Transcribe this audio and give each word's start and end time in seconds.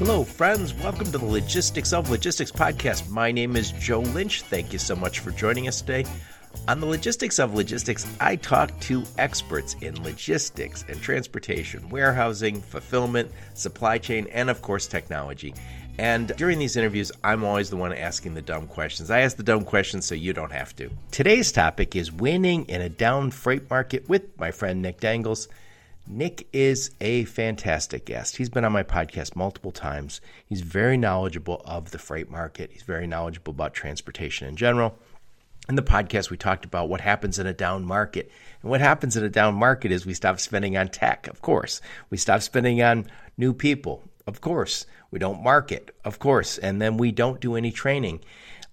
Hello, 0.00 0.24
friends. 0.24 0.72
Welcome 0.72 1.12
to 1.12 1.18
the 1.18 1.26
Logistics 1.26 1.92
of 1.92 2.08
Logistics 2.08 2.50
podcast. 2.50 3.10
My 3.10 3.30
name 3.30 3.54
is 3.54 3.72
Joe 3.72 4.00
Lynch. 4.00 4.40
Thank 4.40 4.72
you 4.72 4.78
so 4.78 4.96
much 4.96 5.18
for 5.18 5.30
joining 5.30 5.68
us 5.68 5.82
today. 5.82 6.06
On 6.68 6.80
the 6.80 6.86
Logistics 6.86 7.38
of 7.38 7.52
Logistics, 7.52 8.06
I 8.18 8.36
talk 8.36 8.70
to 8.80 9.04
experts 9.18 9.76
in 9.82 10.02
logistics 10.02 10.86
and 10.88 10.98
transportation, 11.02 11.86
warehousing, 11.90 12.62
fulfillment, 12.62 13.30
supply 13.52 13.98
chain, 13.98 14.26
and 14.32 14.48
of 14.48 14.62
course, 14.62 14.86
technology. 14.86 15.52
And 15.98 16.28
during 16.38 16.58
these 16.58 16.78
interviews, 16.78 17.12
I'm 17.22 17.44
always 17.44 17.68
the 17.68 17.76
one 17.76 17.92
asking 17.92 18.32
the 18.32 18.40
dumb 18.40 18.68
questions. 18.68 19.10
I 19.10 19.20
ask 19.20 19.36
the 19.36 19.42
dumb 19.42 19.66
questions 19.66 20.06
so 20.06 20.14
you 20.14 20.32
don't 20.32 20.52
have 20.52 20.74
to. 20.76 20.88
Today's 21.10 21.52
topic 21.52 21.94
is 21.94 22.10
winning 22.10 22.64
in 22.70 22.80
a 22.80 22.88
down 22.88 23.30
freight 23.30 23.68
market 23.68 24.08
with 24.08 24.38
my 24.38 24.50
friend 24.50 24.80
Nick 24.80 24.98
Dangles. 24.98 25.46
Nick 26.06 26.48
is 26.52 26.90
a 27.00 27.24
fantastic 27.24 28.04
guest. 28.04 28.36
He's 28.36 28.48
been 28.48 28.64
on 28.64 28.72
my 28.72 28.82
podcast 28.82 29.36
multiple 29.36 29.70
times. 29.70 30.20
He's 30.44 30.60
very 30.60 30.96
knowledgeable 30.96 31.62
of 31.64 31.92
the 31.92 31.98
freight 31.98 32.30
market, 32.30 32.70
he's 32.72 32.82
very 32.82 33.06
knowledgeable 33.06 33.52
about 33.52 33.74
transportation 33.74 34.48
in 34.48 34.56
general. 34.56 34.98
In 35.68 35.76
the 35.76 35.82
podcast, 35.82 36.30
we 36.30 36.36
talked 36.36 36.64
about 36.64 36.88
what 36.88 37.00
happens 37.00 37.38
in 37.38 37.46
a 37.46 37.52
down 37.52 37.84
market. 37.84 38.32
And 38.60 38.70
what 38.70 38.80
happens 38.80 39.16
in 39.16 39.22
a 39.22 39.28
down 39.28 39.54
market 39.54 39.92
is 39.92 40.04
we 40.04 40.14
stop 40.14 40.40
spending 40.40 40.76
on 40.76 40.88
tech, 40.88 41.28
of 41.28 41.42
course. 41.42 41.80
We 42.08 42.16
stop 42.16 42.42
spending 42.42 42.82
on 42.82 43.06
new 43.36 43.52
people, 43.52 44.02
of 44.26 44.40
course. 44.40 44.86
We 45.12 45.20
don't 45.20 45.44
market, 45.44 45.94
of 46.04 46.18
course. 46.18 46.58
And 46.58 46.82
then 46.82 46.96
we 46.96 47.12
don't 47.12 47.40
do 47.40 47.54
any 47.54 47.70
training, 47.70 48.20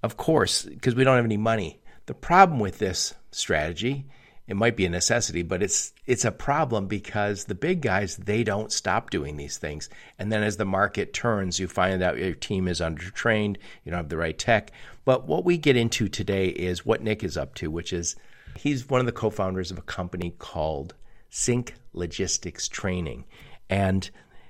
of 0.02 0.18
course, 0.18 0.63
because 0.63 0.96
we 0.96 1.04
don't 1.04 1.18
have 1.18 1.26
any 1.26 1.38
money. 1.38 1.80
The 2.07 2.16
problem 2.16 2.59
with 2.59 2.80
this 2.80 3.13
strategy 3.32 4.07
it 4.48 4.56
might 4.56 4.78
be 4.78 4.86
a 4.86 4.90
necessity, 4.90 5.44
but 5.44 5.62
it's 5.62 5.94
it's 6.06 6.24
a 6.24 6.32
problem 6.32 6.88
because 6.88 7.46
the 7.46 7.55
big 7.55 7.82
guys 7.82 8.16
they 8.16 8.44
don't 8.44 8.72
stop 8.72 9.10
doing 9.10 9.36
these 9.36 9.58
things. 9.58 9.90
And 10.18 10.32
then 10.32 10.42
as 10.42 10.55
the 10.55 10.66
market 10.66 11.14
turns, 11.14 11.60
you 11.60 11.68
find 11.68 12.02
out 12.02 12.18
your 12.18 12.34
team 12.34 12.68
is 12.68 12.80
undertrained, 12.80 13.58
you 13.84 13.91
don't 13.91 13.98
have 13.98 14.10
the 14.10 14.18
right 14.18 14.38
tech. 14.38 14.71
But 15.04 15.27
what 15.27 15.44
we 15.44 15.58
get 15.58 15.76
into 15.76 16.08
today 16.08 16.48
is 16.48 16.86
what 16.86 17.04
Nick 17.04 17.24
is 17.24 17.36
up 17.36 17.55
to, 17.55 17.70
which 17.70 17.91
is 17.91 18.16
he's 18.58 18.90
one 18.90 19.02
of 19.02 19.05
the 19.05 19.12
co-founders 19.12 19.70
of 19.70 19.77
a 19.77 19.84
company 19.84 20.34
called 20.40 20.93
Sync 21.30 21.76
Logistics 21.93 22.68
Training. 22.70 23.26
And 23.70 24.10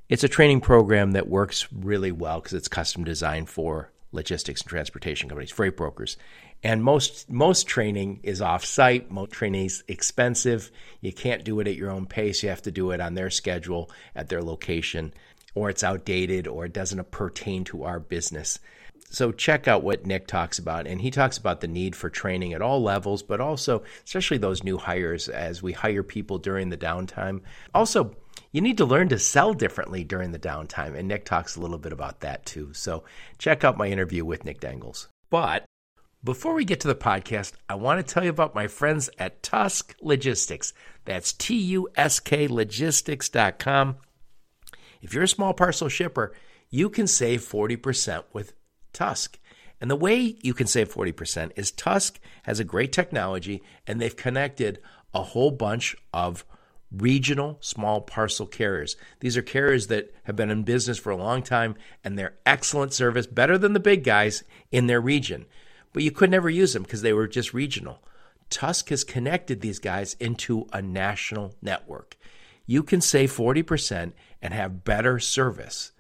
it's 0.10 0.24
a 0.24 0.30
training 0.30 0.62
program 0.62 1.12
that 1.14 1.28
works 1.28 1.68
really 1.74 2.12
well 2.12 2.40
because 2.40 2.54
it's 2.54 2.68
custom 2.68 3.04
designed 3.04 3.50
for 3.50 3.92
logistics 4.12 4.62
and 4.62 4.70
transportation 4.70 5.28
companies, 5.28 5.52
freight 5.52 5.76
brokers. 5.76 6.18
And 6.64 6.84
most 6.84 7.30
most 7.30 7.68
training 7.68 8.22
is 8.24 8.42
off 8.42 8.66
site. 8.66 9.12
Most 9.12 9.32
training 9.32 9.66
is 9.66 9.84
expensive. 9.88 10.72
You 11.02 11.14
can't 11.14 11.44
do 11.44 11.60
it 11.60 11.68
at 11.68 11.76
your 11.76 11.92
own 11.92 12.08
pace. 12.08 12.42
You 12.42 12.50
have 12.50 12.64
to 12.64 12.72
do 12.72 12.92
it 12.92 13.00
on 13.00 13.14
their 13.14 13.30
schedule 13.30 13.92
at 14.16 14.30
their 14.30 14.42
location, 14.42 15.14
or 15.54 15.70
it's 15.70 15.84
outdated, 15.84 16.48
or 16.48 16.66
it 16.66 16.74
doesn't 16.74 17.12
pertain 17.12 17.64
to 17.66 17.84
our 17.84 18.00
business. 18.00 18.60
So 19.10 19.32
check 19.32 19.68
out 19.68 19.84
what 19.84 20.06
Nick 20.06 20.28
talks 20.28 20.60
about, 20.60 20.86
and 20.86 21.00
he 21.00 21.12
talks 21.12 21.38
about 21.38 21.62
the 21.62 21.68
need 21.68 21.96
for 21.96 22.10
training 22.10 22.54
at 22.54 22.62
all 22.62 22.82
levels, 22.82 23.24
but 23.24 23.40
also 23.40 23.84
especially 24.04 24.38
those 24.38 24.64
new 24.64 24.78
hires 24.78 25.30
as 25.30 25.64
we 25.64 25.72
hire 25.72 26.04
people 26.04 26.40
during 26.40 26.70
the 26.70 26.78
downtime. 26.78 27.42
Also, 27.74 28.16
you 28.52 28.62
need 28.62 28.78
to 28.78 28.86
learn 28.86 29.08
to 29.10 29.20
sell 29.20 29.54
differently 29.54 30.04
during 30.04 30.32
the 30.32 30.40
downtime, 30.40 30.98
and 30.98 31.08
Nick 31.08 31.24
talks 31.24 31.56
a 31.56 31.62
little 31.62 31.78
bit 31.78 31.94
about 31.94 32.20
that 32.22 32.46
too. 32.46 32.74
So 32.74 33.04
check 33.38 33.64
out 33.64 33.78
my 33.78 33.88
interview 33.88 34.26
with 34.26 34.44
Nick 34.44 34.60
Dangles. 34.60 35.08
But 35.30 35.64
before 36.24 36.54
we 36.54 36.66
get 36.66 36.80
to 36.82 36.88
the 36.88 36.96
podcast, 36.96 37.54
I 37.70 37.76
want 37.76 38.06
to 38.06 38.14
tell 38.14 38.24
you 38.24 38.30
about 38.30 38.56
my 38.56 38.68
friends 38.68 39.10
at 39.20 39.44
Tusk 39.44 39.96
Logistics. 40.02 40.74
That's 41.06 41.32
T 41.32 41.56
U 41.56 41.90
S 41.96 42.20
K 42.20 42.48
logistics.com. 42.48 43.98
If 45.02 45.14
you're 45.14 45.24
a 45.24 45.28
small 45.28 45.54
parcel 45.54 45.90
shipper, 45.90 46.34
you 46.70 46.90
can 46.90 47.08
save 47.08 47.42
40% 47.42 48.24
with 48.34 48.54
Tusk. 48.94 49.40
And 49.80 49.92
the 49.92 49.96
way 49.96 50.38
you 50.42 50.54
can 50.54 50.66
save 50.66 50.92
40% 50.92 51.52
is 51.56 51.72
Tusk 51.72 52.20
has 52.44 52.60
a 52.60 52.66
great 52.66 52.92
technology 52.92 53.62
and 53.86 54.02
they've 54.02 54.16
connected 54.16 54.80
a 55.14 55.22
whole 55.22 55.52
bunch 55.52 55.96
of 56.14 56.44
regional 56.92 57.58
small 57.62 58.02
parcel 58.02 58.48
carriers. 58.48 58.96
These 59.20 59.38
are 59.38 59.44
carriers 59.44 59.88
that 59.88 60.14
have 60.24 60.36
been 60.36 60.50
in 60.50 60.64
business 60.64 60.98
for 60.98 61.12
a 61.12 61.18
long 61.18 61.44
time 61.44 61.76
and 62.04 62.18
they're 62.18 62.38
excellent 62.46 62.94
service, 62.94 63.28
better 63.28 63.58
than 63.58 63.74
the 63.74 63.80
big 63.80 64.04
guys 64.04 64.44
in 64.72 64.88
their 64.88 65.02
region 65.02 65.46
but 65.98 66.04
you 66.04 66.12
could 66.12 66.30
never 66.30 66.48
use 66.48 66.74
them 66.74 66.84
because 66.84 67.02
they 67.02 67.12
were 67.12 67.28
just 67.28 67.56
regional. 67.56 68.04
Tusk 68.52 68.90
has 68.90 69.04
connected 69.04 69.62
these 69.62 69.80
guys 69.80 70.16
into 70.20 70.68
a 70.72 70.80
national 70.80 71.56
network. 71.60 72.18
You 72.68 72.84
can 72.84 73.02
save 73.02 73.32
40% 73.32 74.12
and 74.40 74.54
have 74.54 74.84
better 74.84 75.18
service. 75.18 75.94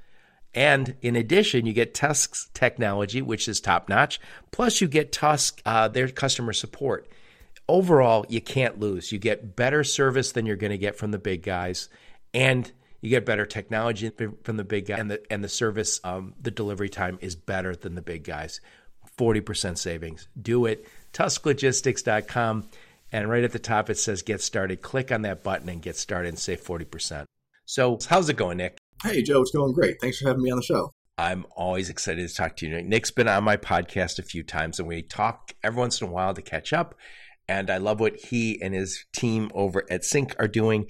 And 0.53 0.97
in 1.01 1.15
addition, 1.15 1.65
you 1.65 1.73
get 1.73 1.95
Tusk's 1.95 2.51
technology, 2.53 3.23
which 3.23 3.47
is 3.47 3.59
top 3.59 3.89
notch. 3.89 4.21
Plus, 4.51 4.81
you 4.81 4.87
get 4.87 5.11
Tusk, 5.11 5.63
uh, 5.65 5.87
their 5.87 6.09
customer 6.09 6.53
support. 6.53 7.09
Overall, 7.67 8.23
you 8.29 8.39
can't 8.39 8.79
lose. 8.79 9.11
You 9.11 9.17
get 9.17 9.55
better 9.55 9.83
service 9.83 10.31
than 10.31 10.45
you're 10.45 10.57
going 10.57 10.69
to 10.69 10.77
get 10.77 10.95
from 10.95 11.09
the 11.09 11.17
big 11.17 11.41
guys, 11.41 11.89
and 12.35 12.71
you 13.01 13.09
get 13.09 13.25
better 13.25 13.47
technology 13.47 14.11
from 14.43 14.57
the 14.57 14.63
big 14.63 14.85
guy, 14.85 14.97
and 14.97 15.09
the 15.09 15.23
and 15.33 15.43
the 15.43 15.49
service, 15.49 15.99
um, 16.03 16.35
the 16.39 16.51
delivery 16.51 16.87
time 16.87 17.17
is 17.19 17.35
better 17.35 17.75
than 17.75 17.95
the 17.95 18.03
big 18.03 18.23
guys. 18.23 18.61
40% 19.17 19.77
savings. 19.77 20.27
Do 20.39 20.65
it. 20.65 20.87
TuskLogistics.com. 21.13 22.69
And 23.11 23.29
right 23.29 23.43
at 23.43 23.51
the 23.51 23.59
top, 23.59 23.89
it 23.89 23.97
says 23.97 24.21
get 24.21 24.41
started. 24.41 24.81
Click 24.81 25.11
on 25.11 25.21
that 25.23 25.43
button 25.43 25.69
and 25.69 25.81
get 25.81 25.95
started 25.95 26.29
and 26.29 26.39
save 26.39 26.61
40%. 26.61 27.25
So, 27.65 27.97
how's 28.07 28.29
it 28.29 28.37
going, 28.37 28.57
Nick? 28.57 28.77
Hey, 29.03 29.21
Joe, 29.21 29.41
it's 29.41 29.51
going 29.51 29.73
great. 29.73 29.97
Thanks 30.01 30.19
for 30.19 30.27
having 30.27 30.43
me 30.43 30.51
on 30.51 30.57
the 30.57 30.63
show. 30.63 30.91
I'm 31.17 31.45
always 31.55 31.89
excited 31.89 32.27
to 32.27 32.33
talk 32.33 32.55
to 32.57 32.67
you, 32.67 32.75
Nick. 32.75 32.85
Nick's 32.85 33.11
been 33.11 33.27
on 33.27 33.43
my 33.43 33.57
podcast 33.57 34.19
a 34.19 34.23
few 34.23 34.43
times, 34.43 34.79
and 34.79 34.87
we 34.87 35.01
talk 35.01 35.53
every 35.63 35.79
once 35.79 35.99
in 35.99 36.07
a 36.07 36.11
while 36.11 36.33
to 36.33 36.41
catch 36.41 36.73
up. 36.73 36.95
And 37.49 37.69
I 37.69 37.77
love 37.77 37.99
what 37.99 38.17
he 38.17 38.61
and 38.61 38.73
his 38.73 39.05
team 39.13 39.49
over 39.53 39.83
at 39.89 40.03
Sync 40.03 40.35
are 40.37 40.47
doing 40.47 40.87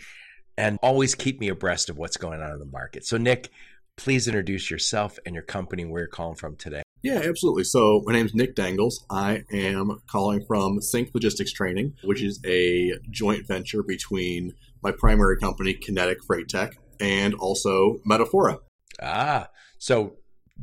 and 0.57 0.79
always 0.81 1.15
keep 1.15 1.39
me 1.39 1.49
abreast 1.49 1.89
of 1.89 1.97
what's 1.97 2.17
going 2.17 2.41
on 2.41 2.51
in 2.51 2.59
the 2.59 2.65
market. 2.65 3.05
So, 3.05 3.17
Nick, 3.17 3.49
please 3.95 4.27
introduce 4.27 4.69
yourself 4.69 5.19
and 5.25 5.33
your 5.35 5.43
company, 5.43 5.85
where 5.85 6.01
you're 6.01 6.07
calling 6.07 6.35
from 6.35 6.55
today. 6.55 6.81
Yeah, 7.07 7.21
absolutely. 7.23 7.63
So 7.63 8.03
my 8.05 8.11
name 8.11 8.25
is 8.25 8.35
Nick 8.35 8.53
Dangles. 8.53 9.05
I 9.09 9.45
am 9.49 10.01
calling 10.07 10.43
from 10.45 10.81
Sync 10.81 11.11
Logistics 11.13 11.53
Training, 11.53 11.93
which 12.03 12.21
is 12.21 12.41
a 12.45 12.95
joint 13.09 13.47
venture 13.47 13.81
between 13.81 14.53
my 14.83 14.91
primary 14.91 15.37
company, 15.37 15.73
Kinetic 15.73 16.21
Freight 16.25 16.49
Tech, 16.49 16.77
and 16.99 17.33
also 17.33 17.99
Metafora. 18.05 18.59
Ah, 19.01 19.47
so 19.77 20.17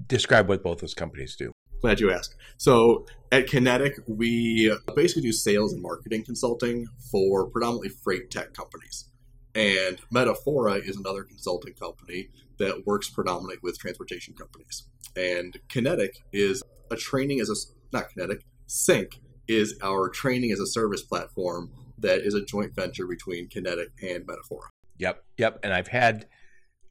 describe 0.07 0.47
what 0.47 0.63
both 0.63 0.81
those 0.81 0.93
companies 0.93 1.35
do. 1.35 1.51
Glad 1.81 1.99
you 1.99 2.13
asked. 2.13 2.37
So 2.59 3.07
at 3.33 3.47
Kinetic, 3.47 4.01
we 4.07 4.71
basically 4.95 5.23
do 5.23 5.33
sales 5.33 5.73
and 5.73 5.81
marketing 5.81 6.27
consulting 6.27 6.89
for 7.11 7.49
predominantly 7.49 7.89
freight 7.89 8.31
tech 8.31 8.53
companies. 8.53 9.09
And 9.55 9.99
Metafora 10.13 10.87
is 10.87 10.99
another 10.99 11.23
consulting 11.23 11.73
company 11.73 12.29
that 12.59 12.87
works 12.87 13.09
predominantly 13.09 13.57
with 13.63 13.79
transportation 13.79 14.35
companies. 14.35 14.83
And 15.17 15.59
Kinetic 15.69 16.23
is 16.33 16.63
a 16.91 16.97
training 16.97 17.41
as 17.41 17.51
a 17.51 17.55
not 17.93 18.11
Kinetic, 18.11 18.45
Sync 18.67 19.21
is 19.47 19.79
our 19.83 20.09
training 20.09 20.51
as 20.51 20.61
a 20.61 20.67
service 20.67 21.03
platform 21.03 21.71
that 21.99 22.21
is 22.21 22.35
a 22.35 22.45
joint 22.45 22.75
venture 22.75 23.07
between 23.07 23.49
Kinetic 23.49 23.89
and 24.03 24.27
Metafora. 24.27 24.69
Yep, 24.99 25.25
yep. 25.39 25.61
And 25.63 25.73
I've 25.73 25.89
had 25.89 26.27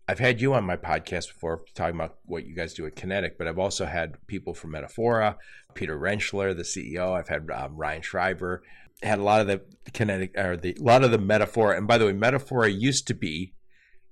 I've 0.07 0.19
had 0.19 0.41
you 0.41 0.53
on 0.53 0.65
my 0.65 0.75
podcast 0.75 1.27
before 1.33 1.63
talking 1.75 1.95
about 1.95 2.17
what 2.25 2.45
you 2.45 2.53
guys 2.53 2.73
do 2.73 2.85
at 2.85 2.95
Kinetic, 2.95 3.37
but 3.37 3.47
I've 3.47 3.59
also 3.59 3.85
had 3.85 4.17
people 4.27 4.53
from 4.53 4.73
Metafora, 4.73 5.37
Peter 5.75 5.97
Rentschler, 5.97 6.55
the 6.55 6.63
CEO. 6.63 7.13
I've 7.13 7.29
had 7.29 7.49
um, 7.51 7.77
Ryan 7.77 8.01
Schreiber. 8.01 8.63
Had 9.01 9.19
a 9.19 9.23
lot 9.23 9.41
of 9.41 9.47
the 9.47 9.61
Kinetic 9.93 10.37
or 10.37 10.57
the 10.57 10.75
a 10.79 10.83
lot 10.83 11.03
of 11.03 11.11
the 11.11 11.19
Metafora 11.19 11.77
And 11.77 11.87
by 11.87 11.97
the 11.97 12.05
way, 12.05 12.13
Metafora 12.13 12.73
used 12.73 13.07
to 13.07 13.13
be 13.13 13.53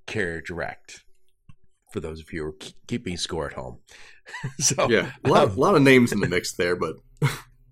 Carrier 0.06 0.42
Direct 0.42 1.04
for 1.92 2.00
those 2.00 2.20
of 2.22 2.32
you 2.32 2.44
who 2.44 2.50
are 2.50 2.72
keeping 2.88 3.18
score 3.18 3.48
at 3.48 3.54
home. 3.54 3.80
so 4.60 4.90
yeah, 4.90 5.12
a 5.24 5.30
lot, 5.30 5.50
um, 5.50 5.58
a 5.58 5.60
lot 5.60 5.76
of 5.76 5.82
names 5.82 6.12
in 6.12 6.20
the 6.20 6.28
mix 6.28 6.54
there, 6.54 6.76
but 6.76 6.96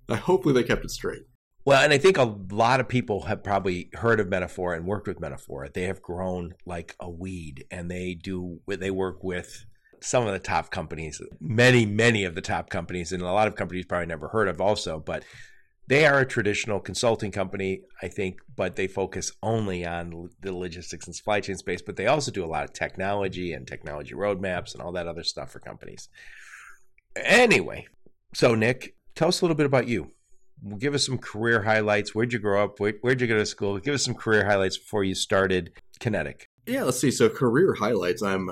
hopefully 0.19 0.53
they 0.53 0.63
kept 0.63 0.85
it 0.85 0.91
straight. 0.91 1.23
Well, 1.65 1.83
and 1.83 1.93
I 1.93 1.97
think 1.97 2.17
a 2.17 2.35
lot 2.51 2.79
of 2.79 2.87
people 2.87 3.23
have 3.23 3.43
probably 3.43 3.89
heard 3.93 4.19
of 4.19 4.27
Metafora 4.27 4.77
and 4.77 4.85
worked 4.85 5.07
with 5.07 5.19
Metafora. 5.19 5.71
They 5.71 5.83
have 5.83 6.01
grown 6.01 6.55
like 6.65 6.95
a 6.99 7.09
weed, 7.09 7.65
and 7.69 7.91
they 7.91 8.15
do 8.15 8.59
they 8.67 8.91
work 8.91 9.23
with 9.23 9.65
some 10.01 10.25
of 10.25 10.33
the 10.33 10.39
top 10.39 10.71
companies, 10.71 11.21
many 11.39 11.85
many 11.85 12.23
of 12.23 12.33
the 12.33 12.41
top 12.41 12.69
companies, 12.69 13.11
and 13.11 13.21
a 13.21 13.31
lot 13.31 13.47
of 13.47 13.55
companies 13.55 13.85
probably 13.85 14.07
never 14.07 14.29
heard 14.29 14.47
of 14.47 14.61
also. 14.61 14.99
But 14.99 15.23
they 15.89 16.05
are 16.05 16.19
a 16.19 16.25
traditional 16.25 16.79
consulting 16.79 17.31
company, 17.31 17.81
I 17.99 18.09
think, 18.09 18.37
but 18.55 18.75
they 18.75 18.87
focus 18.87 19.31
only 19.41 19.85
on 19.87 20.29
the 20.39 20.55
logistics 20.55 21.07
and 21.07 21.15
supply 21.15 21.39
chain 21.39 21.57
space. 21.57 21.81
But 21.81 21.95
they 21.95 22.05
also 22.05 22.31
do 22.31 22.45
a 22.45 22.47
lot 22.47 22.63
of 22.63 22.73
technology 22.73 23.53
and 23.53 23.67
technology 23.67 24.13
roadmaps 24.13 24.73
and 24.73 24.83
all 24.83 24.91
that 24.91 25.07
other 25.07 25.23
stuff 25.23 25.51
for 25.51 25.59
companies. 25.59 26.07
Anyway, 27.15 27.87
so 28.35 28.53
Nick, 28.53 28.95
tell 29.15 29.29
us 29.29 29.41
a 29.41 29.45
little 29.45 29.57
bit 29.57 29.65
about 29.65 29.87
you. 29.87 30.11
Give 30.77 30.93
us 30.93 31.07
some 31.07 31.17
career 31.17 31.63
highlights. 31.63 32.13
Where'd 32.13 32.33
you 32.33 32.39
grow 32.39 32.63
up? 32.63 32.79
Where, 32.79 32.93
would 33.01 33.19
you 33.19 33.25
go 33.25 33.37
to 33.37 33.45
school? 33.45 33.79
Give 33.79 33.95
us 33.95 34.05
some 34.05 34.13
career 34.13 34.45
highlights 34.45 34.77
before 34.77 35.03
you 35.03 35.15
started 35.15 35.71
Kinetic. 35.99 36.49
Yeah, 36.67 36.83
let's 36.83 36.99
see. 36.99 37.09
So 37.09 37.29
career 37.29 37.73
highlights. 37.73 38.21
I'm 38.21 38.51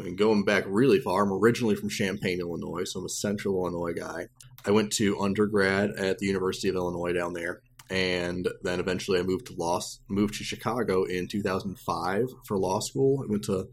I 0.00 0.10
going 0.10 0.44
back 0.44 0.64
really 0.66 1.00
far, 1.00 1.22
I'm 1.22 1.32
originally 1.32 1.74
from 1.74 1.88
Champaign, 1.88 2.40
Illinois, 2.40 2.84
so 2.84 3.00
I'm 3.00 3.06
a 3.06 3.10
central 3.10 3.56
Illinois 3.56 3.92
guy. 3.92 4.28
I 4.66 4.70
went 4.70 4.92
to 4.94 5.20
undergrad 5.20 5.90
at 5.90 6.18
the 6.18 6.26
University 6.26 6.68
of 6.68 6.76
Illinois 6.76 7.12
down 7.12 7.32
there, 7.32 7.62
and 7.90 8.48
then 8.62 8.80
eventually 8.80 9.18
I 9.18 9.22
moved 9.22 9.46
to 9.46 9.54
law, 9.54 9.80
moved 10.08 10.34
to 10.34 10.44
Chicago 10.44 11.04
in 11.04 11.28
2005 11.28 12.26
for 12.46 12.58
law 12.58 12.80
school. 12.80 13.24
I 13.26 13.30
went 13.30 13.44
to 13.44 13.68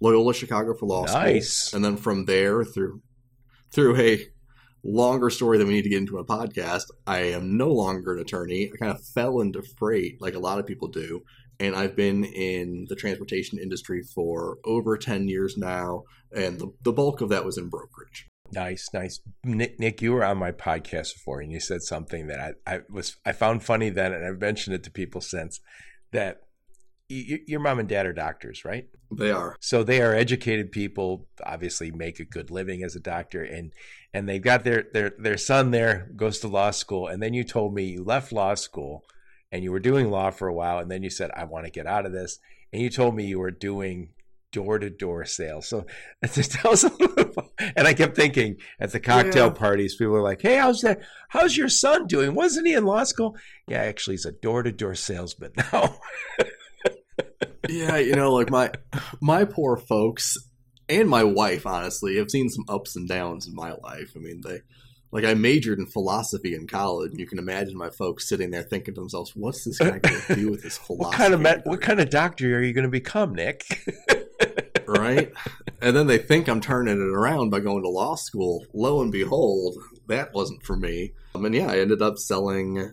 Loyola 0.00 0.34
Chicago 0.34 0.74
for 0.74 0.86
law 0.86 1.04
nice. 1.04 1.52
school, 1.52 1.76
and 1.76 1.84
then 1.84 1.96
from 1.96 2.24
there 2.24 2.64
through 2.64 3.02
through 3.72 3.96
a 4.00 4.26
longer 4.82 5.30
story 5.30 5.58
than 5.58 5.66
we 5.66 5.74
need 5.74 5.82
to 5.82 5.88
get 5.88 5.98
into 5.98 6.18
a 6.18 6.24
podcast. 6.24 6.84
I 7.06 7.18
am 7.32 7.56
no 7.56 7.68
longer 7.68 8.14
an 8.14 8.20
attorney. 8.20 8.70
I 8.72 8.76
kind 8.76 8.96
of 8.96 9.04
fell 9.14 9.40
into 9.40 9.62
freight 9.78 10.20
like 10.20 10.34
a 10.34 10.38
lot 10.38 10.58
of 10.58 10.66
people 10.66 10.88
do. 10.88 11.22
And 11.58 11.76
I've 11.76 11.94
been 11.94 12.24
in 12.24 12.86
the 12.88 12.96
transportation 12.96 13.58
industry 13.58 14.02
for 14.14 14.58
over 14.64 14.96
10 14.96 15.28
years 15.28 15.58
now. 15.58 16.04
And 16.34 16.58
the, 16.58 16.72
the 16.82 16.92
bulk 16.92 17.20
of 17.20 17.28
that 17.28 17.44
was 17.44 17.58
in 17.58 17.68
brokerage. 17.68 18.29
Nice, 18.52 18.88
nice. 18.92 19.20
Nick, 19.44 19.78
Nick, 19.78 20.02
you 20.02 20.12
were 20.12 20.24
on 20.24 20.38
my 20.38 20.52
podcast 20.52 21.14
before, 21.14 21.40
and 21.40 21.52
you 21.52 21.60
said 21.60 21.82
something 21.82 22.26
that 22.26 22.56
I, 22.66 22.74
I 22.74 22.80
was 22.90 23.16
I 23.24 23.32
found 23.32 23.62
funny 23.62 23.90
then, 23.90 24.12
and 24.12 24.26
I've 24.26 24.40
mentioned 24.40 24.74
it 24.74 24.84
to 24.84 24.90
people 24.90 25.20
since. 25.20 25.60
That 26.12 26.42
your 27.08 27.60
mom 27.60 27.78
and 27.78 27.88
dad 27.88 28.06
are 28.06 28.12
doctors, 28.12 28.64
right? 28.64 28.88
They 29.10 29.30
are. 29.30 29.56
So 29.60 29.82
they 29.82 30.00
are 30.00 30.14
educated 30.14 30.72
people. 30.72 31.28
Obviously, 31.44 31.90
make 31.90 32.20
a 32.20 32.24
good 32.24 32.50
living 32.50 32.82
as 32.82 32.96
a 32.96 33.00
doctor, 33.00 33.42
and 33.42 33.72
and 34.12 34.28
they've 34.28 34.42
got 34.42 34.64
their 34.64 34.86
their 34.92 35.12
their 35.18 35.36
son 35.36 35.70
there 35.70 36.10
goes 36.16 36.40
to 36.40 36.48
law 36.48 36.70
school, 36.70 37.08
and 37.08 37.22
then 37.22 37.34
you 37.34 37.44
told 37.44 37.74
me 37.74 37.84
you 37.84 38.04
left 38.04 38.32
law 38.32 38.54
school, 38.54 39.04
and 39.52 39.62
you 39.62 39.72
were 39.72 39.80
doing 39.80 40.10
law 40.10 40.30
for 40.30 40.48
a 40.48 40.54
while, 40.54 40.78
and 40.78 40.90
then 40.90 41.02
you 41.02 41.10
said 41.10 41.30
I 41.34 41.44
want 41.44 41.66
to 41.66 41.70
get 41.70 41.86
out 41.86 42.06
of 42.06 42.12
this, 42.12 42.38
and 42.72 42.82
you 42.82 42.90
told 42.90 43.14
me 43.14 43.24
you 43.24 43.38
were 43.38 43.50
doing 43.50 44.10
door 44.52 44.78
to 44.78 44.90
door 44.90 45.24
sales. 45.24 45.68
So 45.68 45.86
tell 46.26 46.72
us 46.72 46.84
a 46.84 46.92
little. 46.92 47.52
And 47.76 47.86
I 47.86 47.94
kept 47.94 48.16
thinking 48.16 48.56
at 48.78 48.92
the 48.92 49.00
cocktail 49.00 49.46
yeah. 49.46 49.52
parties, 49.52 49.94
people 49.94 50.12
were 50.12 50.22
like, 50.22 50.42
"Hey, 50.42 50.56
how's 50.56 50.80
that? 50.80 51.00
How's 51.28 51.56
your 51.56 51.68
son 51.68 52.06
doing? 52.06 52.34
Wasn't 52.34 52.66
he 52.66 52.74
in 52.74 52.84
law 52.84 53.04
school? 53.04 53.36
Yeah, 53.68 53.82
actually, 53.82 54.14
he's 54.14 54.26
a 54.26 54.32
door 54.32 54.62
to 54.62 54.72
door 54.72 54.94
salesman 54.94 55.52
now." 55.72 55.98
yeah, 57.68 57.96
you 57.96 58.14
know, 58.14 58.32
like 58.32 58.50
my 58.50 58.70
my 59.20 59.44
poor 59.44 59.76
folks 59.76 60.36
and 60.88 61.08
my 61.08 61.24
wife, 61.24 61.66
honestly, 61.66 62.16
have 62.16 62.30
seen 62.30 62.48
some 62.48 62.64
ups 62.68 62.96
and 62.96 63.08
downs 63.08 63.46
in 63.46 63.54
my 63.54 63.72
life. 63.72 64.12
I 64.16 64.18
mean, 64.18 64.42
they 64.44 64.60
like 65.12 65.24
I 65.24 65.34
majored 65.34 65.78
in 65.78 65.86
philosophy 65.86 66.54
in 66.54 66.66
college, 66.66 67.10
and 67.10 67.20
you 67.20 67.26
can 67.26 67.38
imagine 67.38 67.76
my 67.76 67.90
folks 67.90 68.28
sitting 68.28 68.50
there 68.50 68.62
thinking 68.62 68.94
to 68.94 69.00
themselves, 69.00 69.34
"What's 69.34 69.64
this 69.64 69.78
guy 69.78 69.98
going 69.98 70.20
to 70.20 70.34
do 70.34 70.50
with 70.50 70.62
his 70.62 70.78
philosophy?" 70.78 71.04
what 71.04 71.14
kind 71.14 71.34
of 71.34 71.40
me- 71.40 71.62
what 71.64 71.80
kind 71.80 72.00
of 72.00 72.10
doctor 72.10 72.56
are 72.56 72.62
you 72.62 72.72
going 72.72 72.84
to 72.84 72.90
become, 72.90 73.34
Nick? 73.34 73.64
Right? 75.00 75.32
And 75.82 75.96
then 75.96 76.06
they 76.06 76.18
think 76.18 76.48
I'm 76.48 76.60
turning 76.60 77.00
it 77.00 77.16
around 77.16 77.50
by 77.50 77.60
going 77.60 77.82
to 77.82 77.88
law 77.88 78.14
school. 78.14 78.64
Lo 78.74 79.00
and 79.00 79.10
behold, 79.10 79.76
that 80.08 80.34
wasn't 80.34 80.62
for 80.62 80.76
me. 80.76 81.12
Um, 81.34 81.44
and 81.44 81.54
yeah, 81.54 81.70
I 81.70 81.78
ended 81.78 82.02
up 82.02 82.18
selling. 82.18 82.92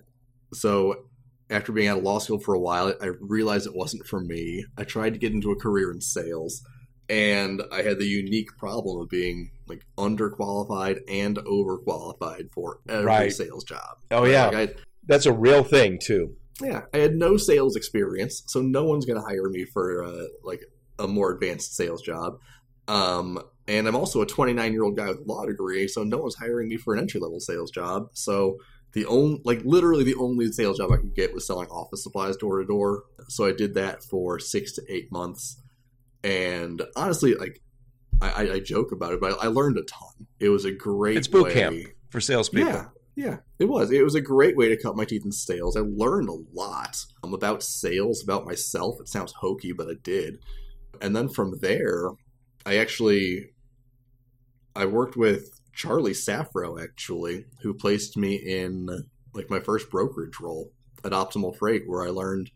So 0.53 1.07
after 1.49 1.71
being 1.71 1.87
out 1.87 1.99
of 1.99 2.03
law 2.03 2.19
school 2.19 2.39
for 2.39 2.53
a 2.53 2.59
while, 2.59 2.93
I 3.01 3.07
realized 3.19 3.67
it 3.67 3.75
wasn't 3.75 4.05
for 4.05 4.19
me. 4.19 4.65
I 4.77 4.83
tried 4.83 5.13
to 5.13 5.19
get 5.19 5.33
into 5.33 5.51
a 5.51 5.59
career 5.59 5.91
in 5.91 6.01
sales, 6.01 6.61
and 7.09 7.61
I 7.71 7.81
had 7.81 7.99
the 7.99 8.07
unique 8.07 8.57
problem 8.57 9.01
of 9.01 9.09
being 9.09 9.51
like 9.67 9.85
underqualified 9.97 10.99
and 11.07 11.37
overqualified 11.37 12.51
for 12.51 12.79
every 12.87 13.05
right. 13.05 13.33
sales 13.33 13.63
job. 13.63 13.97
Oh 14.11 14.25
yeah, 14.25 14.47
like 14.47 14.77
that's 15.05 15.25
a 15.25 15.33
real 15.33 15.63
thing 15.63 15.99
too. 16.01 16.35
Yeah, 16.61 16.81
I 16.93 16.97
had 16.97 17.15
no 17.15 17.37
sales 17.37 17.75
experience, 17.75 18.43
so 18.47 18.61
no 18.61 18.83
one's 18.85 19.05
going 19.05 19.21
to 19.21 19.27
hire 19.27 19.49
me 19.49 19.65
for 19.65 20.03
uh, 20.03 20.23
like 20.43 20.61
a 20.99 21.07
more 21.07 21.31
advanced 21.31 21.75
sales 21.75 22.01
job. 22.01 22.39
Um, 22.87 23.39
and 23.67 23.87
I'm 23.87 23.95
also 23.95 24.21
a 24.21 24.25
29 24.25 24.71
year 24.71 24.83
old 24.83 24.95
guy 24.95 25.07
with 25.07 25.19
a 25.19 25.23
law 25.23 25.45
degree, 25.45 25.87
so 25.87 26.03
no 26.03 26.17
one's 26.17 26.35
hiring 26.35 26.69
me 26.69 26.77
for 26.77 26.93
an 26.93 26.99
entry 26.99 27.19
level 27.19 27.39
sales 27.39 27.71
job. 27.71 28.09
So 28.13 28.57
the 28.93 29.05
only 29.05 29.41
like 29.43 29.61
literally 29.63 30.03
the 30.03 30.15
only 30.15 30.51
sales 30.51 30.77
job 30.77 30.91
I 30.91 30.97
could 30.97 31.13
get 31.13 31.33
was 31.33 31.45
selling 31.45 31.67
office 31.67 32.03
supplies 32.03 32.37
door 32.37 32.59
to 32.59 32.65
door. 32.65 33.03
So 33.27 33.45
I 33.45 33.51
did 33.51 33.73
that 33.73 34.03
for 34.03 34.39
six 34.39 34.71
to 34.73 34.83
eight 34.87 35.11
months, 35.11 35.61
and 36.23 36.81
honestly, 36.95 37.35
like 37.35 37.61
I, 38.21 38.53
I 38.53 38.59
joke 38.59 38.91
about 38.91 39.13
it, 39.13 39.21
but 39.21 39.37
I 39.43 39.47
learned 39.47 39.77
a 39.77 39.83
ton. 39.83 40.27
It 40.39 40.49
was 40.49 40.65
a 40.65 40.71
great 40.71 41.17
it's 41.17 41.27
boot 41.27 41.45
way. 41.45 41.53
camp 41.53 41.77
for 42.09 42.21
salespeople. 42.21 42.71
Yeah, 42.71 42.85
yeah, 43.15 43.37
it 43.59 43.65
was. 43.65 43.91
It 43.91 44.03
was 44.03 44.15
a 44.15 44.21
great 44.21 44.55
way 44.55 44.69
to 44.69 44.81
cut 44.81 44.95
my 44.95 45.05
teeth 45.05 45.25
in 45.25 45.31
sales. 45.31 45.75
I 45.75 45.81
learned 45.81 46.29
a 46.29 46.37
lot 46.53 46.97
um, 47.23 47.33
about 47.33 47.63
sales, 47.63 48.23
about 48.23 48.45
myself. 48.45 48.99
It 49.01 49.09
sounds 49.09 49.33
hokey, 49.33 49.73
but 49.73 49.87
I 49.87 49.95
did. 50.01 50.39
And 51.01 51.15
then 51.15 51.29
from 51.29 51.59
there, 51.59 52.09
I 52.65 52.77
actually 52.77 53.51
I 54.75 54.85
worked 54.85 55.15
with 55.15 55.59
Charlie 55.73 56.11
Saffro 56.11 56.81
actually, 56.81 57.45
who 57.61 57.73
placed 57.73 58.17
me 58.17 58.35
in 58.35 58.89
like 59.33 59.49
my 59.49 59.59
first 59.59 59.89
brokerage 59.89 60.39
role 60.39 60.71
at 61.03 61.11
Optimal 61.11 61.55
Freight, 61.55 61.83
where 61.87 62.03
I 62.03 62.09
learned 62.09 62.51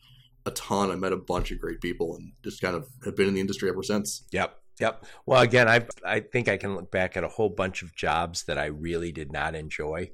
a 0.45 0.51
ton. 0.51 0.91
I 0.91 0.95
met 0.95 1.13
a 1.13 1.17
bunch 1.17 1.51
of 1.51 1.59
great 1.59 1.81
people 1.81 2.15
and 2.15 2.31
just 2.43 2.61
kind 2.61 2.75
of 2.75 2.87
have 3.05 3.15
been 3.15 3.27
in 3.27 3.33
the 3.33 3.41
industry 3.41 3.69
ever 3.69 3.83
since. 3.83 4.23
Yep. 4.31 4.57
Yep. 4.79 5.05
Well, 5.25 5.41
again, 5.41 5.67
I 5.67 5.85
I 6.03 6.21
think 6.21 6.47
I 6.47 6.57
can 6.57 6.75
look 6.75 6.89
back 6.91 7.15
at 7.15 7.23
a 7.23 7.27
whole 7.27 7.49
bunch 7.49 7.83
of 7.83 7.95
jobs 7.95 8.45
that 8.45 8.57
I 8.57 8.65
really 8.65 9.11
did 9.11 9.31
not 9.31 9.53
enjoy, 9.53 10.11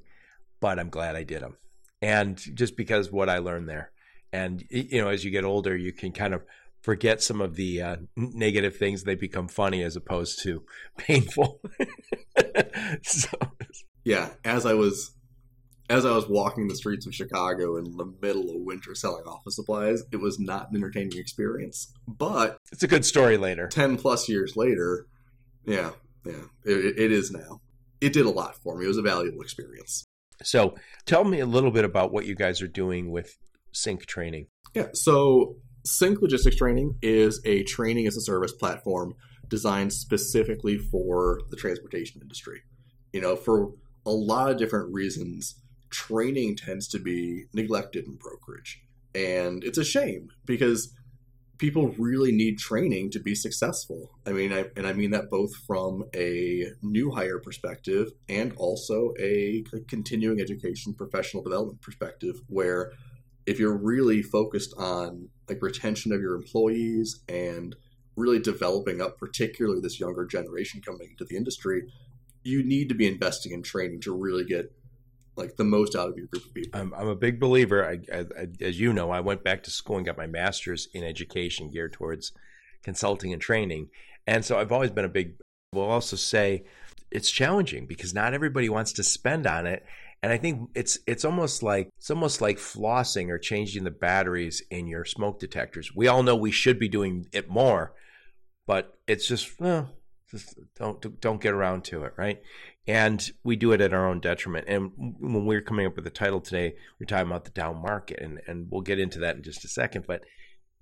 but 0.60 0.78
I'm 0.78 0.90
glad 0.90 1.16
I 1.16 1.22
did 1.22 1.42
them. 1.42 1.56
And 2.02 2.38
just 2.54 2.76
because 2.76 3.10
what 3.10 3.28
I 3.28 3.38
learned 3.38 3.68
there. 3.68 3.92
And 4.32 4.62
you 4.68 5.00
know, 5.00 5.08
as 5.08 5.24
you 5.24 5.30
get 5.30 5.44
older, 5.44 5.74
you 5.74 5.92
can 5.92 6.12
kind 6.12 6.34
of 6.34 6.42
forget 6.88 7.22
some 7.22 7.42
of 7.42 7.54
the 7.54 7.82
uh, 7.82 7.96
negative 8.16 8.74
things 8.74 9.02
they 9.02 9.14
become 9.14 9.46
funny 9.46 9.82
as 9.82 9.94
opposed 9.94 10.42
to 10.42 10.64
painful. 10.96 11.60
So. 13.02 13.28
yeah 14.04 14.30
as 14.44 14.64
i 14.64 14.72
was 14.72 15.12
as 15.90 16.06
i 16.06 16.14
was 16.14 16.28
walking 16.28 16.68
the 16.68 16.76
streets 16.76 17.06
of 17.06 17.14
chicago 17.14 17.76
in 17.76 17.96
the 17.96 18.06
middle 18.22 18.50
of 18.50 18.56
winter 18.60 18.94
selling 18.94 19.24
office 19.24 19.56
supplies 19.56 20.02
it 20.12 20.16
was 20.16 20.38
not 20.38 20.70
an 20.70 20.76
entertaining 20.76 21.18
experience 21.18 21.92
but 22.06 22.56
it's 22.72 22.82
a 22.82 22.88
good 22.88 23.04
story 23.04 23.36
later. 23.36 23.66
10 23.66 23.98
plus 23.98 24.28
years 24.28 24.56
later 24.56 25.06
yeah 25.66 25.90
yeah 26.24 26.44
it, 26.64 26.98
it 26.98 27.12
is 27.12 27.30
now. 27.30 27.60
It 28.00 28.12
did 28.12 28.26
a 28.26 28.30
lot 28.30 28.54
for 28.56 28.78
me. 28.78 28.84
It 28.84 28.88
was 28.88 28.98
a 28.98 29.02
valuable 29.02 29.42
experience. 29.42 30.04
So 30.42 30.76
tell 31.04 31.24
me 31.24 31.40
a 31.40 31.46
little 31.46 31.72
bit 31.72 31.84
about 31.84 32.12
what 32.12 32.26
you 32.26 32.36
guys 32.36 32.62
are 32.62 32.68
doing 32.68 33.10
with 33.10 33.36
sync 33.72 34.06
training. 34.06 34.46
Yeah 34.74 34.88
so 34.94 35.56
Sync 35.84 36.20
Logistics 36.20 36.56
Training 36.56 36.96
is 37.02 37.40
a 37.44 37.62
training 37.64 38.06
as 38.06 38.16
a 38.16 38.20
service 38.20 38.52
platform 38.52 39.14
designed 39.48 39.92
specifically 39.92 40.76
for 40.76 41.40
the 41.50 41.56
transportation 41.56 42.20
industry. 42.20 42.62
You 43.12 43.20
know, 43.20 43.36
for 43.36 43.72
a 44.04 44.10
lot 44.10 44.50
of 44.50 44.58
different 44.58 44.92
reasons, 44.92 45.56
training 45.90 46.56
tends 46.56 46.86
to 46.88 46.98
be 46.98 47.46
neglected 47.52 48.06
in 48.06 48.16
brokerage. 48.16 48.82
And 49.14 49.64
it's 49.64 49.78
a 49.78 49.84
shame 49.84 50.28
because 50.44 50.92
people 51.58 51.88
really 51.98 52.30
need 52.30 52.58
training 52.58 53.10
to 53.10 53.18
be 53.18 53.34
successful. 53.34 54.10
I 54.26 54.32
mean, 54.32 54.52
I, 54.52 54.66
and 54.76 54.86
I 54.86 54.92
mean 54.92 55.10
that 55.10 55.30
both 55.30 55.54
from 55.66 56.04
a 56.14 56.66
new 56.82 57.10
hire 57.10 57.38
perspective 57.38 58.12
and 58.28 58.52
also 58.56 59.12
a 59.18 59.64
continuing 59.88 60.40
education 60.40 60.94
professional 60.94 61.42
development 61.42 61.80
perspective, 61.80 62.40
where 62.48 62.92
if 63.48 63.58
you're 63.58 63.76
really 63.76 64.22
focused 64.22 64.74
on 64.76 65.30
like 65.48 65.62
retention 65.62 66.12
of 66.12 66.20
your 66.20 66.34
employees 66.34 67.20
and 67.28 67.74
really 68.14 68.38
developing 68.38 69.00
up 69.00 69.18
particularly 69.18 69.80
this 69.80 69.98
younger 69.98 70.26
generation 70.26 70.82
coming 70.84 71.08
into 71.10 71.24
the 71.24 71.36
industry 71.36 71.82
you 72.42 72.62
need 72.62 72.90
to 72.90 72.94
be 72.94 73.06
investing 73.06 73.52
in 73.52 73.62
training 73.62 74.00
to 74.00 74.14
really 74.14 74.44
get 74.44 74.70
like 75.36 75.56
the 75.56 75.64
most 75.64 75.96
out 75.96 76.08
of 76.08 76.16
your 76.16 76.26
group 76.26 76.44
of 76.44 76.52
people. 76.52 76.78
I'm, 76.78 76.92
I'm 76.94 77.08
a 77.08 77.14
big 77.14 77.40
believer 77.40 77.88
I, 77.88 78.00
I, 78.14 78.48
as 78.60 78.78
you 78.78 78.92
know 78.92 79.10
i 79.10 79.20
went 79.20 79.42
back 79.42 79.62
to 79.62 79.70
school 79.70 79.96
and 79.96 80.04
got 80.04 80.18
my 80.18 80.26
master's 80.26 80.88
in 80.92 81.02
education 81.02 81.70
geared 81.70 81.94
towards 81.94 82.32
consulting 82.82 83.32
and 83.32 83.40
training. 83.40 83.88
And 84.26 84.44
so 84.44 84.58
i've 84.58 84.72
always 84.72 84.90
been 84.90 85.06
a 85.06 85.08
big 85.08 85.36
will 85.72 85.88
also 85.88 86.16
say 86.16 86.64
it's 87.10 87.30
challenging 87.30 87.86
because 87.86 88.12
not 88.12 88.34
everybody 88.34 88.68
wants 88.68 88.92
to 88.92 89.02
spend 89.02 89.46
on 89.46 89.66
it 89.66 89.84
and 90.22 90.32
I 90.32 90.38
think 90.38 90.70
it's 90.74 90.98
it's 91.06 91.24
almost 91.24 91.62
like 91.62 91.90
it's 91.98 92.10
almost 92.10 92.40
like 92.40 92.58
flossing 92.58 93.28
or 93.28 93.38
changing 93.38 93.84
the 93.84 93.90
batteries 93.90 94.62
in 94.70 94.86
your 94.86 95.04
smoke 95.04 95.38
detectors. 95.38 95.94
We 95.94 96.08
all 96.08 96.22
know 96.22 96.34
we 96.34 96.50
should 96.50 96.78
be 96.78 96.88
doing 96.88 97.26
it 97.32 97.48
more, 97.48 97.94
but 98.66 98.98
it's 99.06 99.28
just 99.28 99.60
well, 99.60 99.90
just 100.30 100.58
don't 100.76 101.20
don't 101.20 101.40
get 101.40 101.54
around 101.54 101.84
to 101.84 102.04
it, 102.04 102.14
right? 102.16 102.42
And 102.86 103.30
we 103.44 103.54
do 103.54 103.72
it 103.72 103.80
at 103.80 103.92
our 103.92 104.08
own 104.08 104.20
detriment. 104.20 104.64
And 104.66 104.90
when 104.96 105.46
we 105.46 105.54
are 105.54 105.60
coming 105.60 105.86
up 105.86 105.94
with 105.94 106.04
the 106.04 106.10
title 106.10 106.40
today, 106.40 106.74
we're 106.98 107.06
talking 107.06 107.30
about 107.30 107.44
the 107.44 107.50
down 107.50 107.80
market, 107.80 108.18
and 108.20 108.40
and 108.48 108.66
we'll 108.70 108.80
get 108.80 108.98
into 108.98 109.20
that 109.20 109.36
in 109.36 109.42
just 109.42 109.64
a 109.64 109.68
second. 109.68 110.04
But 110.06 110.22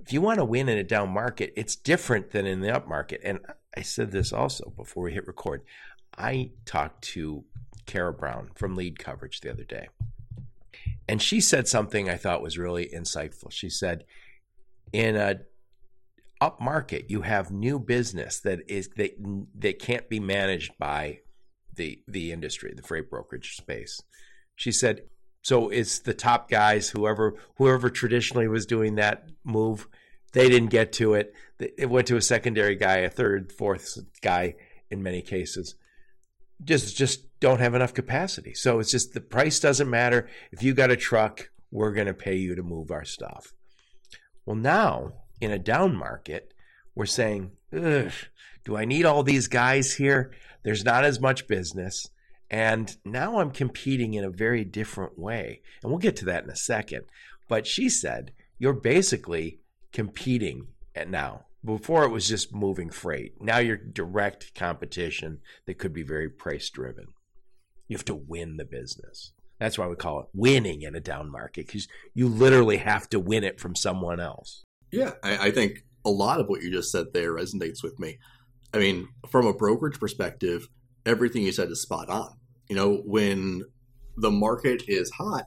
if 0.00 0.12
you 0.14 0.22
want 0.22 0.38
to 0.38 0.44
win 0.44 0.70
in 0.70 0.78
a 0.78 0.84
down 0.84 1.10
market, 1.10 1.52
it's 1.56 1.76
different 1.76 2.30
than 2.30 2.46
in 2.46 2.60
the 2.60 2.74
up 2.74 2.88
market. 2.88 3.20
And 3.22 3.40
I 3.76 3.82
said 3.82 4.12
this 4.12 4.32
also 4.32 4.72
before 4.76 5.04
we 5.04 5.12
hit 5.12 5.26
record. 5.26 5.62
I 6.16 6.52
talked 6.64 7.02
to 7.08 7.44
Kara 7.86 8.12
Brown 8.12 8.50
from 8.54 8.76
Lead 8.76 8.98
Coverage 8.98 9.40
the 9.40 9.50
other 9.50 9.64
day. 9.64 9.88
And 11.08 11.22
she 11.22 11.40
said 11.40 11.68
something 11.68 12.10
I 12.10 12.16
thought 12.16 12.42
was 12.42 12.58
really 12.58 12.90
insightful. 12.92 13.50
She 13.50 13.70
said, 13.70 14.04
in 14.92 15.16
a 15.16 15.40
up 16.40 16.60
market, 16.60 17.06
you 17.08 17.22
have 17.22 17.50
new 17.50 17.78
business 17.78 18.40
that 18.40 18.60
is 18.68 18.90
that 18.96 19.16
that 19.58 19.78
can't 19.78 20.08
be 20.08 20.20
managed 20.20 20.76
by 20.78 21.20
the 21.74 22.02
the 22.06 22.32
industry, 22.32 22.72
the 22.74 22.82
freight 22.82 23.08
brokerage 23.08 23.56
space. 23.56 24.02
She 24.54 24.72
said, 24.72 25.02
so 25.42 25.68
it's 25.68 26.00
the 26.00 26.14
top 26.14 26.50
guys, 26.50 26.90
whoever 26.90 27.34
whoever 27.56 27.88
traditionally 27.88 28.48
was 28.48 28.66
doing 28.66 28.96
that 28.96 29.28
move, 29.44 29.88
they 30.32 30.48
didn't 30.48 30.70
get 30.70 30.92
to 30.94 31.14
it. 31.14 31.32
It 31.58 31.88
went 31.88 32.08
to 32.08 32.16
a 32.16 32.22
secondary 32.22 32.74
guy, 32.74 32.98
a 32.98 33.10
third, 33.10 33.52
fourth 33.52 33.98
guy 34.20 34.56
in 34.90 35.02
many 35.02 35.22
cases. 35.22 35.76
Just 36.64 36.96
just 36.96 37.38
don't 37.40 37.60
have 37.60 37.74
enough 37.74 37.94
capacity. 37.94 38.54
So 38.54 38.78
it's 38.78 38.90
just 38.90 39.12
the 39.12 39.20
price 39.20 39.60
doesn't 39.60 39.90
matter. 39.90 40.28
If 40.52 40.62
you 40.62 40.74
got 40.74 40.90
a 40.90 40.96
truck, 40.96 41.50
we're 41.70 41.92
going 41.92 42.06
to 42.06 42.14
pay 42.14 42.36
you 42.36 42.54
to 42.54 42.62
move 42.62 42.90
our 42.90 43.04
stuff. 43.04 43.52
Well, 44.46 44.56
now 44.56 45.12
in 45.40 45.50
a 45.50 45.58
down 45.58 45.94
market, 45.96 46.54
we're 46.94 47.06
saying, 47.06 47.50
do 47.70 48.76
I 48.76 48.84
need 48.84 49.04
all 49.04 49.22
these 49.22 49.48
guys 49.48 49.94
here? 49.94 50.32
There's 50.62 50.84
not 50.84 51.04
as 51.04 51.20
much 51.20 51.46
business. 51.46 52.08
And 52.50 52.96
now 53.04 53.38
I'm 53.38 53.50
competing 53.50 54.14
in 54.14 54.24
a 54.24 54.30
very 54.30 54.64
different 54.64 55.18
way. 55.18 55.60
And 55.82 55.90
we'll 55.90 55.98
get 55.98 56.16
to 56.16 56.24
that 56.26 56.44
in 56.44 56.50
a 56.50 56.56
second. 56.56 57.04
But 57.48 57.66
she 57.66 57.88
said, 57.88 58.32
you're 58.58 58.72
basically 58.72 59.60
competing 59.92 60.68
now. 61.08 61.46
Before 61.66 62.04
it 62.04 62.10
was 62.10 62.28
just 62.28 62.54
moving 62.54 62.90
freight. 62.90 63.32
Now 63.40 63.58
you're 63.58 63.76
direct 63.76 64.54
competition 64.54 65.40
that 65.66 65.78
could 65.78 65.92
be 65.92 66.04
very 66.04 66.30
price 66.30 66.70
driven. 66.70 67.06
You 67.88 67.96
have 67.96 68.04
to 68.06 68.14
win 68.14 68.56
the 68.56 68.64
business. 68.64 69.32
That's 69.58 69.76
why 69.76 69.88
we 69.88 69.96
call 69.96 70.20
it 70.20 70.26
winning 70.32 70.82
in 70.82 70.94
a 70.94 71.00
down 71.00 71.30
market 71.30 71.66
because 71.66 71.88
you 72.14 72.28
literally 72.28 72.76
have 72.76 73.08
to 73.10 73.18
win 73.18 73.42
it 73.42 73.58
from 73.58 73.74
someone 73.74 74.20
else. 74.20 74.64
Yeah, 74.92 75.12
I, 75.24 75.48
I 75.48 75.50
think 75.50 75.84
a 76.04 76.10
lot 76.10 76.40
of 76.40 76.46
what 76.46 76.62
you 76.62 76.70
just 76.70 76.92
said 76.92 77.06
there 77.12 77.32
resonates 77.32 77.82
with 77.82 77.98
me. 77.98 78.18
I 78.72 78.78
mean, 78.78 79.08
from 79.28 79.46
a 79.46 79.54
brokerage 79.54 79.98
perspective, 79.98 80.68
everything 81.04 81.42
you 81.42 81.52
said 81.52 81.70
is 81.70 81.82
spot 81.82 82.08
on. 82.08 82.30
You 82.68 82.76
know, 82.76 83.02
when 83.04 83.62
the 84.16 84.30
market 84.30 84.84
is 84.86 85.10
hot, 85.10 85.46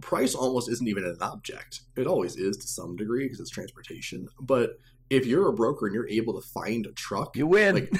price 0.00 0.34
almost 0.34 0.70
isn't 0.70 0.88
even 0.88 1.04
an 1.04 1.16
object. 1.20 1.80
It 1.96 2.06
always 2.06 2.36
is 2.36 2.56
to 2.58 2.66
some 2.66 2.96
degree 2.96 3.24
because 3.24 3.40
it's 3.40 3.50
transportation. 3.50 4.28
But 4.40 4.78
if 5.08 5.26
you're 5.26 5.48
a 5.48 5.52
broker 5.52 5.86
and 5.86 5.94
you're 5.94 6.08
able 6.08 6.40
to 6.40 6.46
find 6.48 6.86
a 6.86 6.92
truck, 6.92 7.36
you 7.36 7.46
win. 7.46 7.74
Like 7.74 7.92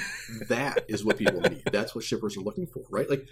that 0.47 0.85
is 0.87 1.05
what 1.05 1.17
people 1.17 1.41
need. 1.41 1.63
That's 1.71 1.95
what 1.95 2.03
shippers 2.03 2.37
are 2.37 2.41
looking 2.41 2.67
for, 2.67 2.83
right? 2.89 3.09
Like 3.09 3.27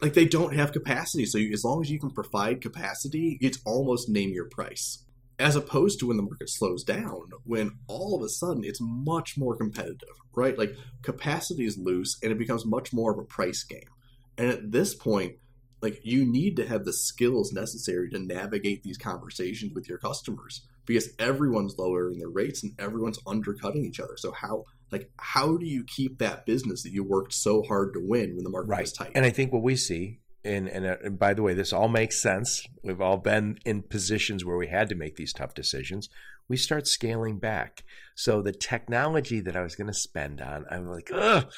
like 0.00 0.14
they 0.14 0.24
don't 0.24 0.54
have 0.54 0.72
capacity. 0.72 1.26
So 1.26 1.38
as 1.38 1.64
long 1.64 1.82
as 1.82 1.90
you 1.90 2.00
can 2.00 2.10
provide 2.10 2.62
capacity, 2.62 3.38
it's 3.40 3.58
almost 3.64 4.08
name 4.08 4.30
your 4.30 4.48
price. 4.48 5.04
As 5.38 5.56
opposed 5.56 6.00
to 6.00 6.06
when 6.06 6.16
the 6.16 6.22
market 6.22 6.50
slows 6.50 6.84
down, 6.84 7.30
when 7.44 7.78
all 7.86 8.14
of 8.14 8.22
a 8.22 8.28
sudden 8.28 8.64
it's 8.64 8.80
much 8.80 9.38
more 9.38 9.56
competitive, 9.56 10.08
right? 10.34 10.58
Like 10.58 10.74
capacity 11.02 11.64
is 11.64 11.78
loose 11.78 12.18
and 12.22 12.32
it 12.32 12.38
becomes 12.38 12.66
much 12.66 12.92
more 12.92 13.12
of 13.12 13.18
a 13.18 13.24
price 13.24 13.62
game. 13.62 13.88
And 14.36 14.48
at 14.48 14.72
this 14.72 14.94
point, 14.94 15.36
like 15.82 16.00
you 16.02 16.24
need 16.24 16.56
to 16.56 16.66
have 16.66 16.84
the 16.84 16.92
skills 16.92 17.52
necessary 17.52 18.10
to 18.10 18.18
navigate 18.18 18.82
these 18.82 18.98
conversations 18.98 19.72
with 19.74 19.88
your 19.88 19.98
customers 19.98 20.66
because 20.86 21.10
everyone's 21.18 21.76
lowering 21.78 22.18
their 22.18 22.28
rates 22.28 22.62
and 22.62 22.72
everyone's 22.78 23.18
undercutting 23.26 23.84
each 23.84 24.00
other. 24.00 24.16
So 24.16 24.32
how 24.32 24.64
like 24.90 25.10
how 25.18 25.56
do 25.56 25.66
you 25.66 25.84
keep 25.84 26.18
that 26.18 26.46
business 26.46 26.82
that 26.82 26.92
you 26.92 27.04
worked 27.04 27.32
so 27.32 27.62
hard 27.62 27.94
to 27.94 28.00
win 28.02 28.34
when 28.34 28.44
the 28.44 28.50
market 28.50 28.68
right. 28.68 28.84
is 28.84 28.92
tight? 28.92 29.12
And 29.14 29.24
I 29.24 29.30
think 29.30 29.52
what 29.52 29.62
we 29.62 29.76
see 29.76 30.20
and, 30.44 30.68
and, 30.68 30.86
uh, 30.86 30.96
and 31.04 31.18
by 31.18 31.34
the 31.34 31.42
way, 31.42 31.54
this 31.54 31.72
all 31.72 31.88
makes 31.88 32.20
sense. 32.20 32.66
We've 32.82 33.00
all 33.00 33.18
been 33.18 33.58
in 33.64 33.82
positions 33.82 34.44
where 34.44 34.56
we 34.56 34.68
had 34.68 34.88
to 34.88 34.94
make 34.94 35.16
these 35.16 35.32
tough 35.32 35.54
decisions. 35.54 36.08
We 36.48 36.56
start 36.56 36.86
scaling 36.86 37.38
back. 37.38 37.84
So 38.14 38.42
the 38.42 38.52
technology 38.52 39.40
that 39.40 39.56
I 39.56 39.62
was 39.62 39.76
going 39.76 39.86
to 39.86 39.94
spend 39.94 40.40
on, 40.40 40.64
I'm 40.70 40.88
like, 40.88 41.10
ugh, 41.14 41.50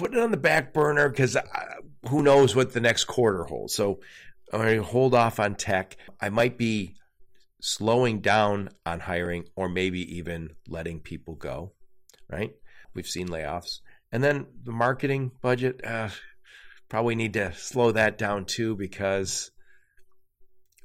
put 0.00 0.14
it 0.14 0.20
on 0.20 0.30
the 0.30 0.36
back 0.36 0.72
burner 0.72 1.08
because 1.08 1.36
who 2.08 2.22
knows 2.22 2.56
what 2.56 2.72
the 2.72 2.80
next 2.80 3.04
quarter 3.04 3.44
holds. 3.44 3.74
So 3.74 4.00
I'm 4.52 4.60
going 4.60 4.76
to 4.78 4.82
hold 4.82 5.14
off 5.14 5.38
on 5.38 5.54
tech. 5.54 5.96
I 6.20 6.28
might 6.28 6.58
be 6.58 6.96
slowing 7.60 8.20
down 8.20 8.70
on 8.86 9.00
hiring 9.00 9.44
or 9.54 9.68
maybe 9.68 10.16
even 10.16 10.50
letting 10.66 11.00
people 11.00 11.34
go 11.34 11.72
right? 12.30 12.54
We've 12.94 13.06
seen 13.06 13.28
layoffs. 13.28 13.80
And 14.12 14.22
then 14.22 14.46
the 14.64 14.72
marketing 14.72 15.32
budget, 15.42 15.84
uh, 15.84 16.10
probably 16.88 17.14
need 17.14 17.34
to 17.34 17.52
slow 17.54 17.92
that 17.92 18.18
down 18.18 18.44
too 18.44 18.74
because 18.74 19.50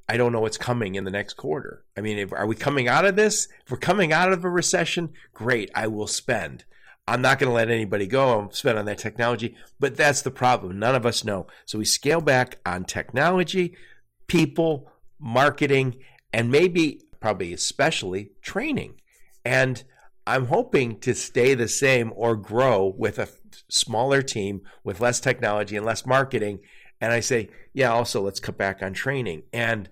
I 0.08 0.18
don't 0.18 0.32
know 0.32 0.42
what's 0.42 0.58
coming 0.58 0.96
in 0.96 1.04
the 1.04 1.12
next 1.12 1.34
quarter. 1.34 1.84
I 1.98 2.02
mean, 2.02 2.20
if, 2.20 2.32
are 2.32 2.46
we 2.46 2.56
coming 2.56 2.88
out 2.88 3.06
of 3.06 3.16
this? 3.16 3.48
If 3.64 3.72
we're 3.72 3.78
coming 3.78 4.14
out 4.14 4.32
of 4.32 4.44
a 4.44 4.50
recession, 4.50 5.14
great, 5.34 5.72
I 5.74 5.88
will 5.88 6.08
spend. 6.08 6.66
I'm 7.08 7.22
not 7.22 7.38
going 7.40 7.50
to 7.50 7.54
let 7.54 7.70
anybody 7.70 8.08
go. 8.08 8.40
I'm 8.40 8.52
spent 8.52 8.78
on 8.78 8.86
that 8.86 8.98
technology. 8.98 9.56
But 9.80 9.96
that's 9.96 10.24
the 10.24 10.32
problem. 10.32 10.80
None 10.80 10.96
of 10.96 11.06
us 11.06 11.24
know. 11.24 11.48
So 11.66 11.78
we 11.78 11.86
scale 11.86 12.22
back 12.22 12.60
on 12.66 12.86
technology, 12.86 13.76
people, 14.28 14.92
marketing, 15.20 15.98
and 16.34 16.52
maybe, 16.52 17.02
probably 17.20 17.54
especially, 17.54 18.32
training. 18.42 18.96
And 19.44 19.84
I'm 20.26 20.48
hoping 20.48 21.00
to 21.02 21.14
stay 21.14 21.54
the 21.54 21.68
same 21.68 22.12
or 22.16 22.36
grow 22.36 22.94
with 22.98 23.20
a 23.20 23.30
smaller 23.70 24.24
team 24.24 24.62
with 24.84 25.00
less 25.00 25.20
technology 25.20 25.76
and 25.76 25.86
less 25.86 26.06
marketing. 26.06 26.60
And 27.00 27.14
I 27.14 27.20
say, 27.20 27.50
yeah, 27.74 27.92
also 27.92 28.22
let's 28.22 28.40
cut 28.40 28.58
back 28.58 28.82
on 28.82 28.94
training. 28.94 29.44
And 29.54 29.90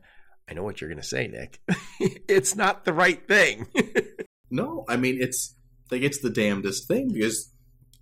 I 0.50 0.54
know 0.54 0.64
what 0.64 0.82
you're 0.82 0.90
going 0.90 1.02
to 1.02 1.08
say, 1.08 1.28
Nick. 1.28 1.60
it's 2.28 2.56
not 2.56 2.86
the 2.86 2.94
right 2.94 3.28
thing. 3.28 3.68
no, 4.50 4.86
I 4.90 4.98
mean, 4.98 5.18
it's 5.22 5.56
like 5.92 6.02
it's 6.02 6.22
the 6.22 6.30
damnedest 6.30 6.88
thing 6.88 7.12
because 7.14 7.52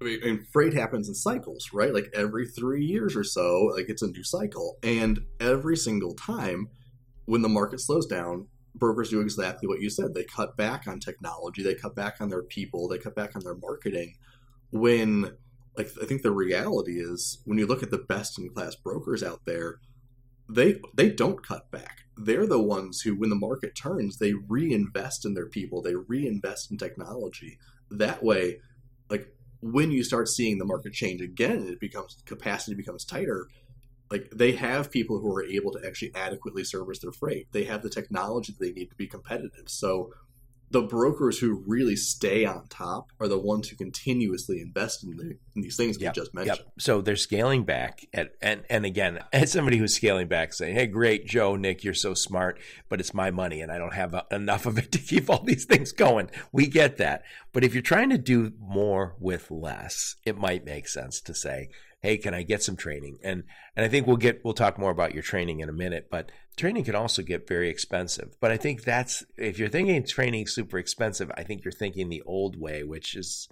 I 0.01 0.03
mean, 0.03 0.47
freight 0.51 0.73
happens 0.73 1.07
in 1.07 1.13
cycles, 1.13 1.69
right? 1.73 1.93
Like 1.93 2.09
every 2.15 2.47
three 2.47 2.83
years 2.83 3.15
or 3.15 3.23
so, 3.23 3.71
like 3.75 3.85
it's 3.87 4.01
a 4.01 4.07
new 4.07 4.23
cycle. 4.23 4.77
And 4.81 5.19
every 5.39 5.77
single 5.77 6.15
time 6.15 6.69
when 7.25 7.43
the 7.43 7.49
market 7.49 7.79
slows 7.79 8.07
down, 8.07 8.47
brokers 8.73 9.09
do 9.09 9.21
exactly 9.21 9.67
what 9.67 9.81
you 9.81 9.89
said. 9.89 10.13
They 10.13 10.23
cut 10.23 10.57
back 10.57 10.87
on 10.87 10.99
technology, 10.99 11.61
they 11.61 11.75
cut 11.75 11.95
back 11.95 12.15
on 12.19 12.29
their 12.29 12.43
people, 12.43 12.87
they 12.87 12.97
cut 12.97 13.15
back 13.15 13.35
on 13.35 13.43
their 13.43 13.55
marketing. 13.55 14.15
When, 14.71 15.33
like, 15.77 15.91
I 16.01 16.05
think 16.05 16.21
the 16.21 16.31
reality 16.31 16.99
is 16.99 17.39
when 17.45 17.57
you 17.57 17.67
look 17.67 17.83
at 17.83 17.91
the 17.91 17.97
best 17.97 18.39
in 18.39 18.49
class 18.49 18.75
brokers 18.75 19.21
out 19.21 19.41
there, 19.45 19.79
they 20.49 20.81
they 20.95 21.09
don't 21.09 21.45
cut 21.45 21.71
back. 21.71 21.99
They're 22.17 22.47
the 22.47 22.61
ones 22.61 23.01
who, 23.01 23.15
when 23.15 23.29
the 23.29 23.35
market 23.35 23.75
turns, 23.75 24.17
they 24.17 24.33
reinvest 24.33 25.25
in 25.25 25.33
their 25.33 25.47
people, 25.47 25.81
they 25.81 25.95
reinvest 25.95 26.71
in 26.71 26.77
technology. 26.77 27.57
That 27.91 28.23
way, 28.23 28.59
like 29.09 29.27
when 29.61 29.91
you 29.91 30.03
start 30.03 30.29
seeing 30.29 30.57
the 30.57 30.65
market 30.65 30.93
change 30.93 31.21
again, 31.21 31.67
it 31.67 31.79
becomes 31.79 32.17
capacity 32.25 32.75
becomes 32.75 33.05
tighter 33.05 33.47
like 34.11 34.29
they 34.35 34.51
have 34.51 34.91
people 34.91 35.19
who 35.19 35.33
are 35.33 35.43
able 35.43 35.71
to 35.71 35.79
actually 35.87 36.13
adequately 36.13 36.65
service 36.65 36.99
their 36.99 37.13
freight. 37.13 37.47
They 37.53 37.63
have 37.63 37.81
the 37.81 37.89
technology 37.89 38.51
that 38.51 38.63
they 38.63 38.73
need 38.73 38.89
to 38.89 38.95
be 38.95 39.07
competitive. 39.07 39.69
So 39.69 40.11
the 40.71 40.81
brokers 40.81 41.39
who 41.39 41.63
really 41.67 41.95
stay 41.95 42.45
on 42.45 42.65
top 42.67 43.11
are 43.19 43.27
the 43.27 43.37
ones 43.37 43.67
who 43.67 43.75
continuously 43.75 44.61
invest 44.61 45.03
in, 45.03 45.17
the, 45.17 45.37
in 45.55 45.61
these 45.61 45.75
things 45.75 45.99
yep, 45.99 46.15
we 46.15 46.21
just 46.21 46.33
mentioned. 46.33 46.59
Yep. 46.59 46.73
So 46.79 47.01
they're 47.01 47.17
scaling 47.17 47.63
back, 47.63 48.05
at, 48.13 48.31
and 48.41 48.63
and 48.69 48.85
again, 48.85 49.19
as 49.33 49.51
somebody 49.51 49.77
who's 49.77 49.95
scaling 49.95 50.27
back, 50.27 50.53
saying, 50.53 50.75
"Hey, 50.75 50.87
great, 50.87 51.27
Joe, 51.27 51.55
Nick, 51.55 51.83
you're 51.83 51.93
so 51.93 52.13
smart, 52.13 52.59
but 52.89 52.99
it's 52.99 53.13
my 53.13 53.31
money, 53.31 53.61
and 53.61 53.71
I 53.71 53.77
don't 53.77 53.93
have 53.93 54.15
enough 54.31 54.65
of 54.65 54.77
it 54.77 54.91
to 54.93 54.97
keep 54.99 55.29
all 55.29 55.43
these 55.43 55.65
things 55.65 55.91
going." 55.91 56.31
We 56.51 56.67
get 56.67 56.97
that, 56.97 57.23
but 57.51 57.63
if 57.63 57.73
you're 57.73 57.83
trying 57.83 58.09
to 58.11 58.17
do 58.17 58.53
more 58.59 59.15
with 59.19 59.51
less, 59.51 60.15
it 60.25 60.37
might 60.37 60.65
make 60.65 60.87
sense 60.87 61.19
to 61.21 61.33
say, 61.33 61.69
hey, 62.01 62.17
can 62.17 62.33
I 62.33 62.43
get 62.43 62.63
some 62.63 62.75
training? 62.75 63.19
And 63.23 63.43
and 63.75 63.85
I 63.85 63.89
think 63.89 64.07
we'll 64.07 64.17
get 64.17 64.41
we'll 64.43 64.53
talk 64.53 64.79
more 64.79 64.91
about 64.91 65.13
your 65.13 65.23
training 65.23 65.59
in 65.59 65.69
a 65.69 65.73
minute, 65.73 66.07
but 66.09 66.31
training 66.61 66.83
can 66.83 66.95
also 66.95 67.21
get 67.21 67.47
very 67.47 67.69
expensive. 67.69 68.35
But 68.39 68.51
I 68.51 68.57
think 68.57 68.83
that's 68.83 69.23
if 69.37 69.59
you're 69.59 69.69
thinking 69.69 70.03
training 70.03 70.47
super 70.47 70.77
expensive, 70.77 71.31
I 71.35 71.43
think 71.43 71.65
you're 71.65 71.71
thinking 71.71 72.09
the 72.09 72.21
old 72.25 72.59
way, 72.59 72.83
which 72.83 73.15
is 73.15 73.49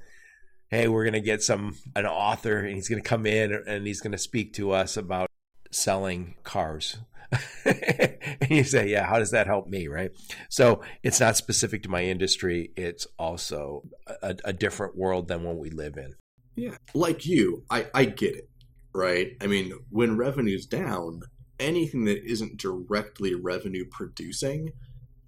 hey, 0.69 0.87
we're 0.87 1.03
going 1.03 1.13
to 1.13 1.19
get 1.19 1.41
some 1.41 1.75
an 1.95 2.05
author 2.05 2.59
and 2.59 2.75
he's 2.75 2.87
going 2.87 3.01
to 3.01 3.07
come 3.07 3.25
in 3.25 3.51
and 3.67 3.87
he's 3.87 4.01
going 4.01 4.11
to 4.11 4.19
speak 4.19 4.53
to 4.53 4.71
us 4.71 4.97
about 4.97 5.29
selling 5.71 6.35
cars. 6.43 6.97
and 7.65 8.49
you 8.49 8.63
say, 8.63 8.87
yeah, 8.87 9.05
how 9.05 9.17
does 9.17 9.31
that 9.31 9.47
help 9.47 9.67
me? 9.67 9.87
Right. 9.87 10.11
So 10.49 10.81
it's 11.03 11.19
not 11.19 11.37
specific 11.37 11.83
to 11.83 11.89
my 11.89 12.03
industry. 12.03 12.71
It's 12.75 13.07
also 13.17 13.83
a, 14.21 14.35
a 14.45 14.53
different 14.53 14.95
world 14.95 15.27
than 15.27 15.43
what 15.43 15.57
we 15.57 15.71
live 15.71 15.97
in. 15.97 16.15
Yeah. 16.55 16.77
Like 16.93 17.25
you, 17.25 17.63
I, 17.69 17.87
I 17.93 18.05
get 18.05 18.35
it, 18.35 18.49
right? 18.93 19.31
I 19.41 19.47
mean, 19.47 19.73
when 19.89 20.17
revenue's 20.17 20.65
down, 20.65 21.21
anything 21.59 22.05
that 22.05 22.23
isn't 22.23 22.57
directly 22.57 23.35
revenue 23.35 23.85
producing 23.89 24.73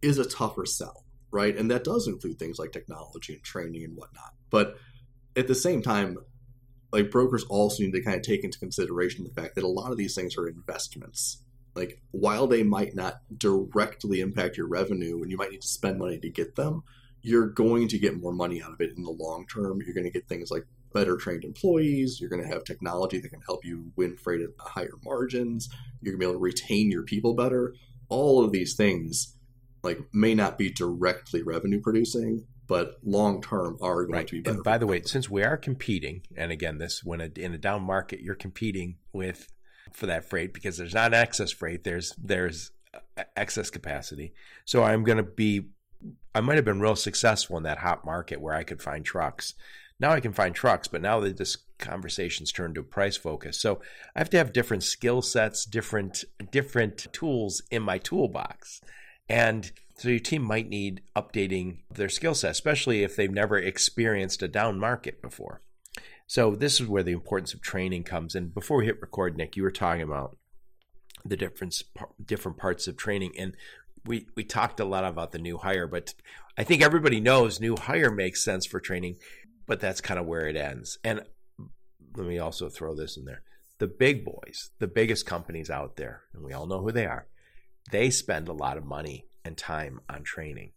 is 0.02 0.18
a 0.18 0.28
tougher 0.28 0.66
sell, 0.66 1.06
right? 1.32 1.56
And 1.56 1.70
that 1.72 1.84
does 1.84 2.08
include 2.08 2.40
things 2.40 2.60
like 2.60 2.72
technology 2.72 3.34
and 3.34 3.44
training 3.44 3.84
and 3.84 3.96
whatnot. 3.96 4.34
But 4.50 4.78
at 5.36 5.48
the 5.48 5.56
same 5.56 5.82
time, 5.82 6.18
like 6.92 7.12
brokers 7.12 7.44
also 7.46 7.84
need 7.84 7.94
to 7.94 8.02
kind 8.02 8.18
of 8.18 8.24
take 8.24 8.44
into 8.44 8.60
consideration 8.60 9.24
the 9.24 9.42
fact 9.42 9.56
that 9.56 9.64
a 9.64 9.68
lot 9.68 9.92
of 9.92 9.98
these 9.98 10.16
things 10.16 10.38
are 10.38 10.48
investments. 10.48 11.44
Like 11.74 12.02
while 12.12 12.48
they 12.48 12.64
might 12.64 12.96
not 12.96 13.22
directly 13.38 14.20
impact 14.20 14.58
your 14.58 14.68
revenue 14.68 15.22
and 15.22 15.32
you 15.32 15.38
might 15.38 15.52
need 15.52 15.62
to 15.62 15.68
spend 15.68 16.00
money 16.00 16.20
to 16.20 16.30
get 16.30 16.56
them, 16.56 16.84
you're 17.22 17.48
going 17.48 17.88
to 17.88 18.00
get 18.00 18.20
more 18.20 18.34
money 18.34 18.62
out 18.62 18.74
of 18.74 18.82
it 18.82 18.98
in 18.98 19.04
the 19.04 19.12
long 19.12 19.46
term. 19.48 19.82
You're 19.82 19.94
going 19.94 20.06
to 20.06 20.12
get 20.12 20.28
things 20.28 20.52
like 20.52 20.66
better 20.94 21.18
trained 21.18 21.44
employees. 21.44 22.20
You're 22.20 22.30
going 22.30 22.44
to 22.44 22.48
have 22.48 22.64
technology 22.64 23.20
that 23.20 23.30
can 23.30 23.42
help 23.42 23.66
you 23.66 23.92
win 23.96 24.18
freight 24.18 24.42
at 24.42 24.50
higher 24.60 24.98
margins. 25.04 25.70
You're 26.02 26.14
going 26.14 26.22
to 26.22 26.26
be 26.26 26.30
able 26.30 26.40
to 26.40 26.44
retain 26.44 26.92
your 26.92 27.04
people 27.04 27.34
better. 27.34 27.74
All 28.10 28.44
of 28.44 28.52
these 28.52 28.76
things 28.76 29.36
like 29.84 30.00
may 30.14 30.36
not 30.36 30.58
be 30.58 30.70
directly 30.70 31.42
revenue 31.42 31.82
producing, 31.82 32.46
but 32.68 32.98
long 33.04 33.42
term 33.42 33.78
are 33.82 34.04
going 34.04 34.14
right. 34.14 34.28
to 34.28 34.34
be 34.34 34.42
better. 34.42 34.56
And 34.56 34.64
by 34.64 34.78
the 34.78 34.88
way, 34.88 35.02
since 35.04 35.30
we 35.30 35.44
are 35.44 35.58
competing, 35.58 36.24
and 36.36 36.52
again, 36.52 36.78
this 36.78 37.04
when 37.04 37.22
a, 37.22 37.30
in 37.36 37.54
a 37.54 37.58
down 37.58 37.84
market, 37.84 38.22
you're 38.22 38.36
competing 38.36 38.98
with 39.14 39.48
for 39.94 40.06
that 40.06 40.30
freight 40.30 40.54
because 40.54 40.78
there's 40.78 40.94
not 40.94 41.14
excess 41.14 41.52
freight. 41.52 41.84
There's 41.84 42.14
there's 42.18 42.72
uh, 42.94 43.24
excess 43.36 43.70
capacity. 43.70 44.34
So 44.66 44.84
I'm 44.84 45.04
going 45.04 45.18
to 45.18 45.24
be. 45.24 45.70
I 46.34 46.42
might 46.42 46.56
have 46.56 46.66
been 46.66 46.80
real 46.80 46.96
successful 46.96 47.58
in 47.58 47.64
that 47.64 47.78
hot 47.78 48.06
market 48.06 48.42
where 48.42 48.56
I 48.56 48.64
could 48.64 48.82
find 48.82 49.06
trucks. 49.06 49.54
Now 50.02 50.14
I 50.14 50.20
can 50.20 50.34
find 50.34 50.56
trucks, 50.56 50.88
but 50.88 51.04
now 51.04 51.20
that 51.20 51.38
this 51.38 51.58
conversation's 51.78 52.52
turned 52.52 52.74
to 52.74 52.82
price 52.82 53.16
focus. 53.16 53.62
So 53.62 53.82
I 54.16 54.20
have 54.20 54.32
to 54.32 54.38
have 54.38 54.52
different 54.52 54.84
skill 54.84 55.22
sets, 55.22 55.64
different 55.64 56.24
different 56.50 57.06
tools 57.14 57.62
in 57.70 57.84
my 57.84 58.00
toolbox. 58.00 58.82
And 59.30 59.72
so 59.98 60.10
your 60.10 60.20
team 60.20 60.42
might 60.42 60.68
need 60.68 61.02
updating 61.16 61.84
their 61.94 62.10
skill 62.10 62.34
set, 62.34 62.50
especially 62.50 63.04
if 63.04 63.16
they've 63.16 63.32
never 63.32 63.60
experienced 63.60 64.42
a 64.42 64.48
down 64.48 64.80
market 64.80 65.22
before. 65.22 65.62
So 66.26 66.56
this 66.56 66.82
is 66.82 66.88
where 66.88 67.04
the 67.04 67.12
importance 67.12 67.54
of 67.54 67.62
training 67.62 68.04
comes 68.04 68.34
in. 68.34 68.48
Before 68.48 68.78
we 68.78 68.86
hit 68.88 69.02
record, 69.02 69.38
Nick, 69.38 69.56
you 69.56 69.62
were 69.62 69.70
talking 69.70 70.02
about 70.02 70.36
the 71.24 71.38
different 71.38 71.84
different 72.26 72.58
parts 72.58 72.88
of 72.88 72.98
training, 72.98 73.34
and 73.38 73.56
we 74.04 74.26
we 74.36 74.44
talked 74.44 74.80
a 74.80 74.86
lot 74.86 75.06
about 75.06 75.32
the 75.32 75.38
new 75.38 75.58
hire, 75.60 75.86
but 75.86 76.16
I 76.58 76.64
think 76.64 76.82
everybody 76.82 77.20
knows 77.20 77.60
new 77.60 77.76
hire 77.78 78.12
makes 78.12 78.44
sense 78.44 78.66
for 78.66 78.80
training 78.80 79.18
but 79.72 79.80
that's 79.80 80.02
kind 80.02 80.20
of 80.20 80.26
where 80.26 80.50
it 80.50 80.58
ends. 80.58 80.98
And 81.02 81.22
let 82.18 82.28
me 82.28 82.40
also 82.40 82.68
throw 82.68 82.94
this 82.94 83.16
in 83.16 83.24
there. 83.24 83.42
The 83.78 83.88
big 83.88 84.26
boys, 84.26 84.72
the 84.80 84.88
biggest 84.88 85.26
companies 85.26 85.70
out 85.70 85.96
there, 85.96 86.24
and 86.34 86.44
we 86.44 86.52
all 86.52 86.68
know 86.68 86.82
who 86.82 86.92
they 86.92 87.06
are, 87.06 87.28
they 87.90 88.10
spend 88.10 88.50
a 88.50 88.54
lot 88.54 88.76
of 88.76 88.84
money 88.84 89.28
and 89.46 89.58
time 89.58 90.02
on 90.10 90.24
training. 90.24 90.74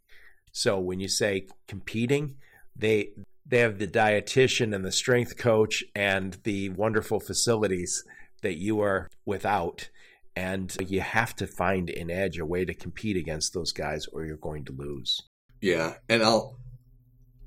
So 0.53 0.79
when 0.79 1.01
you 1.01 1.09
say 1.09 1.49
competing, 1.67 2.37
they 2.77 3.11
they 3.45 3.59
have 3.59 3.81
the 3.81 3.89
dietitian 3.89 4.73
and 4.73 4.85
the 4.85 4.93
strength 4.93 5.39
coach 5.39 5.83
and 5.97 6.39
the 6.45 6.69
wonderful 6.69 7.19
facilities 7.19 8.05
that 8.43 8.59
you 8.59 8.79
are 8.81 9.11
without 9.27 9.89
and 10.37 10.77
you 10.87 11.01
have 11.01 11.35
to 11.35 11.49
find 11.49 11.91
an 11.91 12.13
edge 12.13 12.39
a 12.39 12.47
way 12.47 12.65
to 12.65 12.75
compete 12.75 13.17
against 13.17 13.55
those 13.55 13.73
guys 13.73 14.07
or 14.13 14.25
you're 14.25 14.37
going 14.37 14.65
to 14.65 14.73
lose 14.73 15.21
yeah 15.61 15.95
and 16.09 16.23
i'll 16.23 16.59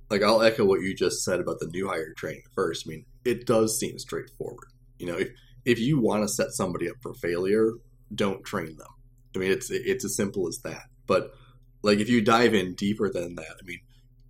like 0.09 0.23
I'll 0.23 0.41
echo 0.41 0.65
what 0.65 0.81
you 0.81 0.93
just 0.93 1.23
said 1.23 1.39
about 1.39 1.59
the 1.59 1.67
new 1.67 1.87
hire 1.87 2.13
training 2.13 2.43
first. 2.53 2.87
I 2.87 2.91
mean, 2.91 3.05
it 3.25 3.45
does 3.45 3.79
seem 3.79 3.99
straightforward. 3.99 4.69
You 4.99 5.07
know, 5.07 5.17
if 5.17 5.29
if 5.65 5.79
you 5.79 5.99
want 5.99 6.23
to 6.23 6.29
set 6.29 6.51
somebody 6.51 6.89
up 6.89 6.95
for 7.01 7.13
failure, 7.13 7.73
don't 8.13 8.43
train 8.43 8.77
them. 8.77 8.87
I 9.35 9.39
mean, 9.39 9.51
it's 9.51 9.69
it's 9.69 10.05
as 10.05 10.15
simple 10.15 10.47
as 10.47 10.59
that. 10.63 10.83
But 11.05 11.31
like 11.81 11.99
if 11.99 12.09
you 12.09 12.21
dive 12.21 12.53
in 12.53 12.73
deeper 12.75 13.09
than 13.09 13.35
that, 13.35 13.57
I 13.61 13.65
mean, 13.65 13.79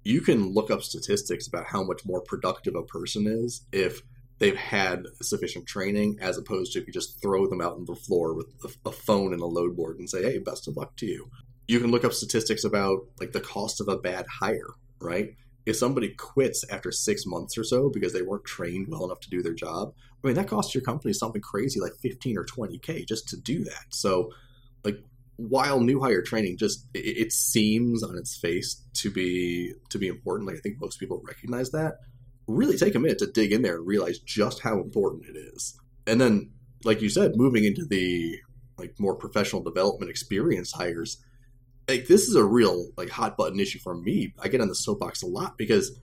you 0.04 0.22
can 0.22 0.54
look 0.54 0.72
up 0.72 0.84
statistics 0.84 1.48
about 1.48 1.66
how 1.68 1.84
much 1.84 2.06
more 2.06 2.22
productive 2.22 2.76
a 2.76 2.84
person 2.84 3.28
is 3.28 3.66
if 3.72 4.02
they've 4.40 4.56
had 4.56 5.04
sufficient 5.22 5.66
training 5.66 6.18
as 6.22 6.38
opposed 6.38 6.74
to 6.74 6.80
if 6.80 6.88
you 6.88 6.94
just 6.94 7.22
throw 7.22 7.48
them 7.48 7.62
out 7.62 7.74
on 7.74 7.86
the 7.86 7.96
floor 7.96 8.34
with 8.34 8.48
a, 8.64 8.90
a 8.90 8.92
phone 8.92 9.34
and 9.34 9.42
a 9.42 9.46
load 9.46 9.76
board 9.76 10.00
and 10.00 10.10
say, 10.10 10.24
"Hey, 10.24 10.40
best 10.40 10.68
of 10.68 10.76
luck 10.76 10.96
to 10.98 11.06
you." 11.06 11.30
You 11.68 11.80
can 11.80 11.92
look 11.92 12.06
up 12.06 12.14
statistics 12.14 12.64
about 12.64 13.00
like 13.20 13.34
the 13.34 13.42
cost 13.42 13.82
of 13.82 13.88
a 13.90 13.98
bad 13.98 14.26
hire, 14.40 14.74
right? 15.00 15.36
If 15.68 15.76
somebody 15.76 16.08
quits 16.08 16.64
after 16.72 16.94
six 16.94 17.26
months 17.26 17.58
or 17.58 17.64
so 17.64 17.90
because 17.90 18.14
they 18.14 18.22
weren't 18.22 18.46
trained 18.46 18.88
well 18.88 19.04
enough 19.04 19.20
to 19.20 19.30
do 19.30 19.44
their 19.44 19.54
job, 19.54 19.94
I 20.24 20.28
mean 20.28 20.36
that 20.38 20.48
costs 20.48 20.74
your 20.74 20.82
company 20.82 21.14
something 21.14 21.42
crazy 21.42 21.82
like 21.82 21.94
fifteen 22.02 22.38
or 22.38 22.46
twenty 22.46 22.80
k 22.80 23.04
just 23.04 23.28
to 23.30 23.38
do 23.38 23.66
that. 23.66 23.86
So, 23.90 24.32
like 24.86 25.04
while 25.36 25.82
new 25.82 26.00
hire 26.00 26.22
training 26.22 26.58
just 26.58 26.88
it, 26.94 27.18
it 27.18 27.32
seems 27.34 28.02
on 28.02 28.18
its 28.18 28.38
face 28.38 28.82
to 28.94 29.12
be 29.12 29.74
to 29.90 30.00
be 30.00 30.08
important, 30.08 30.48
like 30.48 30.56
I 30.56 30.62
think 30.62 30.80
most 30.80 31.00
people 31.00 31.22
recognize 31.28 31.72
that. 31.72 31.96
Really 32.48 32.78
take 32.78 32.96
a 32.96 33.00
minute 33.00 33.20
to 33.20 33.28
dig 33.28 33.52
in 33.52 33.62
there 33.62 33.76
and 33.76 33.86
realize 33.86 34.20
just 34.20 34.62
how 34.62 34.80
important 34.80 35.26
it 35.26 35.38
is. 35.38 35.78
And 36.08 36.22
then, 36.22 36.52
like 36.86 37.02
you 37.02 37.10
said, 37.10 37.34
moving 37.36 37.66
into 37.66 37.86
the 37.86 38.40
like 38.78 38.98
more 39.00 39.16
professional 39.16 39.62
development 39.62 40.10
experience 40.10 40.72
hires 40.72 41.18
like 41.88 42.08
this 42.08 42.24
is 42.24 42.36
a 42.36 42.44
real 42.44 42.90
like 42.98 43.10
hot 43.10 43.38
button 43.38 43.60
issue 43.60 43.80
for 43.80 43.96
me. 43.96 44.34
I 44.40 44.48
get 44.48 44.62
on 44.62 44.68
the 44.68 44.76
soapbox 44.76 45.22
a 45.22 45.28
lot 45.28 45.58
because 45.58 45.98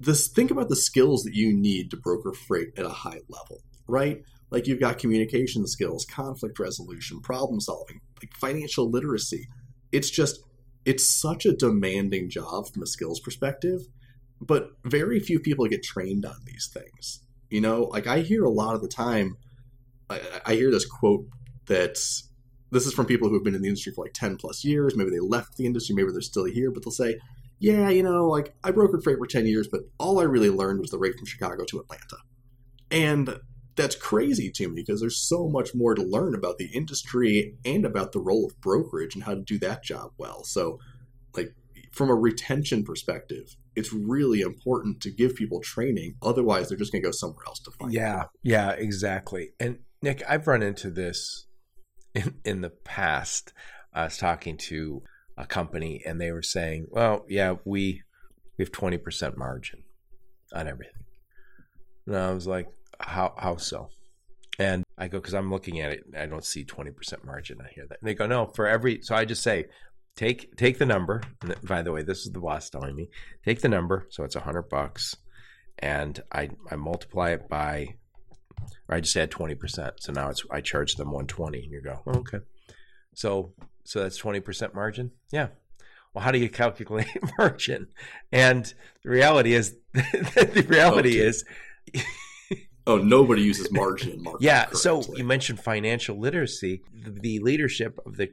this 0.00 0.28
think 0.28 0.50
about 0.50 0.68
the 0.68 0.76
skills 0.76 1.22
that 1.24 1.34
you 1.34 1.52
need 1.54 1.90
to 1.90 1.96
broker 1.96 2.32
freight 2.32 2.72
at 2.76 2.84
a 2.84 2.90
high 2.90 3.20
level, 3.28 3.62
right? 3.86 4.22
Like 4.50 4.66
you've 4.66 4.80
got 4.80 4.98
communication 4.98 5.66
skills, 5.66 6.04
conflict 6.04 6.58
resolution, 6.58 7.20
problem 7.20 7.60
solving, 7.60 8.00
like 8.22 8.34
financial 8.34 8.90
literacy. 8.90 9.48
It's 9.92 10.10
just 10.10 10.40
it's 10.84 11.08
such 11.08 11.44
a 11.46 11.52
demanding 11.52 12.30
job 12.30 12.68
from 12.68 12.82
a 12.82 12.86
skills 12.86 13.20
perspective, 13.20 13.80
but 14.40 14.70
very 14.84 15.18
few 15.20 15.40
people 15.40 15.66
get 15.66 15.82
trained 15.82 16.24
on 16.24 16.36
these 16.44 16.70
things. 16.72 17.20
You 17.50 17.60
know, 17.60 17.84
like 17.84 18.06
I 18.06 18.20
hear 18.20 18.44
a 18.44 18.50
lot 18.50 18.74
of 18.74 18.82
the 18.82 18.88
time 18.88 19.36
I, 20.08 20.20
I 20.44 20.54
hear 20.54 20.70
this 20.70 20.86
quote 20.86 21.26
that's 21.66 22.28
this 22.76 22.86
is 22.86 22.92
from 22.92 23.06
people 23.06 23.28
who 23.28 23.34
have 23.34 23.44
been 23.44 23.54
in 23.54 23.62
the 23.62 23.68
industry 23.68 23.92
for 23.92 24.04
like 24.04 24.12
10 24.12 24.36
plus 24.36 24.64
years. 24.64 24.94
Maybe 24.94 25.10
they 25.10 25.20
left 25.20 25.56
the 25.56 25.66
industry, 25.66 25.94
maybe 25.94 26.12
they're 26.12 26.20
still 26.20 26.44
here, 26.44 26.70
but 26.70 26.84
they'll 26.84 26.92
say, 26.92 27.18
yeah, 27.58 27.88
you 27.88 28.02
know, 28.02 28.28
like 28.28 28.54
I 28.62 28.70
brokered 28.70 29.02
freight 29.02 29.18
for 29.18 29.26
10 29.26 29.46
years, 29.46 29.66
but 29.66 29.80
all 29.98 30.20
I 30.20 30.24
really 30.24 30.50
learned 30.50 30.80
was 30.80 30.90
the 30.90 30.98
rate 30.98 31.16
from 31.16 31.26
Chicago 31.26 31.64
to 31.64 31.80
Atlanta. 31.80 32.18
And 32.90 33.40
that's 33.76 33.96
crazy 33.96 34.50
to 34.56 34.68
me 34.68 34.74
because 34.76 35.00
there's 35.00 35.18
so 35.18 35.48
much 35.48 35.74
more 35.74 35.94
to 35.94 36.02
learn 36.02 36.34
about 36.34 36.58
the 36.58 36.66
industry 36.66 37.56
and 37.64 37.84
about 37.84 38.12
the 38.12 38.20
role 38.20 38.44
of 38.46 38.60
brokerage 38.60 39.14
and 39.14 39.24
how 39.24 39.34
to 39.34 39.42
do 39.42 39.58
that 39.58 39.82
job 39.82 40.12
well. 40.18 40.44
So, 40.44 40.78
like, 41.34 41.54
from 41.92 42.10
a 42.10 42.14
retention 42.14 42.84
perspective, 42.84 43.56
it's 43.74 43.92
really 43.92 44.40
important 44.40 45.00
to 45.02 45.10
give 45.10 45.34
people 45.34 45.60
training. 45.60 46.16
Otherwise, 46.22 46.68
they're 46.68 46.78
just 46.78 46.92
going 46.92 47.02
to 47.02 47.08
go 47.08 47.12
somewhere 47.12 47.44
else 47.46 47.60
to 47.60 47.70
find. 47.70 47.92
Yeah, 47.92 48.22
it. 48.22 48.28
yeah, 48.42 48.70
exactly. 48.70 49.50
And 49.58 49.78
Nick, 50.02 50.22
I've 50.28 50.46
run 50.46 50.62
into 50.62 50.90
this 50.90 51.45
in, 52.16 52.34
in 52.44 52.60
the 52.62 52.70
past, 52.70 53.52
I 53.92 54.04
was 54.04 54.16
talking 54.16 54.56
to 54.68 55.02
a 55.36 55.46
company 55.46 56.02
and 56.06 56.20
they 56.20 56.32
were 56.32 56.42
saying, 56.42 56.86
well, 56.88 57.26
yeah, 57.28 57.56
we, 57.64 58.02
we 58.56 58.64
have 58.64 58.72
20% 58.72 59.36
margin 59.36 59.82
on 60.54 60.66
everything. 60.66 61.04
And 62.06 62.16
I 62.16 62.32
was 62.32 62.46
like, 62.46 62.68
how, 62.98 63.34
how 63.36 63.56
so? 63.56 63.90
And 64.58 64.84
I 64.96 65.08
go, 65.08 65.18
because 65.18 65.34
I'm 65.34 65.50
looking 65.50 65.80
at 65.80 65.92
it, 65.92 66.04
I 66.16 66.24
don't 66.24 66.44
see 66.44 66.64
20% 66.64 67.24
margin. 67.24 67.58
I 67.60 67.68
hear 67.74 67.84
that. 67.86 67.98
And 68.00 68.08
they 68.08 68.14
go, 68.14 68.26
no, 68.26 68.46
for 68.46 68.66
every, 68.66 69.02
so 69.02 69.14
I 69.14 69.26
just 69.26 69.42
say, 69.42 69.66
take, 70.16 70.56
take 70.56 70.78
the 70.78 70.86
number. 70.86 71.22
And 71.42 71.54
by 71.62 71.82
the 71.82 71.92
way, 71.92 72.02
this 72.02 72.24
is 72.24 72.32
the 72.32 72.40
boss 72.40 72.70
telling 72.70 72.96
me, 72.96 73.10
take 73.44 73.60
the 73.60 73.68
number. 73.68 74.06
So 74.08 74.24
it's 74.24 74.36
a 74.36 74.40
hundred 74.40 74.70
bucks. 74.70 75.14
And 75.78 76.18
I, 76.32 76.48
I 76.70 76.76
multiply 76.76 77.32
it 77.32 77.50
by 77.50 77.96
I 78.88 79.00
just 79.00 79.16
add 79.16 79.30
20%. 79.30 79.92
So 80.00 80.12
now 80.12 80.30
it's 80.30 80.44
I 80.50 80.60
charge 80.60 80.94
them 80.94 81.08
120 81.08 81.62
and 81.62 81.72
you 81.72 81.80
go, 81.82 82.00
oh, 82.06 82.18
okay. 82.18 82.38
So 83.14 83.54
so 83.84 84.02
that's 84.02 84.20
20% 84.20 84.74
margin? 84.74 85.12
Yeah. 85.30 85.48
Well, 86.12 86.24
how 86.24 86.30
do 86.30 86.38
you 86.38 86.48
calculate 86.48 87.08
margin? 87.38 87.88
And 88.32 88.72
the 89.02 89.10
reality 89.10 89.54
is 89.54 89.76
the 89.92 90.66
reality 90.68 91.20
okay. 91.20 91.26
is 91.28 91.44
Oh, 92.88 92.98
nobody 92.98 93.42
uses 93.42 93.72
margin 93.72 94.12
in 94.12 94.22
marketing. 94.22 94.46
Yeah. 94.46 94.66
Correctly. 94.66 94.78
So 94.78 95.16
you 95.16 95.24
mentioned 95.24 95.58
financial 95.58 96.18
literacy. 96.18 96.82
The, 96.94 97.10
the 97.10 97.38
leadership 97.40 97.98
of 98.06 98.16
the 98.16 98.30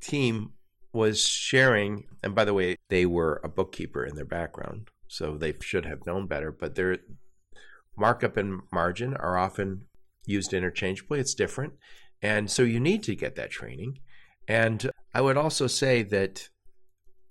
team 0.00 0.54
was 0.92 1.24
sharing, 1.24 2.04
and 2.22 2.34
by 2.34 2.44
the 2.44 2.52
way, 2.52 2.76
they 2.88 3.06
were 3.06 3.40
a 3.44 3.48
bookkeeper 3.48 4.04
in 4.04 4.16
their 4.16 4.24
background, 4.24 4.88
so 5.06 5.36
they 5.36 5.54
should 5.60 5.86
have 5.86 6.04
known 6.04 6.26
better. 6.26 6.50
But 6.50 6.74
they're 6.74 6.98
markup 7.96 8.36
and 8.36 8.60
margin 8.72 9.14
are 9.14 9.36
often 9.36 9.86
used 10.26 10.52
interchangeably. 10.52 11.20
It's 11.20 11.34
different. 11.34 11.74
And 12.20 12.50
so 12.50 12.62
you 12.62 12.80
need 12.80 13.02
to 13.04 13.16
get 13.16 13.34
that 13.36 13.50
training. 13.50 13.98
And 14.48 14.90
I 15.14 15.20
would 15.20 15.36
also 15.36 15.66
say 15.66 16.02
that 16.04 16.48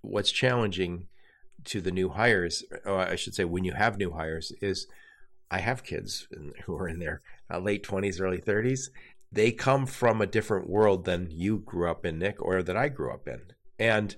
what's 0.02 0.32
challenging 0.32 1.08
to 1.66 1.82
the 1.82 1.92
new 1.92 2.10
hires, 2.10 2.64
or 2.86 3.00
I 3.00 3.16
should 3.16 3.36
say, 3.36 3.46
when 3.46 3.64
you 3.64 3.74
have 3.74 3.98
new 3.98 4.12
hires, 4.12 4.52
is 4.62 4.88
I 5.50 5.60
have 5.60 5.84
kids 5.84 6.28
who 6.66 6.76
are 6.76 6.88
in 6.88 7.00
their 7.00 7.22
uh, 7.52 7.60
late 7.60 7.84
20s, 7.84 8.20
early 8.20 8.40
30s. 8.40 8.90
They 9.32 9.52
come 9.52 9.86
from 9.86 10.22
a 10.22 10.28
different 10.28 10.70
world 10.70 11.06
than 11.06 11.32
you 11.32 11.60
grew 11.60 11.90
up 11.90 12.06
in, 12.06 12.20
Nick, 12.20 12.42
or 12.42 12.62
that 12.62 12.76
I 12.76 12.90
grew 12.90 13.14
up 13.14 13.28
in. 13.28 13.42
And 13.80 14.16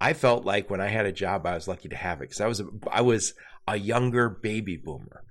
I 0.00 0.12
felt 0.12 0.44
like 0.44 0.68
when 0.68 0.80
I 0.80 0.88
had 0.88 1.06
a 1.06 1.12
job, 1.12 1.46
I 1.46 1.54
was 1.54 1.68
lucky 1.68 1.88
to 1.88 1.96
have 1.96 2.18
it 2.18 2.30
because 2.30 2.40
I 2.40 2.46
was 2.46 2.62
I 2.90 3.00
was 3.00 3.34
a 3.66 3.76
younger 3.76 4.28
baby 4.28 4.76
boomer. 4.76 5.22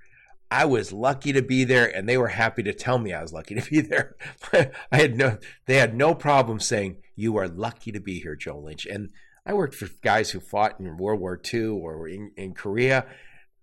I 0.50 0.64
was 0.64 0.92
lucky 0.92 1.32
to 1.32 1.42
be 1.42 1.64
there, 1.64 1.94
and 1.94 2.08
they 2.08 2.16
were 2.16 2.28
happy 2.28 2.62
to 2.62 2.72
tell 2.72 2.98
me 2.98 3.12
I 3.12 3.22
was 3.22 3.32
lucky 3.32 3.56
to 3.56 3.70
be 3.70 3.80
there. 3.80 4.16
I 4.52 4.70
had 4.96 5.16
no, 5.16 5.38
they 5.66 5.76
had 5.76 5.94
no 5.94 6.14
problem 6.14 6.60
saying 6.60 6.98
you 7.16 7.36
are 7.36 7.48
lucky 7.48 7.90
to 7.92 8.00
be 8.00 8.20
here, 8.20 8.36
Joe 8.36 8.58
Lynch. 8.58 8.86
And 8.86 9.10
I 9.44 9.54
worked 9.54 9.74
for 9.74 9.88
guys 10.02 10.30
who 10.30 10.40
fought 10.40 10.78
in 10.78 10.96
World 10.96 11.20
War 11.20 11.40
II 11.52 11.66
or 11.66 12.08
in, 12.08 12.32
in 12.36 12.54
Korea. 12.54 13.06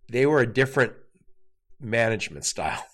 They 0.10 0.26
were 0.26 0.42
a 0.42 0.52
different 0.52 0.94
management 1.80 2.46
style. 2.46 2.86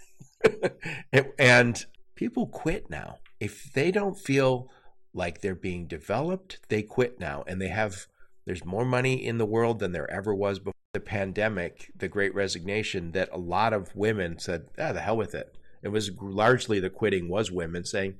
and 1.40 1.86
people 2.16 2.48
quit 2.48 2.90
now. 2.90 3.18
If 3.40 3.72
they 3.74 3.92
don't 3.92 4.18
feel 4.18 4.70
like 5.14 5.42
they're 5.42 5.56
being 5.56 5.88
developed, 5.88 6.60
they 6.70 6.84
quit 6.84 7.20
now. 7.20 7.44
And 7.48 7.62
they 7.62 7.70
have, 7.70 8.08
there's 8.46 8.66
more 8.66 8.86
money 8.86 9.24
in 9.24 9.38
the 9.38 9.46
world 9.46 9.80
than 9.80 9.92
there 9.92 10.10
ever 10.12 10.34
was 10.34 10.60
before 10.60 10.74
the 10.94 11.00
pandemic, 11.00 11.92
the 11.96 12.08
great 12.08 12.34
resignation, 12.34 13.12
that 13.12 13.30
a 13.32 13.38
lot 13.38 13.74
of 13.74 13.96
women 13.96 14.40
said, 14.40 14.66
ah, 14.80 14.92
the 14.92 15.02
hell 15.02 15.18
with 15.18 15.36
it. 15.36 15.56
It 15.84 15.90
was 15.90 16.12
largely 16.20 16.80
the 16.80 16.90
quitting 16.90 17.30
was 17.30 17.52
women 17.52 17.86
saying, 17.86 18.16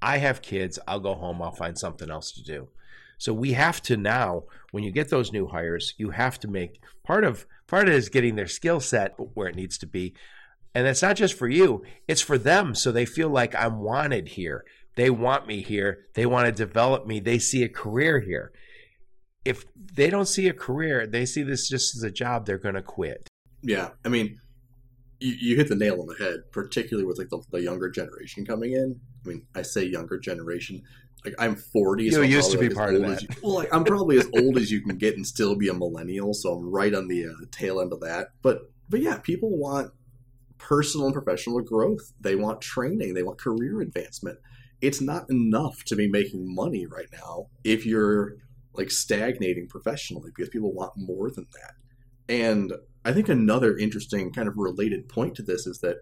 I 0.00 0.18
have 0.18 0.42
kids, 0.42 0.78
I'll 0.88 1.00
go 1.00 1.14
home, 1.14 1.42
I'll 1.42 1.52
find 1.52 1.78
something 1.78 2.10
else 2.10 2.32
to 2.32 2.42
do. 2.42 2.68
So 3.18 3.32
we 3.34 3.52
have 3.52 3.82
to 3.82 3.96
now, 3.96 4.44
when 4.70 4.84
you 4.84 4.90
get 4.90 5.10
those 5.10 5.32
new 5.32 5.48
hires, 5.48 5.94
you 5.98 6.10
have 6.10 6.40
to 6.40 6.48
make 6.48 6.80
part 7.04 7.24
of 7.24 7.46
part 7.66 7.88
of 7.88 7.94
it 7.94 7.98
is 7.98 8.08
getting 8.08 8.36
their 8.36 8.48
skill 8.48 8.80
set 8.80 9.14
where 9.34 9.48
it 9.48 9.54
needs 9.54 9.78
to 9.78 9.86
be. 9.86 10.14
And 10.74 10.86
it's 10.86 11.02
not 11.02 11.16
just 11.16 11.34
for 11.34 11.48
you, 11.48 11.84
it's 12.08 12.20
for 12.20 12.36
them. 12.36 12.74
So 12.74 12.90
they 12.90 13.04
feel 13.04 13.28
like 13.28 13.54
I'm 13.54 13.80
wanted 13.80 14.28
here. 14.28 14.64
They 14.96 15.10
want 15.10 15.46
me 15.46 15.62
here. 15.62 16.06
They 16.14 16.26
want 16.26 16.46
to 16.46 16.52
develop 16.52 17.06
me. 17.06 17.20
They 17.20 17.38
see 17.38 17.62
a 17.62 17.68
career 17.68 18.20
here. 18.20 18.52
If 19.44 19.64
they 19.74 20.10
don't 20.10 20.26
see 20.26 20.48
a 20.48 20.52
career, 20.52 21.06
they 21.06 21.26
see 21.26 21.42
this 21.42 21.68
just 21.68 21.96
as 21.96 22.02
a 22.02 22.10
job, 22.10 22.46
they're 22.46 22.58
going 22.58 22.76
to 22.76 22.82
quit. 22.82 23.28
Yeah. 23.62 23.90
I 24.04 24.08
mean, 24.08 24.40
you, 25.20 25.34
you 25.38 25.56
hit 25.56 25.68
the 25.68 25.76
nail 25.76 26.00
on 26.00 26.06
the 26.06 26.14
head, 26.14 26.50
particularly 26.50 27.06
with 27.06 27.18
like 27.18 27.28
the, 27.28 27.42
the 27.50 27.62
younger 27.62 27.90
generation 27.90 28.44
coming 28.46 28.72
in. 28.72 29.00
I 29.24 29.28
mean, 29.28 29.46
I 29.54 29.62
say 29.62 29.84
younger 29.84 30.18
generation 30.18 30.82
like 31.24 31.34
I'm 31.38 31.56
40. 31.56 32.04
You 32.04 32.10
so 32.12 32.20
used 32.22 32.52
to 32.52 32.58
be 32.58 32.68
like 32.68 32.76
part 32.76 32.94
of 32.94 33.02
that. 33.02 33.22
You, 33.22 33.28
well, 33.42 33.54
like, 33.54 33.74
I'm 33.74 33.84
probably 33.84 34.18
as 34.18 34.28
old 34.36 34.58
as 34.58 34.70
you 34.70 34.80
can 34.80 34.96
get 34.98 35.16
and 35.16 35.26
still 35.26 35.56
be 35.56 35.68
a 35.68 35.74
millennial, 35.74 36.34
so 36.34 36.52
I'm 36.52 36.70
right 36.70 36.94
on 36.94 37.08
the 37.08 37.26
uh, 37.26 37.32
tail 37.50 37.80
end 37.80 37.92
of 37.92 38.00
that. 38.00 38.28
But 38.42 38.70
but 38.88 39.00
yeah, 39.00 39.18
people 39.18 39.56
want 39.56 39.92
personal 40.58 41.06
and 41.06 41.14
professional 41.14 41.60
growth. 41.60 42.12
They 42.20 42.34
want 42.34 42.60
training. 42.60 43.14
They 43.14 43.22
want 43.22 43.38
career 43.38 43.80
advancement. 43.80 44.38
It's 44.80 45.00
not 45.00 45.30
enough 45.30 45.82
to 45.84 45.96
be 45.96 46.08
making 46.08 46.54
money 46.54 46.84
right 46.86 47.08
now 47.12 47.46
if 47.62 47.86
you're 47.86 48.36
like 48.74 48.90
stagnating 48.90 49.68
professionally 49.68 50.30
because 50.34 50.48
people 50.48 50.72
want 50.72 50.92
more 50.96 51.30
than 51.30 51.46
that. 51.52 51.74
And 52.28 52.72
I 53.04 53.12
think 53.12 53.28
another 53.28 53.76
interesting 53.76 54.32
kind 54.32 54.48
of 54.48 54.56
related 54.56 55.08
point 55.08 55.34
to 55.36 55.42
this 55.42 55.66
is 55.66 55.78
that 55.80 55.98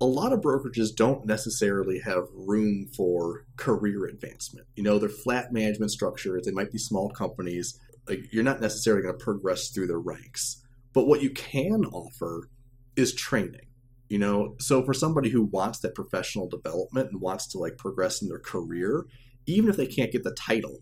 a 0.00 0.06
lot 0.06 0.32
of 0.32 0.40
brokerages 0.40 0.94
don't 0.94 1.26
necessarily 1.26 2.00
have 2.00 2.24
room 2.34 2.88
for 2.96 3.44
career 3.56 4.06
advancement. 4.06 4.66
You 4.74 4.82
know, 4.82 4.98
they're 4.98 5.08
flat 5.08 5.52
management 5.52 5.92
structures, 5.92 6.44
they 6.44 6.50
might 6.50 6.72
be 6.72 6.78
small 6.78 7.10
companies. 7.10 7.78
Like 8.08 8.32
you're 8.32 8.42
not 8.42 8.60
necessarily 8.60 9.02
going 9.02 9.16
to 9.16 9.24
progress 9.24 9.70
through 9.70 9.86
the 9.86 9.96
ranks. 9.96 10.60
But 10.92 11.06
what 11.06 11.22
you 11.22 11.30
can 11.30 11.84
offer 11.84 12.48
is 12.96 13.14
training. 13.14 13.68
You 14.08 14.18
know, 14.18 14.56
so 14.58 14.84
for 14.84 14.92
somebody 14.92 15.30
who 15.30 15.44
wants 15.44 15.78
that 15.80 15.94
professional 15.94 16.48
development 16.48 17.12
and 17.12 17.20
wants 17.20 17.46
to 17.48 17.58
like 17.58 17.78
progress 17.78 18.20
in 18.20 18.28
their 18.28 18.40
career, 18.40 19.06
even 19.46 19.70
if 19.70 19.76
they 19.76 19.86
can't 19.86 20.12
get 20.12 20.24
the 20.24 20.34
title, 20.34 20.80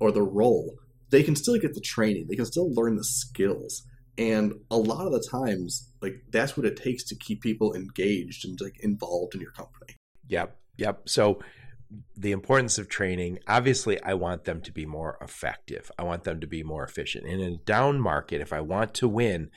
or 0.00 0.12
the 0.12 0.22
role, 0.22 0.76
they 1.10 1.22
can 1.22 1.36
still 1.36 1.58
get 1.58 1.74
the 1.74 1.80
training. 1.80 2.26
They 2.28 2.36
can 2.36 2.46
still 2.46 2.72
learn 2.74 2.96
the 2.96 3.04
skills. 3.04 3.84
And 4.18 4.54
a 4.70 4.76
lot 4.76 5.06
of 5.06 5.12
the 5.12 5.26
times 5.30 5.92
like 6.00 6.22
that's 6.30 6.56
what 6.56 6.66
it 6.66 6.76
takes 6.76 7.04
to 7.04 7.14
keep 7.14 7.42
people 7.42 7.74
engaged 7.74 8.46
and 8.46 8.58
like 8.60 8.78
involved 8.80 9.34
in 9.34 9.40
your 9.40 9.52
company. 9.52 9.96
Yep 10.28 10.56
yep. 10.76 11.08
So 11.08 11.40
the 12.16 12.32
importance 12.32 12.78
of 12.78 12.88
training 12.88 13.38
obviously 13.46 14.02
i 14.02 14.12
want 14.12 14.42
them 14.42 14.60
to 14.60 14.72
be 14.72 14.86
more 14.86 15.18
effective. 15.20 15.90
I 15.98 16.02
want 16.02 16.24
them 16.24 16.40
to 16.40 16.46
be 16.46 16.62
more 16.62 16.84
efficient. 16.84 17.26
In 17.26 17.40
a 17.40 17.56
down 17.56 18.00
market 18.00 18.40
if 18.40 18.52
i 18.52 18.60
want 18.60 18.94
to 18.94 19.08
win 19.08 19.50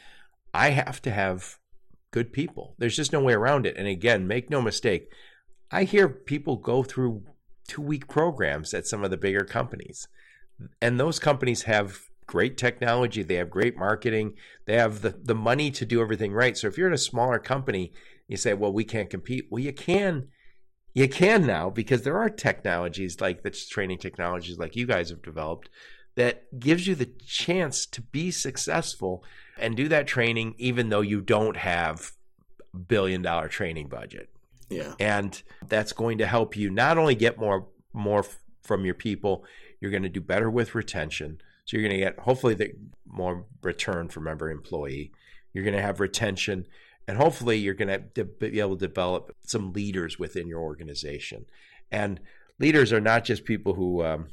i 0.54 0.72
have 0.72 1.02
to 1.04 1.12
have 1.12 1.58
good 2.12 2.34
people. 2.34 2.76
There's 2.80 2.96
just 2.96 3.14
no 3.14 3.22
way 3.22 3.34
around 3.34 3.66
it. 3.66 3.78
And 3.78 3.88
again 3.88 4.28
make 4.28 4.50
no 4.50 4.62
mistake 4.62 5.12
i 5.72 5.84
hear 5.84 6.10
people 6.10 6.58
go 6.58 6.84
through 6.84 7.24
two 7.68 7.82
week 7.82 8.08
programs 8.08 8.74
at 8.74 8.88
some 8.88 9.04
of 9.04 9.12
the 9.12 9.18
bigger 9.18 9.46
companies 9.46 10.08
and 10.82 11.00
those 11.00 11.20
companies 11.20 11.64
have 11.64 12.10
great 12.26 12.58
technology, 12.58 13.24
they 13.24 13.36
have 13.36 13.50
great 13.50 13.78
marketing, 13.78 14.36
they 14.66 14.76
have 14.76 15.02
the, 15.02 15.10
the 15.24 15.36
money 15.36 15.72
to 15.72 15.86
do 15.86 16.02
everything 16.02 16.32
right. 16.32 16.56
So 16.58 16.68
if 16.68 16.78
you're 16.78 16.88
in 16.88 16.94
a 16.94 16.98
smaller 16.98 17.40
company, 17.40 17.92
you 18.28 18.38
say, 18.38 18.54
well, 18.54 18.72
we 18.72 18.84
can't 18.84 19.10
compete. 19.10 19.48
Well, 19.50 19.64
you 19.64 19.74
can. 19.74 20.28
You 20.94 21.08
can 21.08 21.46
now 21.46 21.70
because 21.70 22.02
there 22.02 22.18
are 22.18 22.30
technologies 22.30 23.22
like 23.22 23.44
the 23.44 23.52
training 23.52 24.00
technologies 24.00 24.58
like 24.58 24.76
you 24.76 24.86
guys 24.86 25.12
have 25.12 25.22
developed 25.22 25.70
that 26.16 26.60
gives 26.60 26.88
you 26.88 26.96
the 26.96 27.06
chance 27.26 27.86
to 27.86 28.02
be 28.02 28.32
successful 28.32 29.24
and 29.58 29.78
do 29.78 29.88
that 29.88 30.08
training 30.08 30.56
even 30.58 30.90
though 30.90 31.02
you 31.02 31.22
don't 31.22 31.58
have 31.58 32.14
billion 32.88 33.22
dollar 33.22 33.48
training 33.48 33.88
budget. 33.88 34.30
Yeah. 34.70 34.94
And 35.00 35.42
that's 35.68 35.94
going 35.94 36.18
to 36.20 36.28
help 36.28 36.58
you 36.58 36.70
not 36.70 36.98
only 36.98 37.16
get 37.16 37.40
more 37.40 37.68
more 37.94 38.26
from 38.62 38.86
your 38.86 38.94
people, 38.94 39.46
you're 39.80 39.92
going 39.92 40.04
to 40.04 40.10
do 40.10 40.22
better 40.22 40.50
with 40.50 40.76
retention. 40.76 41.42
So 41.66 41.78
you're 41.78 41.88
going 41.88 42.00
to 42.00 42.06
get 42.06 42.20
hopefully 42.20 42.56
the 42.56 42.72
more 43.06 43.46
return 43.62 44.10
from 44.10 44.28
every 44.28 44.52
employee. 44.52 45.12
You're 45.54 45.64
going 45.64 45.76
to 45.76 45.82
have 45.82 46.00
retention, 46.00 46.66
and 47.08 47.18
hopefully 47.18 47.58
you're 47.58 47.74
going 47.74 48.04
to 48.16 48.24
be 48.24 48.60
able 48.60 48.78
to 48.78 48.88
develop 48.88 49.36
some 49.42 49.74
leaders 49.74 50.20
within 50.20 50.48
your 50.48 50.62
organization. 50.62 51.46
And 51.92 52.20
leaders 52.60 52.94
are 52.94 53.02
not 53.02 53.24
just 53.24 53.46
people 53.46 53.74
who 53.74 54.04
um, 54.04 54.28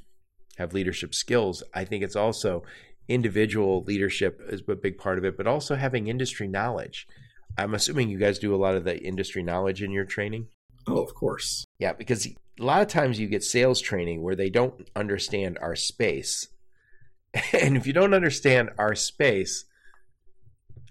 have 0.59 0.75
leadership 0.75 1.15
skills. 1.15 1.63
I 1.75 1.85
think 1.85 2.03
it's 2.03 2.17
also 2.17 2.65
individual 3.09 3.83
leadership 3.85 4.41
is 4.49 4.63
a 4.69 4.75
big 4.75 4.99
part 4.99 5.19
of 5.19 5.25
it, 5.25 5.37
but 5.37 5.47
also 5.47 5.77
having 5.77 6.07
industry 6.07 6.49
knowledge. 6.49 7.07
I'm 7.57 7.75
assuming 7.75 8.11
you 8.11 8.19
guys 8.19 8.39
do 8.39 8.55
a 8.55 8.57
lot 8.57 8.75
of 8.75 8.85
the 8.85 9.03
industry 9.03 9.43
knowledge 9.43 9.83
in 9.83 9.91
your 9.91 10.05
training. 10.05 10.49
Oh, 10.87 11.03
of 11.03 11.15
course. 11.15 11.66
Yeah, 11.79 11.93
because 11.93 12.27
a 12.27 12.35
lot 12.59 12.83
of 12.83 12.89
times 12.89 13.19
you 13.19 13.27
get 13.27 13.45
sales 13.45 13.81
training 13.81 14.23
where 14.23 14.37
they 14.37 14.51
don't 14.51 14.89
understand 14.97 15.59
our 15.61 15.77
space 15.77 16.49
And 17.53 17.77
if 17.77 17.87
you 17.87 17.93
don't 17.93 18.15
understand 18.15 18.71
our 18.79 18.95
space, 18.95 19.65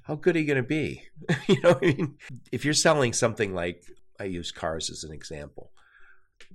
how 0.04 0.16
good 0.16 0.36
are 0.36 0.40
you 0.40 0.46
going 0.46 0.58
to 0.58 0.64
be? 0.64 1.04
you 1.48 1.62
know, 1.62 1.78
I 1.82 1.86
mean, 1.86 2.18
if 2.52 2.66
you're 2.66 2.74
selling 2.74 3.14
something 3.14 3.54
like 3.54 3.84
I 4.20 4.26
use 4.26 4.52
cars 4.52 4.90
as 4.90 5.04
an 5.04 5.12
example. 5.12 5.72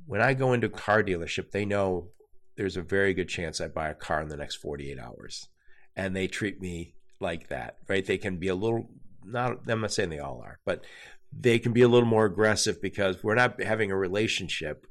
When 0.06 0.20
I 0.20 0.34
go 0.34 0.52
into 0.52 0.66
a 0.66 0.70
car 0.70 1.02
dealership, 1.02 1.50
they 1.50 1.64
know 1.64 2.08
there's 2.56 2.76
a 2.76 2.82
very 2.82 3.14
good 3.14 3.28
chance 3.28 3.60
I 3.60 3.68
buy 3.68 3.88
a 3.88 3.94
car 3.94 4.20
in 4.22 4.28
the 4.28 4.36
next 4.36 4.56
48 4.56 4.98
hours. 4.98 5.48
And 5.96 6.14
they 6.14 6.26
treat 6.26 6.60
me 6.60 6.94
like 7.18 7.48
that, 7.48 7.76
right? 7.88 8.04
They 8.04 8.18
can 8.18 8.36
be 8.36 8.48
a 8.48 8.54
little 8.54 8.90
not 9.22 9.68
I'm 9.68 9.82
not 9.82 9.92
saying 9.92 10.10
they 10.10 10.18
all 10.18 10.40
are, 10.42 10.58
but 10.64 10.84
they 11.32 11.58
can 11.58 11.72
be 11.72 11.82
a 11.82 11.88
little 11.88 12.08
more 12.08 12.24
aggressive 12.24 12.80
because 12.82 13.22
we're 13.22 13.34
not 13.34 13.62
having 13.62 13.90
a 13.90 13.96
relationship 13.96 14.86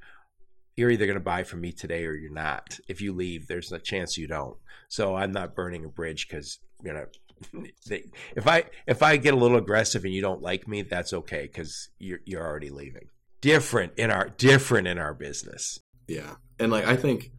you're 0.80 0.90
either 0.90 1.06
going 1.06 1.18
to 1.18 1.24
buy 1.24 1.44
from 1.44 1.60
me 1.60 1.74
today 1.74 2.06
or 2.06 2.14
you're 2.14 2.32
not. 2.32 2.80
If 2.88 3.02
you 3.02 3.12
leave, 3.12 3.48
there's 3.48 3.74
a 3.74 3.80
chance 3.80 4.18
you 4.18 4.28
don't. 4.28 4.56
So 4.88 5.14
I'm 5.14 5.34
not 5.34 5.54
burning 5.54 5.84
a 5.84 5.90
bridge 5.90 6.28
because 6.28 6.60
you 6.84 6.94
know. 6.94 7.06
if 8.36 8.48
I 8.48 8.64
if 8.88 9.04
I 9.04 9.18
get 9.18 9.34
a 9.34 9.38
little 9.38 9.58
aggressive 9.58 10.06
and 10.06 10.14
you 10.14 10.22
don't 10.22 10.42
like 10.42 10.68
me, 10.68 10.82
that's 10.82 11.14
okay 11.14 11.44
because 11.44 11.90
you're 12.00 12.20
you're 12.26 12.46
already 12.46 12.70
leaving. 12.70 13.10
Different 13.42 13.94
in 13.98 14.10
our 14.10 14.30
different 14.30 14.88
in 14.88 14.98
our 14.98 15.14
business. 15.14 15.80
Yeah, 16.08 16.36
and 16.60 16.72
like 16.72 16.86
I 16.86 16.96
think, 16.96 17.32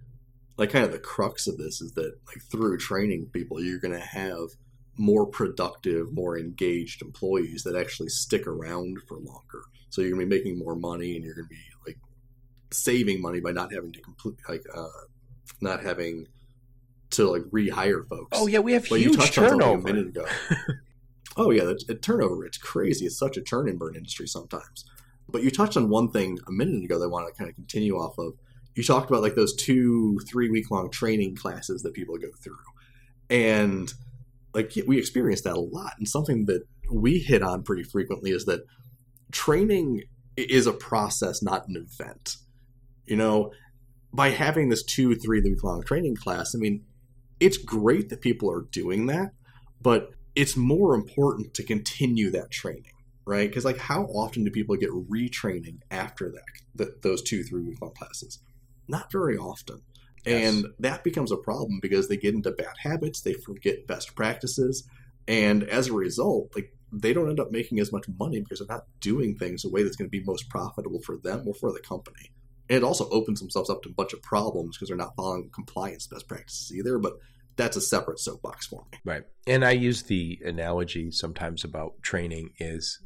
like 0.57 0.71
kind 0.71 0.85
of 0.85 0.93
the 0.93 0.99
crux 0.99 1.47
of 1.47 1.59
this 1.59 1.81
is 1.81 1.93
that 1.93 2.13
like 2.27 2.43
through 2.51 2.79
training 2.79 3.31
people, 3.33 3.63
you're 3.63 3.81
going 3.81 3.99
to 3.99 4.01
have 4.01 4.49
more 4.97 5.27
productive, 5.27 6.13
more 6.13 6.39
engaged 6.39 7.03
employees 7.03 7.63
that 7.65 7.77
actually 7.77 8.09
stick 8.09 8.47
around 8.47 8.99
for 9.09 9.17
longer. 9.17 9.63
So 9.91 10.03
you're 10.03 10.11
going 10.11 10.21
to 10.21 10.27
be 10.27 10.39
making 10.39 10.59
more 10.59 10.77
money, 10.77 11.17
and 11.17 11.25
you're 11.25 11.35
going 11.35 11.49
to 11.49 11.55
be 11.55 11.63
like 11.87 11.99
saving 12.71 13.21
money 13.21 13.41
by 13.41 13.53
not 13.53 13.73
having 13.73 13.93
to 13.93 14.01
complete 14.01 14.37
like 14.49 14.65
uh, 14.75 14.87
not 15.61 15.83
having 15.83 16.27
to 17.11 17.31
like 17.31 17.43
rehire 17.43 18.07
folks. 18.07 18.39
Oh 18.39 18.47
yeah, 18.47 18.61
we 18.61 18.73
have 18.73 18.87
but 18.89 19.01
huge 19.01 19.33
turnover. 19.33 19.81
a 19.81 19.83
minute 19.83 20.09
ago. 20.09 20.27
oh 21.37 21.51
yeah, 21.51 21.65
the, 21.65 21.83
the 21.87 21.95
turnover 21.95 22.45
it's 22.47 22.59
crazy. 22.59 23.07
It's 23.07 23.19
such 23.19 23.37
a 23.37 23.41
turn 23.41 23.69
and 23.69 23.79
burn 23.79 23.97
industry 23.97 24.27
sometimes. 24.27 24.85
But 25.29 25.43
you 25.43 25.51
touched 25.51 25.77
on 25.77 25.89
one 25.89 26.11
thing 26.11 26.39
a 26.49 26.53
minute 26.53 26.85
ago 26.85 26.99
that 26.99 27.05
I 27.05 27.09
want 27.09 27.29
to 27.29 27.39
kind 27.39 27.49
of 27.49 27.55
continue 27.55 27.95
off 27.97 28.19
of. 28.19 28.35
You 28.75 28.85
talked 28.85 29.11
about 29.11 29.23
like 29.23 29.35
those 29.35 29.55
two, 29.55 30.21
three 30.29 30.49
week 30.49 30.71
long 30.71 30.91
training 30.91 31.37
classes 31.37 31.83
that 31.83 31.95
people 31.95 32.17
go 32.19 32.29
through, 32.43 32.57
and 33.29 33.93
like 34.55 34.73
we 34.87 34.99
experience 34.99 35.43
that 35.43 35.55
a 35.55 35.61
lot. 35.61 35.93
And 35.99 36.09
something 36.09 36.47
that 36.47 36.63
we 36.91 37.19
hit 37.19 37.43
on 37.43 37.63
pretty 37.63 37.85
frequently 37.85 38.31
is 38.31 38.45
that 38.47 38.65
training 39.33 40.03
is 40.37 40.67
a 40.67 40.73
process, 40.73 41.43
not 41.43 41.69
an 41.69 41.77
event 41.77 42.37
you 43.11 43.17
know, 43.17 43.51
by 44.15 44.31
having 44.31 44.69
this 44.69 44.85
two, 44.85 45.17
three 45.17 45.41
week 45.41 45.65
long 45.65 45.83
training 45.83 46.15
class, 46.15 46.55
I 46.55 46.59
mean, 46.59 46.85
it's 47.41 47.57
great 47.57 48.09
that 48.09 48.21
people 48.21 48.51
are 48.51 48.63
doing 48.71 49.07
that, 49.07 49.33
but 49.83 50.11
it's 50.37 50.57
more 50.57 50.95
important 50.95 51.53
to 51.55 51.65
continue 51.65 52.31
that 52.31 52.53
training, 52.53 52.93
right? 53.27 53.49
Because 53.49 53.65
like, 53.65 53.79
how 53.79 54.05
often 54.05 54.45
do 54.45 54.51
people 54.51 54.77
get 54.77 54.91
retraining 54.91 55.81
after 55.91 56.33
that, 56.77 57.03
those 57.03 57.21
two, 57.21 57.43
three 57.43 57.63
week 57.63 57.83
long 57.83 57.93
classes? 57.95 58.39
Not 58.87 59.11
very 59.11 59.37
often. 59.37 59.83
Yes. 60.25 60.55
And 60.55 60.67
that 60.79 61.05
becomes 61.05 61.33
a 61.33 61.37
problem 61.37 61.79
because 61.81 62.09
they 62.09 62.17
get 62.17 62.35
into 62.35 62.51
bad 62.51 62.75
habits, 62.79 63.23
they 63.23 63.33
forget 63.33 63.87
best 63.87 64.15
practices, 64.15 64.87
and 65.27 65.63
as 65.65 65.89
a 65.89 65.93
result, 65.93 66.53
like 66.55 66.73
they 66.93 67.13
don't 67.13 67.29
end 67.29 67.41
up 67.41 67.53
making 67.53 67.79
as 67.79 67.93
much 67.93 68.07
money 68.19 68.41
because 68.41 68.59
they're 68.59 68.77
not 68.77 68.87
doing 69.01 69.37
things 69.37 69.63
the 69.63 69.71
way 69.71 69.83
that's 69.83 69.97
going 69.97 70.11
to 70.11 70.19
be 70.19 70.25
most 70.25 70.49
profitable 70.49 71.01
for 71.01 71.17
them 71.17 71.47
or 71.47 71.55
for 71.55 71.73
the 71.73 71.81
company. 71.81 72.31
And 72.69 72.79
it 72.79 72.85
also 72.85 73.09
opens 73.11 73.41
themselves 73.41 73.71
up 73.71 73.83
to 73.83 73.89
a 73.89 73.93
bunch 73.93 74.13
of 74.13 74.23
problems 74.23 74.77
because 74.77 74.89
they're 74.89 74.97
not 74.97 75.17
following 75.17 75.51
compliance 75.53 76.07
best 76.07 76.29
practices 76.29 76.73
either. 76.73 76.99
But 76.99 77.15
that's 77.57 77.77
a 77.77 77.81
separate 77.81 78.19
soapbox 78.19 78.67
for 78.67 78.85
me. 78.91 78.99
Right. 79.05 79.23
And 79.47 79.65
I 79.65 79.73
use 79.73 80.05
the 80.05 80.41
analogy 80.45 81.11
sometimes 81.11 81.65
about 81.65 82.01
training 82.03 82.51
is 82.59 83.01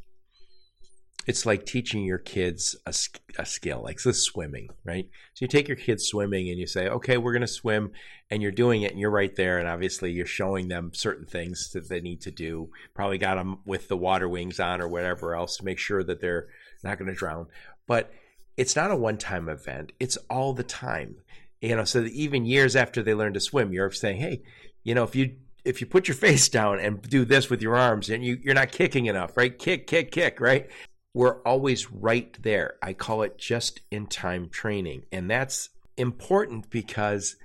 it's 1.26 1.46
like 1.46 1.64
teaching 1.64 2.04
your 2.04 2.18
kids 2.18 2.76
a, 2.87 2.94
a 3.38 3.46
skill, 3.46 3.82
like 3.82 4.02
the 4.02 4.12
swimming, 4.12 4.68
right? 4.84 5.08
So 5.34 5.44
you 5.44 5.48
take 5.48 5.68
your 5.68 5.76
kids 5.76 6.04
swimming 6.04 6.48
and 6.50 6.58
you 6.58 6.66
say, 6.66 6.88
okay, 6.88 7.16
we're 7.16 7.32
going 7.32 7.40
to 7.42 7.46
swim, 7.46 7.92
and 8.30 8.42
you're 8.42 8.52
doing 8.52 8.82
it, 8.82 8.90
and 8.90 9.00
you're 9.00 9.10
right 9.10 9.34
there, 9.34 9.58
and 9.58 9.68
obviously 9.68 10.12
you're 10.12 10.26
showing 10.26 10.68
them 10.68 10.92
certain 10.92 11.26
things 11.26 11.70
that 11.72 11.88
they 11.88 12.00
need 12.00 12.20
to 12.22 12.30
do. 12.30 12.70
Probably 12.94 13.18
got 13.18 13.37
them 13.37 13.58
with 13.64 13.88
the 13.88 13.96
water 13.96 14.28
wings 14.28 14.60
on 14.60 14.80
or 14.80 14.88
whatever 14.88 15.34
else 15.34 15.56
to 15.58 15.64
make 15.64 15.78
sure 15.78 16.02
that 16.04 16.20
they're 16.20 16.48
not 16.82 16.98
going 16.98 17.08
to 17.08 17.14
drown. 17.14 17.46
But 17.87 18.12
it's 18.56 18.76
not 18.76 18.90
a 18.90 18.96
one-time 18.96 19.48
event; 19.48 19.92
it's 19.98 20.16
all 20.28 20.52
the 20.52 20.62
time. 20.62 21.16
You 21.60 21.76
know, 21.76 21.84
so 21.84 22.04
even 22.12 22.44
years 22.44 22.76
after 22.76 23.02
they 23.02 23.14
learn 23.14 23.34
to 23.34 23.40
swim, 23.40 23.72
you're 23.72 23.90
saying, 23.90 24.18
hey, 24.18 24.42
you 24.82 24.94
know, 24.94 25.04
if 25.04 25.16
you 25.16 25.37
if 25.64 25.80
you 25.80 25.87
put 25.87 26.08
your 26.08 26.14
face 26.14 26.48
down 26.50 26.78
and 26.78 27.00
do 27.02 27.24
this 27.24 27.50
with 27.50 27.62
your 27.62 27.76
arms 27.76 28.10
and 28.10 28.24
you, 28.24 28.38
you're 28.42 28.54
not 28.54 28.70
kicking 28.70 29.06
enough, 29.06 29.37
right? 29.37 29.58
Kick, 29.58 29.87
kick, 29.87 30.10
kick, 30.10 30.40
right? 30.40 30.68
We're 31.14 31.40
always 31.42 31.92
right 31.92 32.37
there. 32.42 32.74
I 32.83 32.92
call 32.92 33.22
it 33.22 33.38
just 33.38 33.81
in 33.90 34.09
time 34.09 34.48
training. 34.48 35.05
And 35.12 35.31
that's 35.31 35.70
important 35.96 36.68
because 36.70 37.37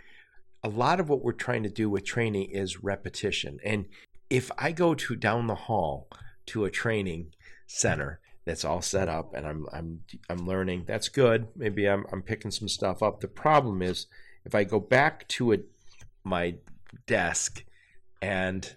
a 0.64 0.70
lot 0.70 1.00
of 1.00 1.08
what 1.08 1.24
we're 1.24 1.32
trying 1.32 1.64
to 1.64 1.70
do 1.70 1.90
with 1.90 2.04
training 2.04 2.50
is 2.50 2.84
repetition. 2.84 3.60
And 3.64 3.86
if 4.30 4.52
I 4.58 4.72
go 4.72 4.96
to 4.96 5.16
down 5.16 5.48
the 5.48 5.56
hall 5.56 6.10
to 6.48 6.66
a 6.66 6.72
training 6.72 7.34
center 7.68 8.20
that's 8.46 8.66
all 8.66 8.82
set 8.82 9.08
up 9.08 9.36
and 9.36 9.46
I'm 9.46 9.68
I'm 9.72 10.00
I'm 10.28 10.48
learning, 10.48 10.86
that's 10.88 11.08
good. 11.08 11.48
Maybe 11.56 11.86
I'm 11.88 12.06
I'm 12.12 12.24
picking 12.24 12.52
some 12.52 12.68
stuff 12.68 13.04
up. 13.04 13.22
The 13.22 13.28
problem 13.28 13.84
is 13.84 14.08
if 14.44 14.56
I 14.56 14.64
go 14.64 14.80
back 14.80 15.28
to 15.30 15.54
a, 15.54 15.58
my 16.24 16.56
desk 17.06 17.64
and 18.22 18.76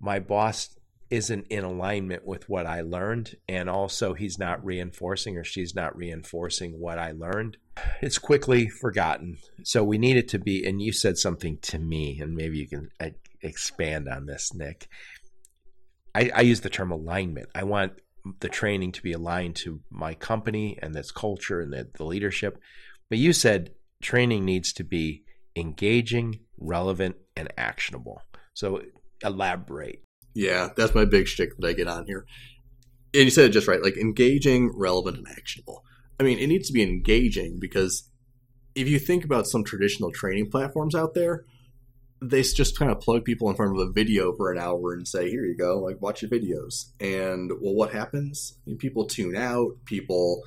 my 0.00 0.18
boss 0.18 0.76
isn't 1.10 1.46
in 1.48 1.64
alignment 1.64 2.26
with 2.26 2.48
what 2.48 2.66
I 2.66 2.80
learned, 2.80 3.36
and 3.48 3.68
also 3.68 4.14
he's 4.14 4.38
not 4.38 4.64
reinforcing 4.64 5.36
or 5.36 5.44
she's 5.44 5.74
not 5.74 5.96
reinforcing 5.96 6.80
what 6.80 6.98
I 6.98 7.12
learned, 7.12 7.56
it's 8.00 8.18
quickly 8.18 8.68
forgotten. 8.68 9.38
So 9.62 9.84
we 9.84 9.98
need 9.98 10.16
it 10.16 10.28
to 10.28 10.38
be, 10.38 10.66
and 10.66 10.80
you 10.80 10.92
said 10.92 11.18
something 11.18 11.58
to 11.62 11.78
me, 11.78 12.20
and 12.20 12.34
maybe 12.34 12.58
you 12.58 12.68
can 12.68 12.90
uh, 13.00 13.10
expand 13.42 14.08
on 14.08 14.26
this, 14.26 14.54
Nick. 14.54 14.88
I, 16.14 16.30
I 16.34 16.40
use 16.42 16.60
the 16.60 16.70
term 16.70 16.90
alignment. 16.90 17.48
I 17.54 17.64
want 17.64 17.92
the 18.40 18.48
training 18.48 18.92
to 18.92 19.02
be 19.02 19.12
aligned 19.12 19.56
to 19.56 19.80
my 19.90 20.14
company 20.14 20.78
and 20.80 20.94
its 20.96 21.10
culture 21.10 21.60
and 21.60 21.72
the, 21.72 21.88
the 21.94 22.04
leadership. 22.04 22.58
But 23.10 23.18
you 23.18 23.32
said 23.32 23.72
training 24.02 24.44
needs 24.44 24.72
to 24.74 24.84
be 24.84 25.24
engaging, 25.56 26.40
relevant, 26.58 27.16
and 27.36 27.52
actionable. 27.58 28.22
So 28.54 28.82
elaborate. 29.22 30.02
Yeah, 30.34 30.70
that's 30.76 30.94
my 30.94 31.04
big 31.04 31.28
shtick 31.28 31.56
that 31.56 31.66
I 31.66 31.72
get 31.72 31.88
on 31.88 32.06
here. 32.06 32.26
And 33.14 33.24
you 33.24 33.30
said 33.30 33.46
it 33.46 33.52
just 33.52 33.68
right, 33.68 33.82
like 33.82 33.96
engaging, 33.96 34.72
relevant, 34.76 35.18
and 35.18 35.28
actionable. 35.28 35.84
I 36.18 36.24
mean, 36.24 36.38
it 36.38 36.48
needs 36.48 36.66
to 36.68 36.72
be 36.72 36.82
engaging 36.82 37.58
because 37.60 38.08
if 38.74 38.88
you 38.88 38.98
think 38.98 39.24
about 39.24 39.46
some 39.46 39.64
traditional 39.64 40.10
training 40.10 40.50
platforms 40.50 40.94
out 40.94 41.14
there, 41.14 41.44
they 42.20 42.42
just 42.42 42.78
kind 42.78 42.90
of 42.90 43.00
plug 43.00 43.24
people 43.24 43.50
in 43.50 43.56
front 43.56 43.78
of 43.78 43.88
a 43.88 43.92
video 43.92 44.32
for 44.32 44.50
an 44.50 44.58
hour 44.58 44.92
and 44.92 45.06
say, 45.06 45.30
"Here 45.30 45.44
you 45.44 45.56
go, 45.56 45.78
like 45.78 46.00
watch 46.00 46.22
your 46.22 46.30
videos." 46.30 46.90
And 47.00 47.52
well, 47.60 47.74
what 47.74 47.92
happens? 47.92 48.58
People 48.78 49.06
tune 49.06 49.36
out. 49.36 49.84
People 49.84 50.42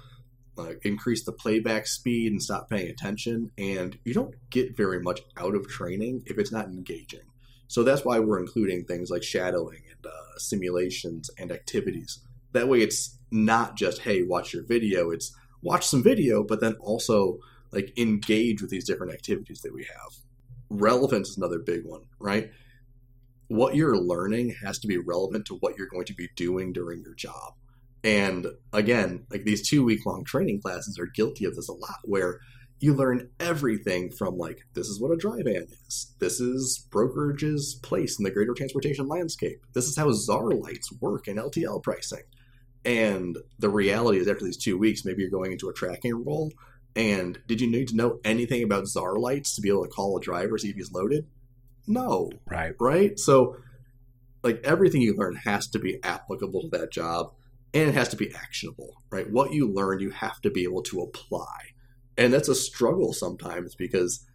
uh, 0.57 0.73
increase 0.83 1.23
the 1.23 1.31
playback 1.31 1.87
speed 1.87 2.31
and 2.31 2.41
stop 2.41 2.69
paying 2.69 2.89
attention, 2.89 3.51
and 3.57 3.97
you 4.03 4.13
don't 4.13 4.35
get 4.49 4.75
very 4.75 4.99
much 4.99 5.21
out 5.37 5.55
of 5.55 5.67
training 5.67 6.23
if 6.25 6.37
it's 6.37 6.51
not 6.51 6.65
engaging. 6.65 7.26
So 7.67 7.83
that's 7.83 8.05
why 8.05 8.19
we're 8.19 8.39
including 8.39 8.85
things 8.85 9.09
like 9.09 9.23
shadowing 9.23 9.81
and 9.89 10.05
uh, 10.05 10.37
simulations 10.37 11.29
and 11.37 11.51
activities. 11.51 12.19
That 12.53 12.67
way, 12.67 12.81
it's 12.81 13.17
not 13.31 13.75
just 13.75 14.01
hey, 14.01 14.23
watch 14.23 14.53
your 14.53 14.63
video. 14.63 15.11
It's 15.11 15.35
watch 15.61 15.85
some 15.85 16.03
video, 16.03 16.43
but 16.43 16.61
then 16.61 16.75
also 16.79 17.39
like 17.71 17.97
engage 17.97 18.61
with 18.61 18.71
these 18.71 18.85
different 18.85 19.13
activities 19.13 19.61
that 19.61 19.73
we 19.73 19.83
have. 19.83 20.13
Relevance 20.69 21.29
is 21.29 21.37
another 21.37 21.59
big 21.59 21.85
one, 21.85 22.03
right? 22.19 22.51
What 23.49 23.75
you're 23.75 23.97
learning 23.97 24.55
has 24.63 24.79
to 24.79 24.87
be 24.87 24.97
relevant 24.97 25.45
to 25.47 25.55
what 25.55 25.77
you're 25.77 25.87
going 25.87 26.05
to 26.05 26.13
be 26.13 26.29
doing 26.35 26.73
during 26.73 27.01
your 27.01 27.15
job. 27.15 27.53
And 28.03 28.47
again, 28.73 29.25
like 29.29 29.43
these 29.43 29.67
two 29.67 29.83
week 29.83 30.05
long 30.05 30.23
training 30.23 30.61
classes 30.61 30.97
are 30.99 31.07
guilty 31.07 31.45
of 31.45 31.55
this 31.55 31.69
a 31.69 31.73
lot, 31.73 31.99
where 32.03 32.39
you 32.79 32.93
learn 32.93 33.29
everything 33.39 34.11
from 34.11 34.37
like 34.37 34.59
this 34.73 34.87
is 34.87 34.99
what 34.99 35.11
a 35.11 35.17
dry 35.17 35.41
van 35.43 35.67
is. 35.87 36.13
This 36.19 36.39
is 36.39 36.85
brokerage's 36.91 37.75
place 37.75 38.19
in 38.19 38.23
the 38.23 38.31
greater 38.31 38.53
transportation 38.53 39.07
landscape. 39.07 39.65
This 39.73 39.87
is 39.87 39.97
how 39.97 40.07
CzarLites 40.07 41.01
work 41.01 41.27
in 41.27 41.37
ltl 41.37 41.81
pricing. 41.81 42.23
And 42.85 43.37
the 43.59 43.69
reality 43.69 44.19
is 44.19 44.27
after 44.27 44.45
these 44.45 44.57
two 44.57 44.77
weeks 44.77 45.03
maybe 45.05 45.21
you're 45.21 45.31
going 45.31 45.51
into 45.51 45.69
a 45.69 45.73
tracking 45.73 46.23
role. 46.23 46.51
And 46.95 47.39
did 47.47 47.61
you 47.61 47.69
need 47.69 47.87
to 47.89 47.95
know 47.95 48.19
anything 48.23 48.63
about 48.63 48.85
CzarLites 48.85 49.55
to 49.55 49.61
be 49.61 49.69
able 49.69 49.83
to 49.83 49.89
call 49.89 50.17
a 50.17 50.21
driver 50.21 50.57
see 50.57 50.69
if 50.69 50.75
he's 50.75 50.91
loaded? 50.91 51.27
No. 51.87 52.29
Right. 52.49 52.73
Right? 52.79 53.19
So 53.19 53.57
like 54.43 54.61
everything 54.63 55.01
you 55.01 55.15
learn 55.15 55.35
has 55.35 55.67
to 55.69 55.79
be 55.79 56.01
applicable 56.03 56.61
to 56.61 56.77
that 56.77 56.91
job 56.91 57.33
and 57.73 57.89
it 57.89 57.95
has 57.95 58.09
to 58.09 58.15
be 58.15 58.33
actionable 58.33 59.01
right? 59.09 59.29
What 59.29 59.53
you 59.53 59.71
learn 59.71 59.99
you 59.99 60.11
have 60.11 60.41
to 60.41 60.49
be 60.49 60.63
able 60.63 60.83
to 60.83 61.01
apply 61.01 61.73
and 62.17 62.33
that's 62.33 62.49
a 62.49 62.55
struggle 62.55 63.13
sometimes 63.13 63.75
because 63.75 64.25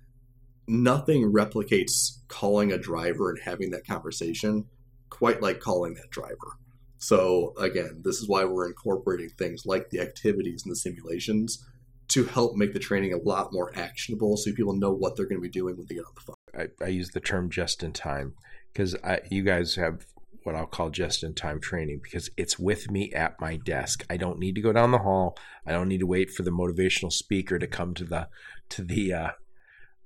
nothing 0.68 1.33
replicates 1.33 2.18
calling 2.29 2.73
a 2.73 2.79
driver 2.79 3.31
and 3.31 3.40
having 3.40 3.71
that 3.71 3.87
conversation 3.87 4.66
quite 5.11 5.42
like 5.42 5.61
calling 5.61 5.95
that 5.95 6.11
driver. 6.11 6.59
So 6.99 7.53
again, 7.59 8.01
this 8.05 8.21
is 8.21 8.29
why 8.29 8.45
we're 8.45 8.68
incorporating 8.68 9.31
things 9.31 9.66
like 9.66 9.90
the 9.90 10.01
activities 10.01 10.62
and 10.64 10.71
the 10.71 10.77
simulations 10.77 11.66
to 12.09 12.25
help 12.25 12.55
make 12.55 12.73
the 12.73 12.79
training 12.79 13.12
a 13.12 13.16
lot 13.16 13.53
more 13.53 13.73
actionable 13.77 14.37
so 14.37 14.53
people 14.53 14.75
know 14.75 14.92
what 14.92 15.16
they're 15.16 15.27
going 15.27 15.38
to 15.38 15.42
be 15.42 15.49
doing 15.49 15.77
when 15.77 15.87
they 15.88 15.97
get 15.97 16.05
on 16.05 16.12
the 16.14 16.21
phone. 16.21 16.37
I, 16.55 16.85
I 16.85 16.88
use 16.88 17.11
the 17.11 17.21
term 17.21 17.51
just 17.51 17.83
in 17.83 17.92
time 17.92 18.35
because 18.73 18.95
you 19.31 19.42
guys 19.42 19.75
have 19.75 20.07
what 20.44 20.55
I'll 20.55 20.66
call 20.66 20.90
just 20.90 21.22
in 21.22 21.35
time 21.35 21.61
training 21.61 22.00
because 22.02 22.31
it's 22.37 22.59
with 22.59 22.90
me 22.90 23.12
at 23.12 23.40
my 23.40 23.57
desk. 23.57 24.05
I 24.11 24.16
don't 24.16 24.38
need 24.38 24.55
to 24.57 24.61
go 24.61 24.72
down 24.72 24.90
the 24.90 24.98
hall. 24.98 25.37
I 25.66 25.72
don't 25.72 25.88
need 25.88 26.00
to 26.00 26.07
wait 26.07 26.31
for 26.31 26.42
the 26.42 26.50
motivational 26.50 27.12
speaker 27.12 27.59
to 27.59 27.66
come 27.66 27.94
to 27.94 28.05
the 28.05 28.28
to 28.70 28.83
the 28.83 29.12
uh, 29.12 29.31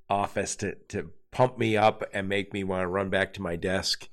office 0.09 0.57
to 0.57 0.77
to 0.89 1.11
pump 1.31 1.59
me 1.59 1.77
up 1.77 2.05
and 2.13 2.29
make 2.29 2.53
me 2.53 2.65
want 2.65 2.83
to 2.83 2.89
run 2.89 3.11
back 3.11 3.35
to 3.35 3.43
my 3.43 3.57
desk 3.57 4.09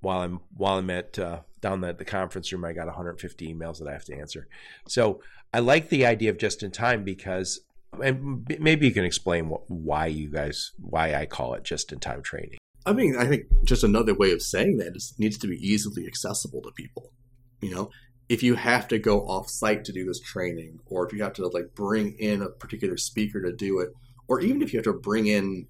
while 0.00 0.20
I'm 0.20 0.40
while 0.56 0.78
I'm 0.78 0.90
at 0.90 1.18
uh, 1.18 1.40
down 1.60 1.84
at 1.84 1.98
the 1.98 2.04
conference 2.04 2.52
room. 2.52 2.64
I 2.64 2.72
got 2.72 2.86
150 2.86 3.54
emails 3.54 3.78
that 3.78 3.88
I 3.88 3.92
have 3.92 4.04
to 4.06 4.16
answer. 4.16 4.48
So 4.88 5.20
I 5.52 5.60
like 5.60 5.88
the 5.88 6.06
idea 6.06 6.30
of 6.30 6.38
just 6.38 6.62
in 6.62 6.70
time 6.70 7.04
because 7.04 7.60
and 8.02 8.46
maybe 8.58 8.86
you 8.86 8.92
can 8.92 9.04
explain 9.04 9.48
what, 9.48 9.70
why 9.70 10.06
you 10.06 10.30
guys 10.30 10.72
why 10.78 11.14
I 11.14 11.26
call 11.26 11.54
it 11.54 11.64
just 11.64 11.92
in 11.92 12.00
time 12.00 12.22
training. 12.22 12.58
I 12.86 12.92
mean, 12.92 13.16
I 13.16 13.26
think 13.26 13.44
just 13.64 13.84
another 13.84 14.14
way 14.14 14.32
of 14.32 14.42
saying 14.42 14.76
that 14.78 14.96
is 14.96 15.14
needs 15.18 15.38
to 15.38 15.46
be 15.46 15.56
easily 15.56 16.06
accessible 16.06 16.60
to 16.62 16.70
people. 16.72 17.12
You 17.60 17.74
know, 17.74 17.90
if 18.28 18.42
you 18.42 18.54
have 18.56 18.88
to 18.88 18.98
go 18.98 19.20
off 19.20 19.48
site 19.48 19.84
to 19.84 19.92
do 19.92 20.04
this 20.04 20.20
training, 20.20 20.80
or 20.86 21.06
if 21.06 21.12
you 21.12 21.22
have 21.22 21.32
to 21.34 21.46
like 21.48 21.74
bring 21.74 22.12
in 22.18 22.42
a 22.42 22.50
particular 22.50 22.96
speaker 22.96 23.40
to 23.42 23.52
do 23.52 23.80
it, 23.80 23.90
or 24.28 24.40
even 24.40 24.62
if 24.62 24.72
you 24.72 24.78
have 24.78 24.84
to 24.84 24.92
bring 24.92 25.26
in 25.26 25.66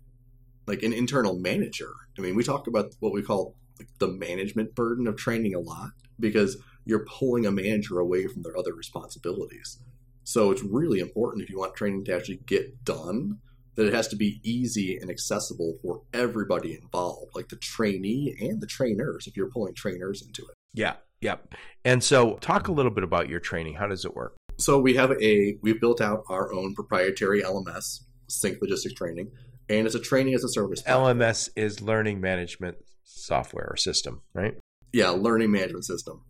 like 0.67 0.83
an 0.83 0.93
internal 0.93 1.39
manager. 1.39 1.93
I 2.19 2.23
mean, 2.23 2.35
we 2.35 2.43
talk 2.43 2.67
about 2.67 2.95
what 3.01 3.13
we 3.13 3.23
call 3.23 3.55
like, 3.79 3.89
the 3.99 4.09
management 4.09 4.75
burden 4.75 5.07
of 5.07 5.17
training 5.17 5.55
a 5.55 5.61
lot 5.61 5.91
because 6.19 6.57
you're 6.85 7.05
pulling 7.07 7.47
a 7.47 7.53
manager 7.53 7.99
away 7.99 8.27
from 8.27 8.43
their 8.43 8.57
other 8.57 8.73
responsibilities. 8.73 9.79
So 10.23 10.51
it's 10.51 10.63
really 10.63 11.01
important 11.01 11.43
if 11.43 11.51
you 11.51 11.59
want 11.59 11.75
training 11.75 12.05
to 12.07 12.17
actually 12.17 12.41
get 12.47 12.85
done 12.85 13.41
that 13.77 13.87
it 13.87 13.95
has 13.95 14.09
to 14.09 14.17
be 14.17 14.41
easy 14.43 14.97
and 14.97 15.11
accessible 15.11 15.79
for 15.83 16.03
everybody 16.13 16.75
involved, 16.75 17.33
like 17.35 17.49
the 17.49 17.57
trainee 17.57 18.37
and 18.41 18.61
the 18.61 18.67
trainers, 18.67 19.27
if 19.27 19.37
you're 19.37 19.51
pulling 19.51 19.75
trainers 19.75 20.23
into 20.23 20.43
it. 20.43 20.55
Yeah, 20.73 20.95
yeah. 21.21 21.37
And 21.85 22.03
so, 22.03 22.37
talk 22.37 22.69
a 22.69 22.73
little 22.73 22.93
bit 22.93 23.05
about 23.05 23.29
your 23.29 23.41
training. 23.41 23.75
How 23.75 23.87
does 23.87 24.05
it 24.05 24.15
work? 24.15 24.37
So 24.57 24.79
we 24.79 24.95
have 24.95 25.13
a 25.21 25.59
we've 25.63 25.81
built 25.81 26.01
out 26.01 26.25
our 26.29 26.53
own 26.53 26.75
proprietary 26.75 27.43
LMS, 27.43 28.01
Sync 28.29 28.59
Logistics 28.61 28.95
Training, 28.95 29.31
and 29.69 29.87
it's 29.87 29.95
a 29.95 30.01
training 30.01 30.35
as 30.35 30.45
a 30.45 30.49
service. 30.49 30.83
Platform. 30.83 31.19
LMS 31.19 31.49
is 31.57 31.81
learning 31.81 32.21
management 32.21 32.77
software 33.05 33.69
or 33.71 33.77
system, 33.77 34.23
right? 34.33 34.55
Yeah, 34.93 35.11
learning 35.11 35.51
management 35.51 35.85
system. 35.85 36.25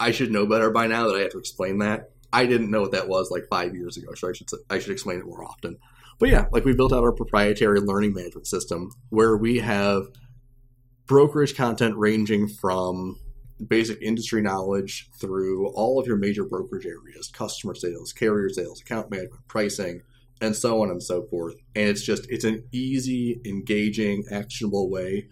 I 0.00 0.10
should 0.10 0.32
know 0.32 0.46
better 0.46 0.70
by 0.70 0.86
now 0.86 1.08
that 1.08 1.16
I 1.16 1.20
have 1.20 1.30
to 1.30 1.38
explain 1.38 1.78
that. 1.78 2.10
I 2.32 2.46
didn't 2.46 2.70
know 2.70 2.82
what 2.82 2.92
that 2.92 3.08
was 3.08 3.30
like 3.30 3.46
five 3.50 3.74
years 3.74 3.96
ago, 3.96 4.14
so 4.14 4.28
I 4.28 4.32
should 4.32 4.48
I 4.68 4.78
should 4.78 4.92
explain 4.92 5.20
it 5.20 5.26
more 5.26 5.44
often. 5.44 5.76
But 6.18 6.30
yeah, 6.30 6.46
like 6.50 6.64
we 6.64 6.74
built 6.74 6.92
out 6.92 7.04
our 7.04 7.12
proprietary 7.12 7.80
learning 7.80 8.14
management 8.14 8.46
system 8.46 8.90
where 9.10 9.36
we 9.36 9.58
have 9.58 10.06
brokerage 11.06 11.56
content 11.56 11.96
ranging 11.96 12.48
from 12.48 13.16
basic 13.66 14.00
industry 14.02 14.40
knowledge 14.42 15.08
through 15.20 15.68
all 15.68 15.98
of 15.98 16.06
your 16.06 16.16
major 16.16 16.44
brokerage 16.44 16.86
areas 16.86 17.28
customer 17.32 17.74
sales, 17.74 18.12
carrier 18.12 18.48
sales, 18.48 18.80
account 18.80 19.10
management, 19.10 19.46
pricing, 19.48 20.02
and 20.40 20.54
so 20.54 20.82
on 20.82 20.90
and 20.90 21.02
so 21.02 21.22
forth. 21.22 21.54
And 21.74 21.88
it's 21.88 22.02
just, 22.02 22.30
it's 22.30 22.44
an 22.44 22.64
easy, 22.72 23.40
engaging, 23.44 24.24
actionable 24.30 24.90
way 24.90 25.28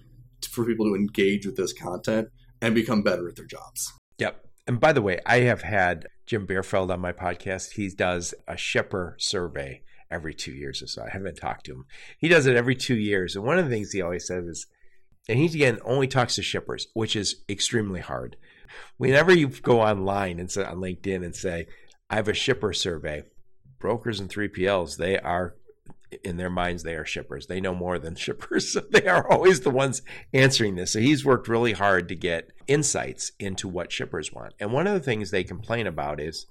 for 0.50 0.64
people 0.64 0.86
to 0.86 0.94
engage 0.94 1.46
with 1.46 1.56
this 1.56 1.72
content 1.72 2.28
and 2.60 2.74
become 2.74 3.02
better 3.02 3.28
at 3.28 3.36
their 3.36 3.46
jobs. 3.46 3.92
Yep. 4.18 4.44
And 4.66 4.80
by 4.80 4.92
the 4.92 5.02
way, 5.02 5.20
I 5.26 5.40
have 5.40 5.62
had 5.62 6.06
Jim 6.26 6.46
Beerfeld 6.46 6.90
on 6.90 7.00
my 7.00 7.12
podcast. 7.12 7.72
He 7.72 7.88
does 7.88 8.34
a 8.48 8.56
shipper 8.56 9.16
survey 9.18 9.82
every 10.10 10.34
two 10.34 10.52
years 10.52 10.82
or 10.82 10.86
so. 10.86 11.02
I 11.02 11.10
haven't 11.10 11.36
talked 11.36 11.66
to 11.66 11.72
him. 11.72 11.84
He 12.18 12.28
does 12.28 12.46
it 12.46 12.56
every 12.56 12.74
two 12.74 12.96
years. 12.96 13.36
And 13.36 13.44
one 13.44 13.58
of 13.58 13.64
the 13.64 13.70
things 13.70 13.92
he 13.92 14.02
always 14.02 14.26
says 14.26 14.46
is, 14.46 14.66
and 15.28 15.38
he 15.38 15.46
again 15.46 15.78
only 15.84 16.06
talks 16.06 16.36
to 16.36 16.42
shippers, 16.42 16.86
which 16.94 17.16
is 17.16 17.42
extremely 17.48 18.00
hard. 18.00 18.36
Whenever 18.96 19.32
you 19.32 19.48
go 19.48 19.80
online 19.80 20.38
and 20.38 20.50
say 20.50 20.64
on 20.64 20.76
LinkedIn 20.76 21.24
and 21.24 21.34
say, 21.34 21.66
I 22.08 22.16
have 22.16 22.28
a 22.28 22.34
shipper 22.34 22.72
survey, 22.72 23.24
brokers 23.78 24.20
and 24.20 24.30
3PLs, 24.30 24.96
they 24.96 25.18
are 25.18 25.56
in 26.22 26.36
their 26.36 26.50
minds 26.50 26.82
they 26.82 26.94
are 26.94 27.04
shippers. 27.04 27.46
They 27.46 27.60
know 27.60 27.74
more 27.74 27.98
than 27.98 28.14
shippers. 28.16 28.72
So 28.72 28.80
they 28.80 29.06
are 29.06 29.28
always 29.30 29.60
the 29.60 29.70
ones 29.70 30.02
answering 30.32 30.76
this. 30.76 30.92
So 30.92 31.00
he's 31.00 31.24
worked 31.24 31.48
really 31.48 31.72
hard 31.72 32.08
to 32.08 32.14
get 32.14 32.50
insights 32.66 33.32
into 33.38 33.68
what 33.68 33.92
shippers 33.92 34.32
want. 34.32 34.54
And 34.60 34.72
one 34.72 34.86
of 34.86 34.94
the 34.94 35.00
things 35.00 35.30
they 35.30 35.44
complain 35.44 35.86
about 35.86 36.20
is 36.20 36.46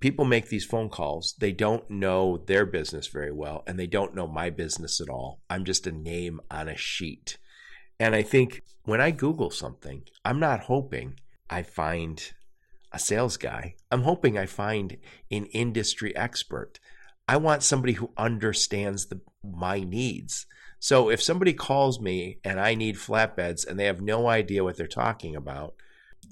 people 0.00 0.24
make 0.24 0.48
these 0.48 0.64
phone 0.64 0.88
calls. 0.88 1.34
They 1.38 1.52
don't 1.52 1.88
know 1.90 2.38
their 2.46 2.66
business 2.66 3.06
very 3.06 3.32
well, 3.32 3.62
and 3.66 3.78
they 3.78 3.86
don't 3.86 4.14
know 4.14 4.26
my 4.26 4.50
business 4.50 5.00
at 5.00 5.08
all. 5.08 5.40
I'm 5.48 5.64
just 5.64 5.86
a 5.86 5.92
name 5.92 6.40
on 6.50 6.68
a 6.68 6.76
sheet. 6.76 7.38
And 7.98 8.14
I 8.14 8.22
think 8.22 8.62
when 8.84 9.00
I 9.00 9.10
Google 9.10 9.50
something, 9.50 10.02
I'm 10.24 10.40
not 10.40 10.60
hoping 10.60 11.18
I 11.48 11.62
find 11.62 12.32
a 12.92 12.98
sales 12.98 13.36
guy. 13.36 13.74
I'm 13.90 14.02
hoping 14.02 14.36
I 14.36 14.46
find 14.46 14.96
an 15.30 15.46
industry 15.46 16.14
expert. 16.16 16.78
I 17.28 17.36
want 17.36 17.62
somebody 17.62 17.94
who 17.94 18.12
understands 18.16 19.06
the, 19.06 19.20
my 19.42 19.80
needs. 19.80 20.46
So 20.78 21.10
if 21.10 21.22
somebody 21.22 21.52
calls 21.52 22.00
me 22.00 22.38
and 22.44 22.60
I 22.60 22.74
need 22.74 22.96
flatbeds 22.96 23.66
and 23.66 23.78
they 23.78 23.86
have 23.86 24.00
no 24.00 24.28
idea 24.28 24.62
what 24.62 24.76
they're 24.76 24.86
talking 24.86 25.34
about, 25.34 25.74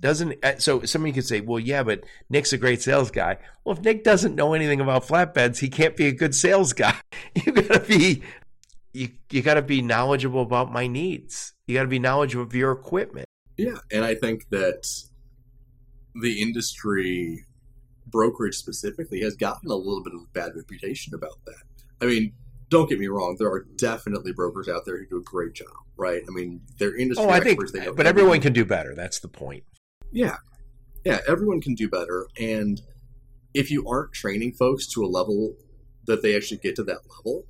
doesn't 0.00 0.44
uh, 0.44 0.58
so 0.58 0.82
somebody 0.82 1.12
could 1.12 1.24
say, 1.24 1.40
well, 1.40 1.58
yeah, 1.58 1.82
but 1.82 2.04
Nick's 2.28 2.52
a 2.52 2.58
great 2.58 2.82
sales 2.82 3.10
guy. 3.10 3.38
Well, 3.64 3.76
if 3.76 3.82
Nick 3.82 4.04
doesn't 4.04 4.34
know 4.34 4.54
anything 4.54 4.80
about 4.80 5.06
flatbeds, 5.06 5.58
he 5.58 5.68
can't 5.68 5.96
be 5.96 6.06
a 6.06 6.12
good 6.12 6.34
sales 6.34 6.72
guy. 6.72 6.94
You 7.44 7.52
gotta 7.52 7.80
be 7.80 8.22
you 8.92 9.08
you 9.30 9.42
gotta 9.42 9.62
be 9.62 9.82
knowledgeable 9.82 10.42
about 10.42 10.72
my 10.72 10.86
needs. 10.86 11.52
You 11.66 11.74
gotta 11.74 11.88
be 11.88 11.98
knowledgeable 11.98 12.44
of 12.44 12.54
your 12.54 12.72
equipment. 12.72 13.26
Yeah, 13.56 13.78
and 13.92 14.04
I 14.04 14.14
think 14.14 14.48
that 14.50 14.86
the 16.14 16.40
industry 16.40 17.44
brokerage 18.06 18.54
specifically 18.54 19.20
has 19.22 19.36
gotten 19.36 19.70
a 19.70 19.74
little 19.74 20.02
bit 20.02 20.14
of 20.14 20.20
a 20.20 20.26
bad 20.32 20.52
reputation 20.54 21.14
about 21.14 21.38
that. 21.46 21.62
I 22.00 22.06
mean, 22.06 22.32
don't 22.68 22.88
get 22.88 22.98
me 22.98 23.08
wrong, 23.08 23.36
there 23.38 23.50
are 23.50 23.66
definitely 23.76 24.32
brokers 24.32 24.68
out 24.68 24.84
there 24.84 24.98
who 24.98 25.06
do 25.06 25.16
a 25.18 25.22
great 25.22 25.54
job, 25.54 25.68
right? 25.96 26.22
I 26.26 26.30
mean, 26.30 26.60
they're 26.78 26.96
industry 26.96 27.24
oh, 27.24 27.30
I 27.30 27.38
experts. 27.38 27.72
Think, 27.72 27.96
but 27.96 28.06
everyone 28.06 28.40
can 28.40 28.52
do 28.52 28.64
better. 28.64 28.94
That's 28.94 29.20
the 29.20 29.28
point. 29.28 29.64
Yeah. 30.14 30.36
Yeah, 31.04 31.20
everyone 31.28 31.60
can 31.60 31.74
do 31.74 31.88
better. 31.88 32.26
And 32.40 32.80
if 33.52 33.70
you 33.70 33.86
aren't 33.86 34.12
training 34.12 34.52
folks 34.52 34.86
to 34.94 35.04
a 35.04 35.06
level 35.06 35.54
that 36.06 36.22
they 36.22 36.34
actually 36.34 36.58
get 36.58 36.76
to 36.76 36.84
that 36.84 37.00
level, 37.16 37.44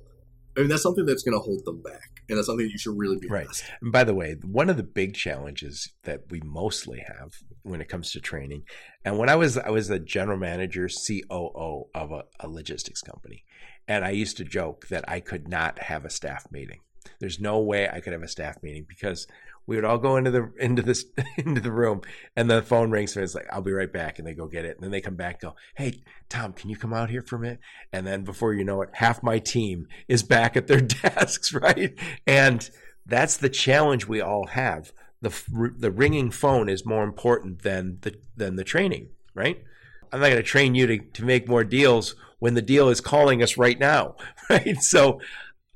I 0.57 0.61
mean, 0.61 0.69
that's 0.69 0.83
something 0.83 1.05
that's 1.05 1.23
going 1.23 1.37
to 1.37 1.43
hold 1.43 1.65
them 1.65 1.81
back. 1.81 2.23
And 2.27 2.37
that's 2.37 2.47
something 2.47 2.67
you 2.67 2.77
should 2.77 2.97
really 2.97 3.17
be 3.17 3.27
right. 3.27 3.47
And 3.81 3.91
by 3.91 4.03
the 4.03 4.15
way, 4.15 4.35
one 4.41 4.69
of 4.69 4.77
the 4.77 4.83
big 4.83 5.13
challenges 5.13 5.91
that 6.05 6.21
we 6.31 6.41
mostly 6.43 7.03
have 7.05 7.33
when 7.61 7.81
it 7.81 7.89
comes 7.89 8.11
to 8.11 8.19
training, 8.19 8.63
and 9.03 9.19
when 9.19 9.29
I 9.29 9.35
was 9.35 9.59
I 9.59 9.69
was 9.69 9.91
a 9.91 9.99
general 9.99 10.39
manager, 10.39 10.87
COO 10.89 11.83
of 11.93 12.11
a, 12.11 12.23
a 12.39 12.47
logistics 12.47 13.01
company, 13.01 13.43
and 13.87 14.03
I 14.03 14.09
used 14.09 14.37
to 14.37 14.43
joke 14.43 14.87
that 14.87 15.05
I 15.07 15.19
could 15.19 15.47
not 15.47 15.77
have 15.77 16.03
a 16.03 16.09
staff 16.09 16.47
meeting. 16.51 16.79
There's 17.19 17.39
no 17.39 17.59
way 17.59 17.87
I 17.87 17.99
could 17.99 18.13
have 18.13 18.23
a 18.23 18.27
staff 18.27 18.57
meeting 18.63 18.85
because 18.89 19.27
we 19.67 19.75
would 19.75 19.85
all 19.85 19.97
go 19.97 20.17
into 20.17 20.31
the 20.31 20.51
into 20.59 20.81
this 20.81 21.05
into 21.37 21.61
the 21.61 21.71
room 21.71 22.01
and 22.35 22.49
the 22.49 22.61
phone 22.61 22.91
rings 22.91 23.15
and 23.15 23.23
it's 23.23 23.35
like 23.35 23.47
i'll 23.51 23.61
be 23.61 23.71
right 23.71 23.91
back 23.91 24.19
and 24.19 24.27
they 24.27 24.33
go 24.33 24.47
get 24.47 24.65
it 24.65 24.75
and 24.75 24.83
then 24.83 24.91
they 24.91 25.01
come 25.01 25.15
back 25.15 25.41
and 25.41 25.51
go 25.51 25.55
hey 25.75 26.03
tom 26.29 26.53
can 26.53 26.69
you 26.69 26.77
come 26.77 26.93
out 26.93 27.09
here 27.09 27.21
for 27.21 27.35
a 27.35 27.39
minute? 27.39 27.59
And 27.91 28.05
then 28.05 28.23
before 28.23 28.53
you 28.53 28.63
know 28.63 28.81
it 28.81 28.89
half 28.93 29.21
my 29.21 29.39
team 29.39 29.87
is 30.07 30.23
back 30.23 30.57
at 30.57 30.67
their 30.67 30.81
desks 31.03 31.53
right? 31.53 31.93
And 32.25 32.69
that's 33.05 33.37
the 33.37 33.49
challenge 33.49 34.07
we 34.07 34.21
all 34.21 34.47
have. 34.47 34.91
The 35.21 35.73
the 35.77 35.91
ringing 35.91 36.31
phone 36.31 36.69
is 36.69 36.85
more 36.85 37.03
important 37.03 37.61
than 37.61 37.99
the 38.01 38.15
than 38.35 38.55
the 38.55 38.63
training 38.63 39.09
right? 39.33 39.63
I'm 40.11 40.19
not 40.19 40.27
going 40.27 40.37
to 40.37 40.43
train 40.43 40.75
you 40.75 40.87
to, 40.87 40.97
to 40.97 41.25
make 41.25 41.49
more 41.49 41.63
deals 41.63 42.15
when 42.39 42.53
the 42.53 42.61
deal 42.61 42.89
is 42.89 43.01
calling 43.01 43.43
us 43.43 43.57
right 43.57 43.79
now 43.79 44.15
right? 44.49 44.77
So 44.81 45.19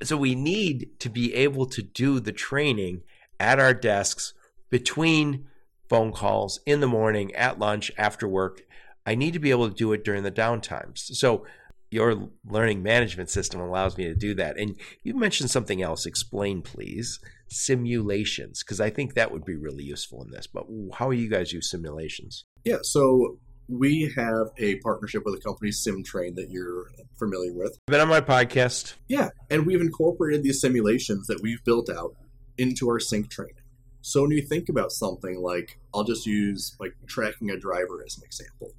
so 0.01 0.15
we 0.15 0.33
need 0.33 0.91
to 0.99 1.09
be 1.09 1.33
able 1.33 1.65
to 1.67 1.81
do 1.81 2.19
the 2.19 2.31
training 2.31 3.01
at 3.39 3.59
our 3.59 3.73
desks 3.73 4.33
between 4.69 5.47
phone 5.87 6.11
calls 6.11 6.59
in 6.65 6.79
the 6.79 6.87
morning, 6.87 7.33
at 7.35 7.59
lunch, 7.59 7.91
after 7.97 8.27
work. 8.27 8.61
I 9.05 9.15
need 9.15 9.33
to 9.33 9.39
be 9.39 9.51
able 9.51 9.67
to 9.67 9.75
do 9.75 9.91
it 9.93 10.03
during 10.03 10.23
the 10.23 10.31
downtimes. 10.31 10.99
So 11.15 11.45
your 11.91 12.29
learning 12.45 12.83
management 12.83 13.29
system 13.29 13.59
allows 13.59 13.97
me 13.97 14.03
to 14.05 14.13
do 14.13 14.35
that. 14.35 14.59
And 14.59 14.75
you 15.01 15.15
mentioned 15.15 15.49
something 15.49 15.81
else. 15.81 16.05
Explain, 16.05 16.61
please. 16.61 17.19
Simulations, 17.47 18.63
because 18.63 18.79
I 18.79 18.91
think 18.91 19.15
that 19.15 19.31
would 19.31 19.43
be 19.43 19.55
really 19.55 19.83
useful 19.83 20.23
in 20.23 20.29
this. 20.29 20.45
But 20.45 20.67
how 20.93 21.09
do 21.09 21.17
you 21.17 21.29
guys 21.29 21.51
use 21.51 21.71
simulations? 21.71 22.45
Yeah, 22.63 22.77
so 22.83 23.39
we 23.67 24.13
have 24.15 24.49
a 24.59 24.75
partnership 24.79 25.23
with 25.25 25.33
a 25.33 25.41
company, 25.41 25.71
SimTrain, 25.71 26.35
that 26.35 26.49
you're 26.51 26.85
familiar 27.17 27.53
with. 27.53 27.75
Been 27.87 28.01
on 28.01 28.07
my 28.07 28.21
podcast. 28.21 28.93
Yeah, 29.07 29.29
and 29.49 29.65
we've 29.65 29.81
incorporated 29.81 30.43
these 30.43 30.61
simulations 30.61 31.25
that 31.25 31.39
we've 31.41 31.63
built 31.63 31.89
out 31.89 32.13
into 32.59 32.89
our 32.89 32.99
sync 32.99 33.29
training. 33.29 33.55
So 34.01 34.21
when 34.21 34.31
you 34.31 34.41
think 34.41 34.69
about 34.69 34.91
something 34.91 35.41
like, 35.41 35.79
I'll 35.93 36.03
just 36.03 36.25
use 36.25 36.75
like 36.79 36.93
tracking 37.07 37.49
a 37.49 37.57
driver 37.57 38.03
as 38.05 38.17
an 38.17 38.23
example. 38.23 38.73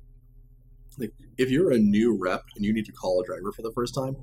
Like 0.99 1.13
if 1.39 1.51
you're 1.51 1.73
a 1.73 1.79
new 1.79 2.17
rep 2.17 2.45
and 2.57 2.65
you 2.65 2.73
need 2.73 2.87
to 2.87 2.93
call 2.93 3.21
a 3.21 3.27
driver 3.27 3.53
for 3.53 3.63
the 3.63 3.73
first 3.73 3.95
time, 3.95 4.17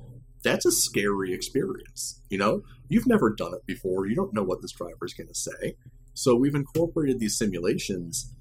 that's 0.43 0.65
a 0.65 0.71
scary 0.71 1.33
experience. 1.33 2.21
You 2.29 2.37
know, 2.37 2.61
you've 2.89 3.07
never 3.07 3.33
done 3.33 3.53
it 3.53 3.65
before. 3.65 4.05
You 4.05 4.15
don't 4.15 4.33
know 4.33 4.43
what 4.43 4.61
this 4.61 4.71
driver 4.71 5.05
is 5.05 5.13
going 5.13 5.27
to 5.27 5.35
say. 5.35 5.75
So 6.13 6.35
we've 6.35 6.55
incorporated 6.55 7.19
these 7.19 7.37
simulations 7.37 8.33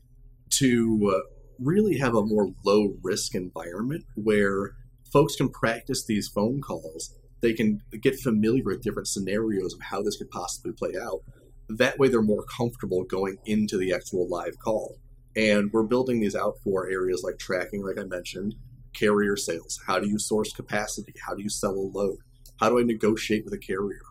to 0.58 1.14
uh, 1.14 1.20
really 1.58 1.98
have 1.98 2.14
a 2.14 2.24
more 2.24 2.48
low 2.64 2.94
risk 3.02 3.34
environment 3.34 4.04
where 4.14 4.72
folks 5.12 5.36
can 5.36 5.48
practice 5.48 6.04
these 6.04 6.28
phone 6.28 6.60
calls 6.60 7.14
they 7.46 7.52
can 7.52 7.80
get 8.00 8.18
familiar 8.18 8.64
with 8.64 8.82
different 8.82 9.06
scenarios 9.06 9.72
of 9.72 9.80
how 9.80 10.02
this 10.02 10.16
could 10.16 10.30
possibly 10.30 10.72
play 10.72 10.94
out. 11.00 11.20
That 11.68 11.96
way, 11.96 12.08
they're 12.08 12.20
more 12.20 12.44
comfortable 12.44 13.04
going 13.04 13.36
into 13.44 13.78
the 13.78 13.92
actual 13.92 14.28
live 14.28 14.58
call. 14.58 14.96
And 15.36 15.70
we're 15.72 15.84
building 15.84 16.18
these 16.18 16.34
out 16.34 16.54
for 16.64 16.90
areas 16.90 17.22
like 17.22 17.38
tracking, 17.38 17.84
like 17.84 18.00
I 18.00 18.04
mentioned, 18.04 18.56
carrier 18.94 19.36
sales. 19.36 19.78
How 19.86 20.00
do 20.00 20.08
you 20.08 20.18
source 20.18 20.52
capacity? 20.52 21.14
How 21.24 21.34
do 21.34 21.42
you 21.44 21.48
sell 21.48 21.74
a 21.74 21.86
load? 21.96 22.18
How 22.58 22.68
do 22.68 22.80
I 22.80 22.82
negotiate 22.82 23.44
with 23.44 23.54
a 23.54 23.58
carrier? 23.58 24.02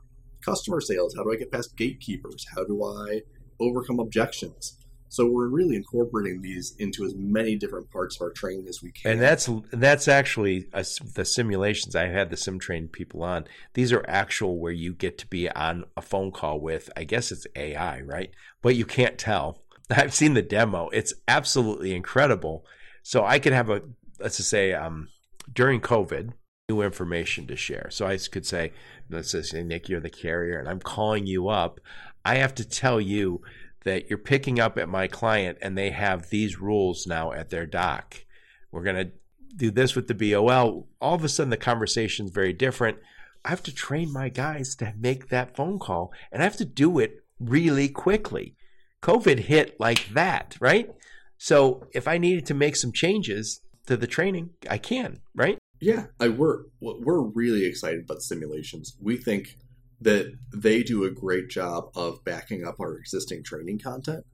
Customer 0.41 0.80
sales. 0.80 1.13
How 1.17 1.24
do 1.24 1.34
I 1.34 1.36
get 1.36 1.52
past 1.52 1.76
gatekeepers? 1.76 2.45
How 2.56 2.63
do 2.63 2.86
I 2.86 3.21
overcome 3.60 4.00
objections? 4.00 4.78
So 5.09 5.27
we're 5.27 5.47
really 5.47 5.75
incorporating 5.75 6.41
these 6.41 6.75
into 6.79 7.05
as 7.05 7.13
many 7.15 7.55
different 7.55 7.89
parts 7.91 8.15
of 8.17 8.23
our 8.23 8.31
training 8.31 8.67
as 8.67 8.81
we 8.81 8.91
can. 8.91 9.13
And 9.13 9.21
that's 9.21 9.49
that's 9.71 10.07
actually 10.07 10.67
a, 10.73 10.85
the 11.13 11.25
simulations. 11.25 11.95
I 11.95 12.07
had 12.07 12.29
the 12.29 12.35
SimTrain 12.35 12.91
people 12.91 13.23
on. 13.23 13.45
These 13.73 13.93
are 13.93 14.03
actual 14.07 14.59
where 14.59 14.71
you 14.71 14.93
get 14.93 15.17
to 15.19 15.27
be 15.27 15.49
on 15.49 15.85
a 15.95 16.01
phone 16.01 16.31
call 16.31 16.60
with. 16.60 16.89
I 16.97 17.03
guess 17.03 17.31
it's 17.31 17.47
AI, 17.56 18.01
right? 18.01 18.31
But 18.62 18.75
you 18.75 18.85
can't 18.85 19.17
tell. 19.17 19.63
I've 19.89 20.13
seen 20.13 20.33
the 20.33 20.41
demo. 20.41 20.89
It's 20.89 21.13
absolutely 21.27 21.93
incredible. 21.93 22.65
So 23.03 23.23
I 23.23 23.39
could 23.39 23.53
have 23.53 23.69
a 23.69 23.83
let's 24.19 24.37
just 24.37 24.49
say 24.49 24.73
um, 24.73 25.10
during 25.53 25.81
COVID, 25.81 26.31
new 26.69 26.81
information 26.81 27.47
to 27.47 27.56
share. 27.56 27.89
So 27.91 28.08
I 28.08 28.17
could 28.17 28.45
say, 28.45 28.73
let's 29.10 29.31
say 29.31 29.63
Nick, 29.63 29.89
you're 29.89 29.99
the 29.99 30.10
carrier, 30.10 30.58
and 30.60 30.67
I'm 30.67 30.79
calling 30.79 31.25
you 31.25 31.49
up. 31.49 31.79
I 32.23 32.35
have 32.35 32.56
to 32.56 32.67
tell 32.67 32.99
you 32.99 33.41
that 33.86 34.10
you're 34.10 34.17
picking 34.19 34.60
up 34.60 34.77
at 34.77 34.90
my 34.90 35.08
client 35.08 35.58
and 35.62 35.77
they 35.77 35.92
have 35.92 36.29
these 36.29 36.60
rules 36.60 37.08
now 37.08 37.31
at 37.31 37.50
their 37.50 37.65
dock. 37.65 38.25
We're 38.71 38.83
going 38.83 39.08
to 39.08 39.12
do 39.56 39.71
this 39.71 39.96
with 39.96 40.08
the 40.08 40.13
BOL. 40.13 40.88
All 41.00 41.15
of 41.15 41.23
a 41.23 41.29
sudden, 41.29 41.52
the 41.52 41.58
conversation 41.58 42.25
is 42.25 42.31
very 42.31 42.52
different. 42.52 42.98
I 43.46 43.50
have 43.50 43.63
to 43.63 43.73
train 43.73 44.12
my 44.12 44.29
guys 44.29 44.75
to 44.77 44.94
make 44.98 45.29
that 45.29 45.56
phone 45.56 45.79
call 45.79 46.12
and 46.31 46.42
I 46.42 46.46
have 46.46 46.58
to 46.58 46.65
do 46.65 47.00
it 47.00 47.23
really 47.40 47.88
quickly. 47.88 48.56
COVID 49.04 49.40
hit 49.40 49.79
like 49.79 50.10
that, 50.10 50.58
right? 50.60 50.90
So 51.38 51.88
if 51.94 52.08
I 52.08 52.17
needed 52.17 52.46
to 52.48 52.54
make 52.56 52.75
some 52.75 52.92
changes 52.92 53.62
to 53.86 53.96
the 53.96 54.08
training, 54.08 54.52
I 54.67 54.79
can, 54.79 55.19
right? 55.36 55.60
Yeah, 55.79 56.08
I 56.19 56.29
we're 56.29 56.63
we're 56.81 57.21
really 57.21 57.65
excited 57.65 58.06
about 58.06 58.21
simulations. 58.21 58.98
We 59.00 59.17
think 59.17 59.58
that 60.02 60.33
they 60.54 60.83
do 60.83 61.04
a 61.04 61.12
great 61.12 61.50
job 61.50 61.89
of 61.96 62.23
backing 62.23 62.65
up 62.65 62.79
our 62.79 62.98
existing 62.98 63.43
training 63.43 63.79
content, 63.79 64.25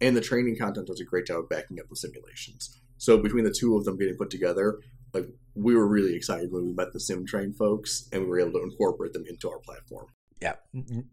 and 0.00 0.16
the 0.16 0.20
training 0.20 0.56
content 0.56 0.86
does 0.86 1.00
a 1.00 1.04
great 1.04 1.26
job 1.26 1.40
of 1.40 1.48
backing 1.48 1.80
up 1.80 1.88
the 1.88 1.96
simulations. 1.96 2.78
So 2.98 3.18
between 3.18 3.44
the 3.44 3.52
two 3.52 3.76
of 3.76 3.84
them 3.84 3.98
getting 3.98 4.16
put 4.16 4.30
together, 4.30 4.78
like 5.12 5.28
we 5.54 5.74
were 5.74 5.86
really 5.86 6.14
excited 6.14 6.52
when 6.52 6.66
we 6.66 6.72
met 6.72 6.92
the 6.92 6.98
SimTrain 6.98 7.56
folks, 7.56 8.08
and 8.12 8.22
we 8.22 8.28
were 8.28 8.40
able 8.40 8.52
to 8.52 8.62
incorporate 8.62 9.12
them 9.12 9.24
into 9.28 9.50
our 9.50 9.58
platform. 9.58 10.06
Yeah, 10.40 10.54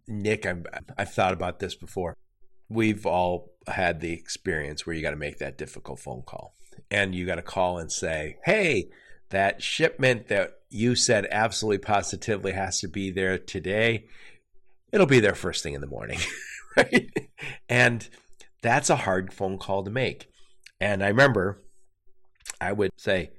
Nick, 0.08 0.46
I've, 0.46 0.66
I've 0.98 1.12
thought 1.12 1.34
about 1.34 1.60
this 1.60 1.76
before. 1.76 2.16
We've 2.70 3.06
all 3.06 3.52
had 3.68 4.02
the 4.02 4.14
experience 4.14 4.86
where 4.86 4.96
you 4.96 5.02
got 5.02 5.12
to 5.12 5.16
make 5.16 5.40
that 5.40 5.58
difficult 5.58 6.00
phone 6.00 6.24
call, 6.24 6.56
and 6.92 7.16
you 7.16 7.26
got 7.26 7.36
to 7.36 7.42
call 7.42 7.78
and 7.80 7.92
say, 7.92 8.38
"Hey, 8.46 8.90
that 9.30 9.62
shipment 9.62 10.28
that 10.28 10.60
you 10.76 10.96
said 10.96 11.28
absolutely 11.32 11.80
positively 11.80 12.52
has 12.52 12.80
to 12.82 12.88
be 12.88 13.10
there 13.10 13.38
today, 13.38 14.06
it'll 14.92 15.08
be 15.08 15.20
there 15.20 15.36
first 15.36 15.64
thing 15.64 15.74
in 15.74 15.82
the 15.82 15.88
morning, 15.88 16.20
right? 16.78 17.10
And 17.70 18.08
that's 18.62 18.90
a 18.90 18.96
hard 18.96 19.34
phone 19.34 19.58
call 19.58 19.84
to 19.84 19.92
make. 19.92 20.28
And 20.80 21.04
I 21.04 21.08
remember 21.08 21.64
I 22.60 22.72
would 22.72 22.92
say, 22.98 23.32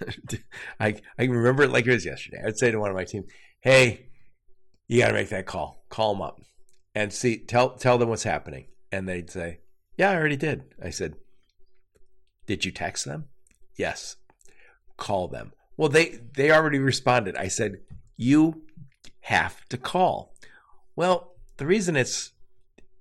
I 0.80 0.96
I 1.18 1.24
remember 1.24 1.64
it 1.64 1.70
like 1.70 1.86
it 1.86 1.92
was 1.92 2.06
yesterday. 2.06 2.42
I'd 2.44 2.58
say 2.58 2.70
to 2.70 2.78
one 2.78 2.90
of 2.90 2.96
my 2.96 3.04
team, 3.04 3.24
"Hey, 3.60 4.06
you 4.86 5.00
got 5.00 5.08
to 5.08 5.14
make 5.14 5.30
that 5.30 5.46
call. 5.46 5.84
Call 5.88 6.14
them 6.14 6.22
up 6.22 6.40
and 6.94 7.12
see 7.12 7.38
tell 7.38 7.76
tell 7.76 7.98
them 7.98 8.08
what's 8.08 8.22
happening." 8.22 8.66
And 8.92 9.08
they'd 9.08 9.30
say, 9.30 9.60
"Yeah, 9.96 10.10
I 10.10 10.16
already 10.16 10.36
did." 10.36 10.62
I 10.82 10.90
said, 10.90 11.16
"Did 12.46 12.64
you 12.64 12.72
text 12.72 13.04
them?" 13.04 13.26
"Yes." 13.76 14.16
Call 14.96 15.26
them. 15.26 15.52
Well, 15.76 15.88
they 15.88 16.20
they 16.34 16.50
already 16.50 16.78
responded. 16.78 17.36
I 17.36 17.48
said, 17.48 17.80
"You 18.16 18.62
have 19.20 19.64
to 19.68 19.76
call." 19.76 20.34
Well, 20.96 21.34
the 21.56 21.66
reason 21.66 21.96
it's 21.96 22.32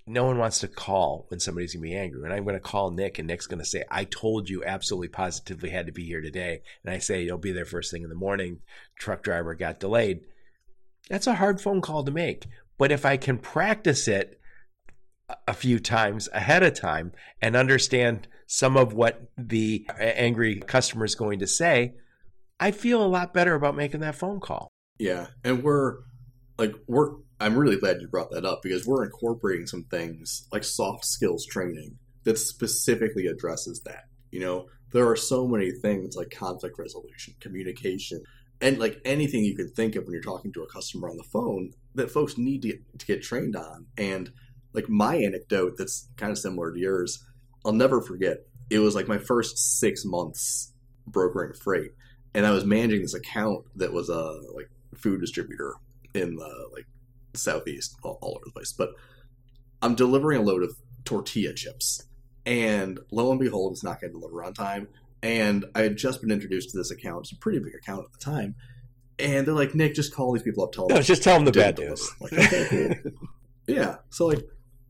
no 0.06 0.26
one 0.26 0.38
wants 0.38 0.60
to 0.60 0.68
call 0.68 1.26
when 1.30 1.40
somebody's 1.40 1.74
going 1.74 1.84
to 1.84 1.90
be 1.90 1.96
angry. 1.96 2.24
And 2.24 2.34
I'm 2.34 2.44
going 2.44 2.56
to 2.56 2.60
call 2.60 2.92
Nick, 2.92 3.20
and 3.20 3.28
Nick's 3.28 3.48
going 3.48 3.60
to 3.60 3.66
say, 3.66 3.84
I 3.90 4.04
told 4.04 4.50
you 4.50 4.64
absolutely 4.66 5.08
positively 5.08 5.70
had 5.70 5.86
to 5.86 5.94
be 5.94 6.04
here 6.04 6.22
today. 6.22 6.62
And 6.84 6.94
I 6.94 6.98
say, 7.00 7.24
You'll 7.24 7.38
be 7.38 7.54
there 7.54 7.66
first 7.66 7.92
thing 7.92 8.04
in 8.04 8.10
the 8.10 8.16
morning. 8.16 8.60
Truck 8.98 9.24
driver 9.24 9.56
got 9.56 9.80
delayed. 9.80 10.22
That's 11.10 11.28
a 11.28 11.36
hard 11.36 11.62
phone 11.62 11.82
call 11.82 12.04
to 12.04 12.12
make. 12.12 12.48
But 12.78 12.92
if 12.92 13.06
I 13.06 13.18
can 13.18 13.38
practice 13.38 14.08
it 14.08 14.40
a 15.48 15.54
few 15.54 15.80
times 15.80 16.28
ahead 16.34 16.64
of 16.64 16.74
time 16.74 17.14
and 17.42 17.56
understand 17.56 18.28
some 18.46 18.76
of 18.76 18.94
what 18.94 19.22
the 19.38 19.86
angry 19.98 20.60
customer 20.60 21.06
is 21.06 21.16
going 21.16 21.40
to 21.40 21.48
say, 21.48 21.94
I 22.64 22.72
feel 22.72 23.04
a 23.04 23.08
lot 23.08 23.34
better 23.34 23.56
about 23.56 23.76
making 23.76 24.00
that 24.00 24.16
phone 24.16 24.40
call. 24.40 24.72
Yeah. 24.98 25.28
And 25.44 25.64
we're 25.64 25.98
like, 26.58 26.74
we're, 26.88 27.16
I'm 27.38 27.58
really 27.58 27.76
glad 27.76 28.00
you 28.00 28.08
brought 28.08 28.32
that 28.32 28.46
up 28.46 28.62
because 28.64 28.88
we're 28.88 29.04
incorporating 29.04 29.68
some 29.68 29.84
things 29.92 30.48
like 30.50 30.64
soft 30.64 31.04
skills 31.04 31.46
training 31.46 31.98
that 32.24 32.38
specifically 32.38 33.28
addresses 33.28 33.82
that. 33.82 34.06
You 34.32 34.40
know, 34.40 34.68
there 34.94 35.10
are 35.10 35.18
so 35.18 35.46
many 35.46 35.72
things 35.72 36.16
like 36.16 36.30
conflict 36.30 36.80
resolution, 36.80 37.34
communication, 37.42 38.24
and 38.62 38.80
like 38.80 39.02
anything 39.04 39.44
you 39.44 39.58
can 39.58 39.68
think 39.68 39.98
of 39.98 40.06
when 40.06 40.14
you're 40.14 40.22
talking 40.22 40.54
to 40.54 40.64
a 40.64 40.70
customer 40.70 41.10
on 41.10 41.18
the 41.18 41.24
phone 41.24 41.72
that 41.96 42.12
folks 42.12 42.38
need 42.38 42.62
to, 42.62 42.78
to 42.98 43.06
get 43.06 43.24
trained 43.24 43.58
on. 43.58 43.88
And 43.98 44.32
like 44.72 44.88
my 44.88 45.18
anecdote 45.18 45.74
that's 45.78 46.08
kind 46.16 46.32
of 46.32 46.38
similar 46.38 46.72
to 46.72 46.80
yours, 46.80 47.22
I'll 47.66 47.74
never 47.74 48.00
forget. 48.00 48.38
It 48.70 48.80
was 48.80 48.96
like 48.96 49.10
my 49.10 49.18
first 49.18 49.80
six 49.82 50.06
months 50.06 50.72
brokering 51.06 51.56
freight, 51.56 51.92
and 52.34 52.46
I 52.46 52.52
was 52.52 52.66
managing 52.66 53.02
this 53.02 53.14
account 53.14 53.66
that 53.76 53.94
was 53.94 54.10
a 54.10 54.40
like 54.54 54.70
food 54.96 55.22
distributor 55.22 55.76
in 56.14 56.36
the 56.36 56.70
like 56.74 56.88
southeast, 57.34 57.96
all, 58.04 58.18
all 58.22 58.36
over 58.36 58.46
the 58.46 58.52
place. 58.52 58.72
But 58.72 58.92
I'm 59.82 59.96
delivering 59.96 60.40
a 60.40 60.44
load 60.44 60.64
of 60.64 60.76
tortilla 61.06 61.54
chips, 61.54 62.04
and 62.46 63.00
lo 63.12 63.32
and 63.32 63.40
behold, 63.40 63.74
it's 63.74 63.84
not 63.84 64.02
going 64.02 64.14
to 64.14 64.20
deliver 64.20 64.44
on 64.44 64.54
time. 64.54 64.88
And 65.22 65.66
I 65.74 65.82
had 65.84 65.96
just 65.98 66.22
been 66.22 66.32
introduced 66.32 66.72
to 66.72 66.78
this 66.78 66.92
account. 66.92 67.22
It's 67.22 67.32
a 67.32 67.38
pretty 67.38 67.60
big 67.60 67.74
account 67.76 68.06
at 68.06 68.12
the 68.12 68.20
time. 68.20 68.56
And 69.20 69.48
they're 69.48 69.54
like, 69.54 69.74
Nick, 69.74 69.94
just 69.94 70.14
call 70.14 70.34
these 70.34 70.44
people 70.44 70.64
up. 70.66 70.74
Tell 70.74 70.88
them. 70.88 70.96
No, 70.96 71.02
just 71.02 71.24
tell 71.24 71.36
them 71.36 71.46
the 71.46 71.52
bad 71.52 71.78
news. 71.78 72.12
Like, 72.20 72.34
okay, 72.34 72.68
cool. 73.04 73.12
yeah. 73.68 73.98
So 74.10 74.26
like, 74.26 74.46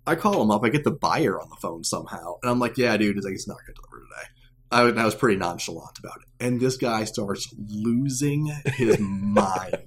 I 0.07 0.15
call 0.15 0.39
them 0.39 0.49
up. 0.49 0.63
I 0.63 0.69
get 0.69 0.83
the 0.83 0.91
buyer 0.91 1.39
on 1.39 1.49
the 1.49 1.55
phone 1.57 1.83
somehow, 1.83 2.35
and 2.41 2.49
I'm 2.49 2.59
like, 2.59 2.77
"Yeah, 2.77 2.97
dude, 2.97 3.15
it's 3.15 3.25
like 3.25 3.35
it's 3.35 3.47
not 3.47 3.57
going 3.65 3.75
to 3.75 3.81
deliver 3.81 4.05
today." 4.05 4.29
I, 4.73 4.81
I 4.81 5.05
was 5.05 5.15
pretty 5.15 5.37
nonchalant 5.37 5.99
about 5.99 6.17
it, 6.17 6.45
and 6.45 6.59
this 6.59 6.77
guy 6.77 7.03
starts 7.03 7.53
losing 7.69 8.47
his 8.65 8.97
mind, 8.99 9.77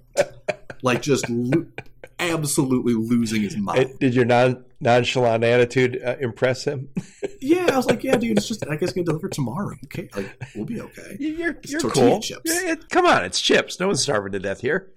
like 0.83 1.03
just 1.03 1.29
lo- 1.29 1.67
absolutely 2.21 2.95
losing 2.95 3.43
his 3.43 3.57
mind. 3.57 3.99
Did 3.99 4.15
your 4.15 4.25
non 4.25 4.65
nonchalant 4.81 5.43
attitude 5.43 6.01
uh, 6.03 6.17
impress 6.21 6.65
him? 6.65 6.89
yeah, 7.41 7.69
I 7.73 7.77
was 7.77 7.87
like, 7.87 8.05
"Yeah, 8.05 8.17
dude, 8.17 8.39
it's 8.39 8.47
just 8.47 8.67
I 8.69 8.77
guess 8.77 8.93
gonna 8.93 9.05
deliver 9.05 9.29
tomorrow. 9.29 9.77
Okay, 9.87 10.09
like 10.15 10.41
we'll 10.55 10.65
be 10.65 10.81
okay." 10.81 11.17
You're 11.19 11.59
you're 11.65 11.81
cool. 11.81 12.21
Chips. 12.21 12.43
Yeah, 12.45 12.73
it, 12.73 12.89
come 12.89 13.07
on, 13.07 13.25
it's 13.25 13.41
chips. 13.41 13.81
No 13.81 13.89
one's 13.89 14.03
starving 14.03 14.33
to 14.33 14.39
death 14.39 14.61
here. 14.61 14.93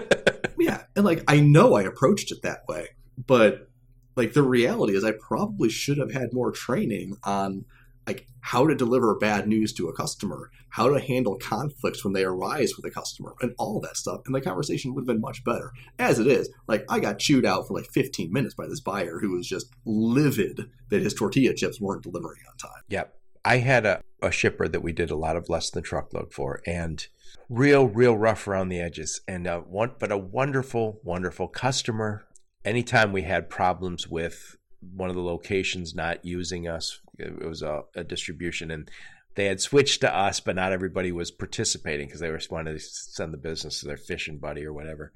yeah, 0.58 0.84
and 0.96 1.04
like 1.04 1.22
I 1.28 1.40
know 1.40 1.74
I 1.74 1.82
approached 1.82 2.32
it 2.32 2.42
that 2.42 2.62
way, 2.66 2.88
but 3.18 3.68
like 4.16 4.32
the 4.32 4.42
reality 4.42 4.96
is 4.96 5.04
I 5.04 5.12
probably 5.12 5.68
should 5.68 5.98
have 5.98 6.12
had 6.12 6.32
more 6.32 6.50
training 6.50 7.16
on 7.24 7.66
like 8.06 8.26
how 8.40 8.66
to 8.66 8.74
deliver 8.74 9.14
bad 9.16 9.48
news 9.48 9.72
to 9.74 9.88
a 9.88 9.94
customer, 9.94 10.50
how 10.70 10.92
to 10.92 11.00
handle 11.00 11.36
conflicts 11.36 12.04
when 12.04 12.12
they 12.12 12.24
arise 12.24 12.74
with 12.76 12.84
a 12.84 12.90
customer, 12.90 13.34
and 13.40 13.54
all 13.58 13.80
that 13.80 13.96
stuff. 13.96 14.20
And 14.26 14.34
the 14.34 14.40
conversation 14.40 14.94
would 14.94 15.02
have 15.02 15.06
been 15.06 15.20
much 15.20 15.44
better. 15.44 15.72
As 15.98 16.18
it 16.18 16.26
is, 16.26 16.50
like 16.68 16.84
I 16.88 17.00
got 17.00 17.18
chewed 17.18 17.46
out 17.46 17.66
for 17.66 17.74
like 17.74 17.86
15 17.86 18.32
minutes 18.32 18.54
by 18.54 18.66
this 18.66 18.80
buyer 18.80 19.18
who 19.20 19.30
was 19.30 19.48
just 19.48 19.70
livid 19.84 20.70
that 20.90 21.02
his 21.02 21.14
tortilla 21.14 21.54
chips 21.54 21.80
weren't 21.80 22.02
delivering 22.02 22.40
on 22.48 22.56
time. 22.56 22.82
Yep. 22.88 23.14
I 23.46 23.58
had 23.58 23.84
a, 23.84 24.00
a 24.22 24.30
shipper 24.30 24.68
that 24.68 24.82
we 24.82 24.92
did 24.92 25.10
a 25.10 25.16
lot 25.16 25.36
of 25.36 25.50
less 25.50 25.70
than 25.70 25.82
truckload 25.82 26.32
for, 26.32 26.62
and 26.66 27.06
real, 27.50 27.86
real 27.86 28.16
rough 28.16 28.48
around 28.48 28.70
the 28.70 28.80
edges, 28.80 29.20
and 29.28 29.46
uh, 29.46 29.60
one, 29.60 29.92
but 29.98 30.10
a 30.10 30.16
wonderful, 30.16 30.98
wonderful 31.04 31.48
customer 31.48 32.26
anytime 32.64 33.12
we 33.12 33.22
had 33.22 33.50
problems 33.50 34.08
with 34.08 34.56
one 34.80 35.08
of 35.08 35.16
the 35.16 35.22
locations 35.22 35.94
not 35.94 36.24
using 36.24 36.66
us, 36.66 37.00
it 37.18 37.44
was 37.44 37.62
a, 37.62 37.84
a 37.94 38.04
distribution, 38.04 38.70
and 38.70 38.90
they 39.34 39.46
had 39.46 39.60
switched 39.60 40.00
to 40.02 40.14
us, 40.14 40.40
but 40.40 40.56
not 40.56 40.72
everybody 40.72 41.12
was 41.12 41.30
participating 41.30 42.06
because 42.06 42.20
they 42.20 42.30
were 42.30 42.40
wanting 42.50 42.74
to 42.74 42.80
send 42.80 43.32
the 43.32 43.38
business 43.38 43.80
to 43.80 43.86
their 43.86 43.96
fishing 43.96 44.38
buddy 44.38 44.64
or 44.64 44.72
whatever. 44.72 45.12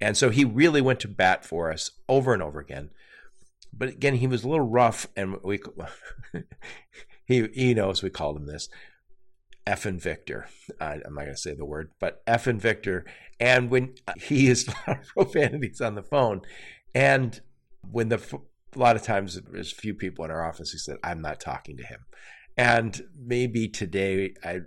And 0.00 0.16
so 0.16 0.30
he 0.30 0.44
really 0.44 0.80
went 0.80 1.00
to 1.00 1.08
bat 1.08 1.44
for 1.44 1.72
us 1.72 1.90
over 2.08 2.32
and 2.32 2.42
over 2.42 2.60
again. 2.60 2.90
But 3.72 3.88
again, 3.88 4.14
he 4.16 4.26
was 4.26 4.44
a 4.44 4.48
little 4.48 4.68
rough, 4.68 5.06
and 5.16 5.36
we 5.42 5.60
he 7.24 7.48
he 7.54 7.74
knows 7.74 8.02
we 8.02 8.10
called 8.10 8.36
him 8.36 8.46
this. 8.46 8.68
F 9.66 9.84
and 9.84 10.00
Victor. 10.00 10.46
I'm 10.80 11.02
not 11.08 11.22
going 11.22 11.28
to 11.28 11.36
say 11.36 11.54
the 11.54 11.64
word, 11.64 11.90
but 11.98 12.22
F 12.26 12.46
and 12.46 12.60
Victor. 12.60 13.04
And 13.40 13.68
when 13.68 13.94
uh, 14.06 14.12
he 14.16 14.46
is 14.48 14.68
profanities 15.08 15.80
on 15.80 15.96
the 15.96 16.02
phone, 16.02 16.42
and 16.94 17.40
when 17.90 18.08
the 18.08 18.40
a 18.76 18.78
lot 18.78 18.96
of 18.96 19.02
times 19.02 19.40
there's 19.50 19.72
a 19.72 19.76
few 19.76 19.94
people 19.94 20.24
in 20.24 20.30
our 20.30 20.46
office 20.46 20.70
who 20.70 20.78
said, 20.78 20.98
"I'm 21.02 21.22
not 21.22 21.40
talking 21.40 21.76
to 21.78 21.84
him," 21.84 22.04
and 22.56 23.00
maybe 23.18 23.68
today, 23.68 24.34
I 24.44 24.60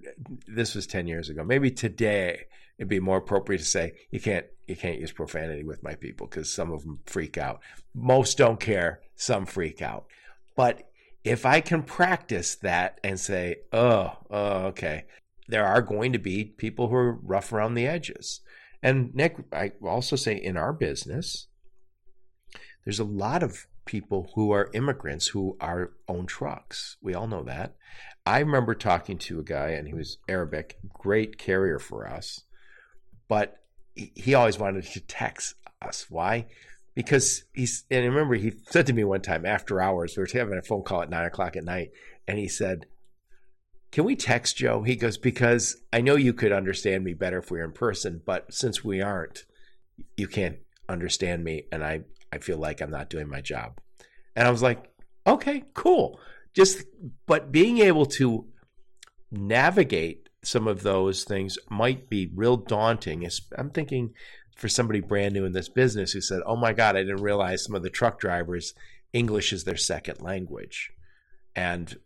this 0.48 0.76
was 0.76 0.88
ten 0.88 1.08
years 1.08 1.30
ago. 1.30 1.44
Maybe 1.44 1.72
today 1.72 2.46
it'd 2.78 2.90
be 2.90 3.00
more 3.00 3.18
appropriate 3.18 3.60
to 3.60 3.66
say, 3.66 3.94
"You 4.12 4.20
can't 4.20 4.46
you 4.68 4.76
can't 4.76 5.00
use 5.00 5.12
profanity 5.12 5.64
with 5.64 5.84
my 5.84 5.96
people 5.96 6.28
because 6.28 6.52
some 6.52 6.72
of 6.72 6.84
them 6.84 7.00
freak 7.06 7.38
out. 7.38 7.62
Most 7.94 8.38
don't 8.38 8.60
care. 8.60 9.02
Some 9.16 9.46
freak 9.46 9.82
out, 9.82 10.08
but 10.56 10.90
if 11.24 11.46
I 11.46 11.62
can 11.62 11.84
practice 11.84 12.56
that 12.56 13.00
and 13.04 13.20
say, 13.20 13.58
"Oh, 13.72 14.18
oh, 14.30 14.66
okay," 14.68 15.06
there 15.48 15.66
are 15.66 15.82
going 15.82 16.14
to 16.14 16.20
be 16.20 16.46
people 16.46 16.88
who 16.88 16.96
are 16.96 17.14
rough 17.14 17.52
around 17.52 17.74
the 17.74 17.88
edges. 17.88 18.42
And 18.82 19.14
Nick, 19.14 19.36
I 19.52 19.74
also 19.82 20.16
say 20.16 20.36
in 20.36 20.56
our 20.56 20.72
business, 20.72 21.48
there's 22.86 23.00
a 23.00 23.04
lot 23.04 23.44
of 23.44 23.68
people 23.90 24.30
who 24.36 24.52
are 24.52 24.70
immigrants 24.76 25.30
who 25.30 25.58
are 25.60 25.94
own 26.08 26.28
trucks. 26.28 26.96
We 27.02 27.16
all 27.16 27.26
know 27.26 27.42
that. 27.46 27.76
I 28.24 28.38
remember 28.38 28.76
talking 28.76 29.18
to 29.18 29.40
a 29.40 29.44
guy 29.44 29.70
and 29.70 29.88
he 29.88 29.96
was 29.96 30.20
Arabic, 30.28 30.78
great 30.94 31.40
carrier 31.40 31.80
for 31.80 32.08
us, 32.08 32.44
but 33.28 33.56
he 33.96 34.36
always 34.36 34.60
wanted 34.60 34.84
to 34.84 35.00
text 35.00 35.56
us. 35.82 36.06
Why? 36.08 36.46
Because 36.94 37.46
he's 37.52 37.86
and 37.90 38.04
I 38.04 38.08
remember 38.08 38.36
he 38.36 38.54
said 38.68 38.86
to 38.86 38.94
me 38.94 39.04
one 39.04 39.22
time 39.22 39.44
after 39.44 39.82
hours, 39.82 40.16
we 40.16 40.22
were 40.22 40.30
having 40.32 40.60
a 40.60 40.62
phone 40.62 40.84
call 40.84 41.02
at 41.02 41.10
nine 41.10 41.26
o'clock 41.26 41.56
at 41.56 41.64
night, 41.64 41.90
and 42.28 42.38
he 42.38 42.48
said, 42.48 42.86
Can 43.92 44.04
we 44.04 44.16
text 44.16 44.56
Joe? 44.58 44.84
He 44.84 44.98
goes, 44.98 45.18
Because 45.18 45.78
I 45.92 46.02
know 46.02 46.16
you 46.16 46.34
could 46.34 46.52
understand 46.52 47.04
me 47.04 47.16
better 47.16 47.40
if 47.40 47.50
we 47.50 47.58
were 47.58 47.66
in 47.66 47.72
person, 47.72 48.22
but 48.24 48.54
since 48.54 48.84
we 48.84 49.02
aren't, 49.02 49.46
you 50.16 50.28
can't 50.28 50.58
understand 50.88 51.44
me 51.44 51.64
and 51.72 51.84
I 51.84 52.02
I 52.32 52.38
feel 52.38 52.58
like 52.58 52.82
I'm 52.82 52.92
not 52.92 53.10
doing 53.10 53.28
my 53.28 53.42
job. 53.42 53.80
And 54.36 54.48
I 54.48 54.52
was 54.52 54.62
like, 54.62 54.90
okay, 55.26 55.64
cool. 55.74 56.20
Just, 56.54 56.84
but 57.26 57.52
being 57.52 57.80
able 57.80 58.06
to 58.06 58.46
navigate 59.32 60.30
some 60.44 60.68
of 60.68 60.84
those 60.84 61.24
things 61.24 61.58
might 61.70 62.10
be 62.10 62.32
real 62.34 62.58
daunting. 62.58 63.28
I'm 63.58 63.70
thinking 63.70 64.14
for 64.56 64.68
somebody 64.68 65.00
brand 65.00 65.34
new 65.34 65.46
in 65.46 65.54
this 65.54 65.70
business 65.70 66.12
who 66.12 66.22
said, 66.22 66.42
"Oh 66.46 66.56
my 66.56 66.74
God, 66.74 66.96
I 66.96 67.02
didn't 67.04 67.22
realize 67.22 67.64
some 67.64 67.76
of 67.76 67.84
the 67.84 67.90
truck 67.90 68.20
drivers 68.20 68.74
English 69.14 69.54
is 69.54 69.64
their 69.64 69.78
second 69.78 70.22
language, 70.22 70.92
and 71.56 71.98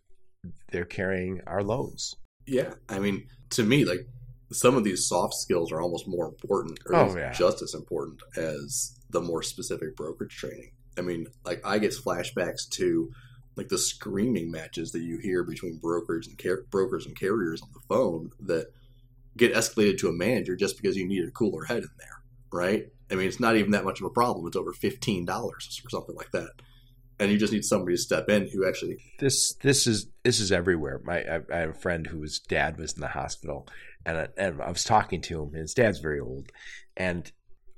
they're 0.71 0.85
carrying 0.85 1.41
our 1.47 1.63
loads." 1.63 2.15
Yeah, 2.45 2.73
I 2.89 2.99
mean, 2.99 3.27
to 3.51 3.63
me, 3.63 3.85
like 3.85 4.07
some 4.51 4.75
of 4.75 4.83
these 4.83 5.07
soft 5.07 5.33
skills 5.33 5.71
are 5.71 5.81
almost 5.81 6.07
more 6.07 6.27
important, 6.27 6.79
or 6.85 6.95
oh, 6.95 7.15
yeah. 7.15 7.31
just 7.31 7.61
as 7.61 7.73
important 7.73 8.21
as 8.37 8.99
the 9.13 9.21
more 9.21 9.43
specific 9.43 9.95
brokerage 9.95 10.35
training. 10.35 10.71
I 10.97 11.01
mean, 11.01 11.27
like 11.45 11.61
I 11.65 11.79
get 11.79 11.93
flashbacks 11.93 12.69
to 12.71 13.11
like 13.55 13.69
the 13.69 13.77
screaming 13.77 14.51
matches 14.51 14.91
that 14.91 15.01
you 15.01 15.17
hear 15.17 15.43
between 15.43 15.77
brokers 15.77 16.27
and 16.27 16.37
car- 16.37 16.65
brokers 16.69 17.05
and 17.05 17.17
carriers 17.17 17.61
on 17.61 17.69
the 17.73 17.81
phone 17.87 18.31
that 18.41 18.67
get 19.37 19.53
escalated 19.53 19.97
to 19.99 20.09
a 20.09 20.13
manager 20.13 20.55
just 20.55 20.75
because 20.75 20.97
you 20.97 21.07
need 21.07 21.23
a 21.23 21.31
cooler 21.31 21.65
head 21.65 21.83
in 21.83 21.89
there, 21.97 22.21
right? 22.51 22.87
I 23.11 23.15
mean, 23.15 23.27
it's 23.27 23.39
not 23.39 23.55
even 23.55 23.71
that 23.71 23.85
much 23.85 23.99
of 23.99 24.05
a 24.05 24.09
problem. 24.09 24.47
It's 24.47 24.57
over 24.57 24.73
fifteen 24.73 25.25
dollars 25.25 25.79
or 25.85 25.89
something 25.89 26.15
like 26.15 26.31
that, 26.31 26.51
and 27.19 27.31
you 27.31 27.37
just 27.37 27.53
need 27.53 27.65
somebody 27.65 27.95
to 27.95 28.01
step 28.01 28.29
in 28.29 28.47
who 28.47 28.67
actually. 28.67 28.97
This 29.19 29.53
this 29.61 29.85
is 29.87 30.07
this 30.23 30.39
is 30.39 30.51
everywhere. 30.51 31.01
My 31.03 31.19
I, 31.19 31.39
I 31.51 31.57
have 31.57 31.69
a 31.71 31.79
friend 31.79 32.07
whose 32.07 32.39
dad 32.39 32.77
was 32.79 32.93
in 32.93 33.01
the 33.01 33.07
hospital, 33.09 33.67
and 34.05 34.17
I, 34.17 34.27
and 34.37 34.61
I 34.61 34.69
was 34.69 34.83
talking 34.83 35.21
to 35.21 35.43
him. 35.43 35.53
His 35.53 35.73
dad's 35.73 35.99
very 35.99 36.19
old, 36.19 36.51
and 36.97 37.31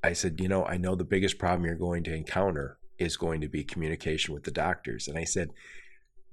I 0.06 0.14
said, 0.14 0.39
you 0.39 0.47
know, 0.47 0.66
I 0.66 0.78
know 0.78 0.95
the 0.95 1.03
biggest 1.03 1.38
problem 1.38 1.66
you're 1.66 1.76
going 1.76 2.03
to 2.06 2.14
encounter 2.14 2.78
is 2.97 3.18
going 3.18 3.41
to 3.41 3.49
be 3.49 3.64
communication 3.64 4.34
with 4.34 4.43
the 4.43 4.51
doctors. 4.51 5.08
And 5.08 5.18
I 5.18 5.24
said, 5.24 5.49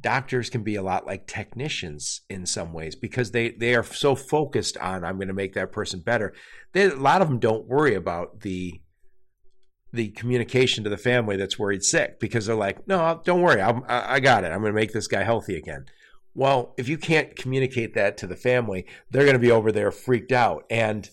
doctors 0.01 0.51
can 0.51 0.62
be 0.62 0.75
a 0.75 0.83
lot 0.83 1.07
like 1.07 1.27
technicians 1.27 2.23
in 2.29 2.45
some 2.45 2.73
ways 2.73 2.95
because 2.95 3.31
they 3.31 3.51
they 3.51 3.75
are 3.75 3.85
so 3.85 4.14
focused 4.14 4.77
on 4.79 5.05
I'm 5.05 5.16
going 5.16 5.29
to 5.29 5.35
make 5.35 5.55
that 5.55 5.73
person 5.73 6.01
better. 6.01 6.35
They, 6.73 6.91
a 6.91 6.97
lot 6.97 7.23
of 7.23 7.29
them 7.29 7.39
don't 7.39 7.66
worry 7.66 7.95
about 7.95 8.41
the 8.41 8.81
the 9.93 10.09
communication 10.11 10.85
to 10.85 10.91
the 10.91 10.97
family 10.97 11.37
that's 11.37 11.59
worried 11.59 11.85
sick 11.85 12.18
because 12.18 12.47
they're 12.47 12.57
like, 12.57 12.89
no, 12.89 13.20
don't 13.25 13.43
worry, 13.43 13.61
I'm, 13.61 13.83
I 13.87 14.20
got 14.20 14.43
it. 14.43 14.51
I'm 14.51 14.61
going 14.61 14.73
to 14.73 14.81
make 14.81 14.95
this 14.95 15.07
guy 15.07 15.23
healthy 15.23 15.55
again. 15.55 15.85
Well, 16.35 16.73
if 16.79 16.89
you 16.89 16.97
can't 16.97 17.37
communicate 17.37 17.93
that 17.95 18.16
to 18.18 18.27
the 18.27 18.37
family, 18.37 18.87
they're 19.11 19.25
going 19.25 19.35
to 19.35 19.39
be 19.39 19.51
over 19.51 19.70
there 19.70 19.91
freaked 19.91 20.33
out. 20.33 20.64
And 20.70 21.11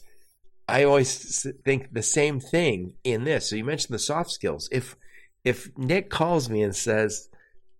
I 0.69 0.83
always 0.83 1.45
think 1.63 1.93
the 1.93 2.03
same 2.03 2.39
thing 2.39 2.93
in 3.03 3.23
this. 3.23 3.49
So 3.49 3.55
you 3.55 3.63
mentioned 3.63 3.93
the 3.93 3.99
soft 3.99 4.31
skills. 4.31 4.69
If 4.71 4.95
if 5.43 5.75
Nick 5.77 6.09
calls 6.09 6.49
me 6.49 6.61
and 6.61 6.75
says, 6.75 7.29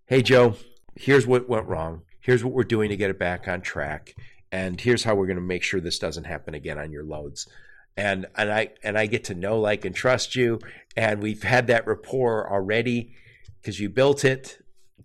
"Hey 0.06 0.22
Joe, 0.22 0.56
here's 0.94 1.26
what 1.26 1.48
went 1.48 1.66
wrong. 1.66 2.02
Here's 2.20 2.44
what 2.44 2.52
we're 2.52 2.64
doing 2.64 2.90
to 2.90 2.96
get 2.96 3.10
it 3.10 3.18
back 3.18 3.48
on 3.48 3.60
track, 3.60 4.14
and 4.52 4.80
here's 4.80 5.04
how 5.04 5.14
we're 5.14 5.26
going 5.26 5.36
to 5.36 5.42
make 5.42 5.62
sure 5.62 5.80
this 5.80 5.98
doesn't 5.98 6.24
happen 6.24 6.54
again 6.54 6.78
on 6.78 6.92
your 6.92 7.04
loads." 7.04 7.48
And 7.96 8.26
and 8.36 8.52
I 8.52 8.70
and 8.82 8.98
I 8.98 9.06
get 9.06 9.24
to 9.24 9.34
know, 9.34 9.60
like, 9.60 9.84
and 9.84 9.94
trust 9.94 10.36
you, 10.36 10.60
and 10.96 11.22
we've 11.22 11.42
had 11.42 11.66
that 11.68 11.86
rapport 11.86 12.50
already 12.50 13.14
because 13.60 13.78
you 13.80 13.88
built 13.88 14.24
it 14.24 14.58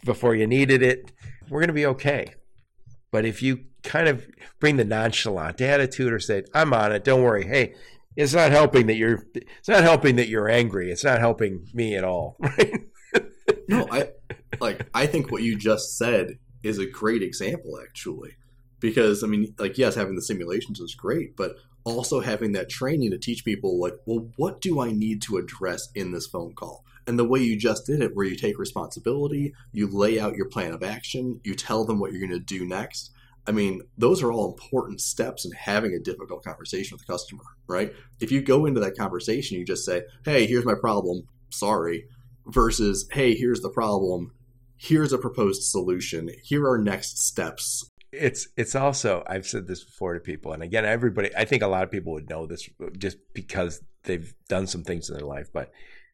before 0.03 0.35
you 0.35 0.47
needed 0.47 0.81
it. 0.81 1.11
We're 1.49 1.59
going 1.59 1.67
to 1.67 1.73
be 1.73 1.85
okay. 1.87 2.33
But 3.15 3.23
if 3.23 3.41
you 3.41 3.61
kind 3.81 4.09
of 4.09 4.27
bring 4.59 4.75
the 4.75 4.83
nonchalant 4.83 5.61
attitude 5.61 6.11
or 6.11 6.19
say, 6.19 6.43
"I'm 6.53 6.73
on 6.73 6.91
it, 6.91 7.05
don't 7.05 7.23
worry," 7.23 7.45
hey, 7.45 7.73
it's 8.17 8.33
not 8.33 8.51
helping 8.51 8.87
that 8.87 8.95
you're 8.95 9.23
it's 9.33 9.69
not 9.69 9.83
helping 9.83 10.17
that 10.17 10.27
you're 10.27 10.49
angry. 10.49 10.91
It's 10.91 11.05
not 11.05 11.19
helping 11.19 11.65
me 11.73 11.95
at 11.95 12.03
all. 12.03 12.35
Right? 12.57 12.81
No 13.69 13.87
i 13.89 14.09
like 14.59 14.89
i 14.93 15.07
think 15.07 15.31
what 15.31 15.43
you 15.43 15.55
just 15.55 15.97
said 15.97 16.39
is 16.61 16.77
a 16.77 16.85
great 16.85 17.23
example 17.23 17.79
actually. 17.81 18.31
Because 18.81 19.23
i 19.23 19.27
mean 19.27 19.55
like 19.57 19.77
yes 19.77 19.95
having 19.95 20.15
the 20.15 20.21
simulations 20.21 20.81
is 20.81 20.93
great 20.93 21.37
but 21.37 21.55
also 21.85 22.19
having 22.19 22.51
that 22.51 22.67
training 22.69 23.11
to 23.11 23.17
teach 23.17 23.45
people 23.45 23.79
like 23.79 23.93
well 24.05 24.27
what 24.35 24.59
do 24.59 24.81
i 24.81 24.91
need 24.91 25.21
to 25.21 25.37
address 25.37 25.87
in 25.95 26.11
this 26.11 26.27
phone 26.27 26.53
call 26.53 26.83
and 27.07 27.19
the 27.19 27.27
way 27.27 27.39
you 27.39 27.57
just 27.57 27.85
did 27.85 28.01
it 28.01 28.15
where 28.15 28.25
you 28.25 28.35
take 28.35 28.57
responsibility 28.57 29.53
you 29.71 29.87
lay 29.87 30.19
out 30.19 30.35
your 30.35 30.49
plan 30.49 30.73
of 30.73 30.83
action 30.83 31.39
you 31.43 31.55
tell 31.55 31.85
them 31.85 31.99
what 31.99 32.11
you're 32.11 32.25
going 32.25 32.31
to 32.31 32.39
do 32.39 32.65
next 32.65 33.11
I 33.47 33.51
mean, 33.51 33.81
those 33.97 34.23
are 34.23 34.31
all 34.31 34.51
important 34.51 35.01
steps 35.01 35.45
in 35.45 35.51
having 35.51 35.93
a 35.93 35.99
difficult 35.99 36.43
conversation 36.43 36.95
with 36.95 37.05
the 37.05 37.11
customer, 37.11 37.43
right? 37.67 37.93
If 38.19 38.31
you 38.31 38.41
go 38.41 38.65
into 38.65 38.79
that 38.79 38.97
conversation, 38.97 39.59
you 39.59 39.65
just 39.65 39.85
say, 39.85 40.03
hey, 40.23 40.47
here's 40.47 40.65
my 40.65 40.73
problem, 40.73 41.27
sorry, 41.51 42.05
versus, 42.47 43.07
hey, 43.11 43.35
here's 43.35 43.61
the 43.61 43.69
problem, 43.69 44.33
here's 44.77 45.13
a 45.13 45.17
proposed 45.17 45.63
solution, 45.63 46.29
here 46.43 46.67
are 46.67 46.79
next 46.79 47.19
steps. 47.19 47.89
It's 48.11 48.47
it's 48.55 48.75
also 48.75 49.25
I've 49.27 49.45
said 49.45 49.67
this 49.67 49.83
before 49.83 50.13
to 50.13 50.21
people, 50.21 50.53
and 50.53 50.63
again, 50.63 50.85
everybody 50.85 51.35
I 51.35 51.43
think 51.43 51.63
a 51.63 51.67
lot 51.67 51.83
of 51.83 51.91
people 51.91 52.13
would 52.13 52.29
know 52.29 52.45
this 52.45 52.69
just 52.97 53.17
because 53.33 53.81
they've 54.03 54.33
done 54.47 54.67
some 54.67 54.85
things 54.85 55.09
in 55.09 55.17
their 55.17 55.25
life. 55.25 55.49
But 55.51 55.71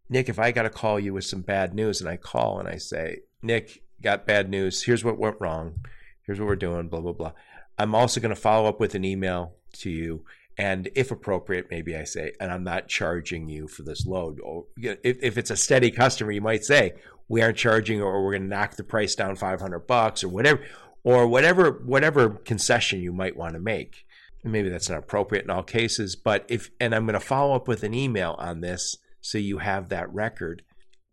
Nick, 0.10 0.30
if 0.30 0.40
I 0.40 0.52
got 0.52 0.64
to 0.64 0.70
call 0.70 1.00
you 1.00 1.14
with 1.14 1.26
some 1.26 1.42
bad 1.42 1.74
news, 1.74 2.02
and 2.02 2.10
I 2.10 2.18
call 2.18 2.60
and 2.60 2.68
I 2.68 2.78
say, 2.78 3.20
Nick, 3.42 3.84
got 4.02 4.28
bad 4.28 4.50
news. 4.50 4.84
Here's 4.84 5.04
what 5.04 5.18
went 5.18 5.38
wrong 5.40 5.80
here's 6.32 6.40
what 6.40 6.48
we're 6.48 6.56
doing, 6.56 6.88
blah, 6.88 7.02
blah, 7.02 7.12
blah. 7.12 7.34
I'm 7.78 7.96
also 7.96 8.22
going 8.22 8.34
to 8.34 8.40
follow 8.40 8.70
up 8.70 8.80
with 8.80 8.96
an 8.96 9.04
email 9.04 9.56
to 9.74 9.90
you. 9.90 10.24
And 10.58 10.90
if 10.96 11.12
appropriate, 11.12 11.68
maybe 11.70 11.96
I 11.96 12.04
say, 12.04 12.34
and 12.40 12.52
I'm 12.52 12.64
not 12.64 12.88
charging 12.88 13.50
you 13.50 13.68
for 13.68 13.84
this 13.84 14.06
load. 14.06 14.40
Or 14.40 14.66
if, 14.78 15.00
if 15.04 15.38
it's 15.38 15.50
a 15.50 15.58
steady 15.58 15.92
customer, 15.92 16.32
you 16.32 16.42
might 16.42 16.64
say, 16.64 16.94
we 17.28 17.42
aren't 17.42 17.58
charging 17.58 18.02
or 18.02 18.24
we're 18.24 18.32
going 18.32 18.44
to 18.44 18.48
knock 18.48 18.76
the 18.76 18.84
price 18.84 19.16
down 19.16 19.36
500 19.36 19.80
bucks 19.80 20.24
or 20.24 20.30
whatever, 20.30 20.62
or 21.04 21.28
whatever, 21.28 21.72
whatever 21.72 22.30
concession 22.30 23.02
you 23.02 23.12
might 23.12 23.36
want 23.36 23.54
to 23.54 23.60
make. 23.60 24.06
Maybe 24.44 24.70
that's 24.70 24.90
not 24.90 25.00
appropriate 25.00 25.44
in 25.44 25.52
all 25.52 25.64
cases, 25.64 26.16
but 26.16 26.46
if, 26.48 26.72
and 26.80 26.96
I'm 26.96 27.06
going 27.06 27.14
to 27.14 27.20
follow 27.20 27.56
up 27.56 27.68
with 27.68 27.84
an 27.84 27.94
email 27.94 28.36
on 28.40 28.62
this 28.62 28.98
so 29.22 29.38
you 29.38 29.60
have 29.60 29.90
that 29.90 30.12
record 30.14 30.64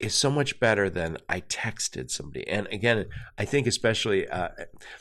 is 0.01 0.15
so 0.15 0.31
much 0.31 0.61
better 0.61 0.89
than 0.89 1.19
I 1.29 1.41
texted 1.41 2.11
somebody. 2.11 2.47
And 2.47 2.69
again, 2.69 3.07
I 3.37 3.45
think 3.45 3.67
especially 3.67 4.29
uh, 4.29 4.51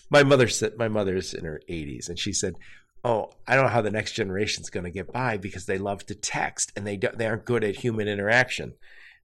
my 0.09 0.23
mother 0.23 0.47
said 0.47 0.77
my 0.77 0.87
mother's 0.87 1.33
in 1.33 1.45
her 1.45 1.61
80s, 1.69 2.09
and 2.09 2.17
she 2.17 2.33
said, 2.33 2.55
"Oh, 3.03 3.31
I 3.47 3.55
don't 3.55 3.65
know 3.65 3.71
how 3.71 3.81
the 3.81 3.91
next 3.91 4.13
generation 4.13 4.63
is 4.63 4.69
going 4.69 4.85
to 4.85 4.91
get 4.91 5.11
by 5.11 5.37
because 5.37 5.65
they 5.65 5.77
love 5.77 6.05
to 6.07 6.15
text 6.15 6.71
and 6.75 6.85
they 6.85 6.97
don't 6.97 7.17
they 7.17 7.27
aren't 7.27 7.45
good 7.45 7.63
at 7.63 7.77
human 7.77 8.07
interaction." 8.07 8.73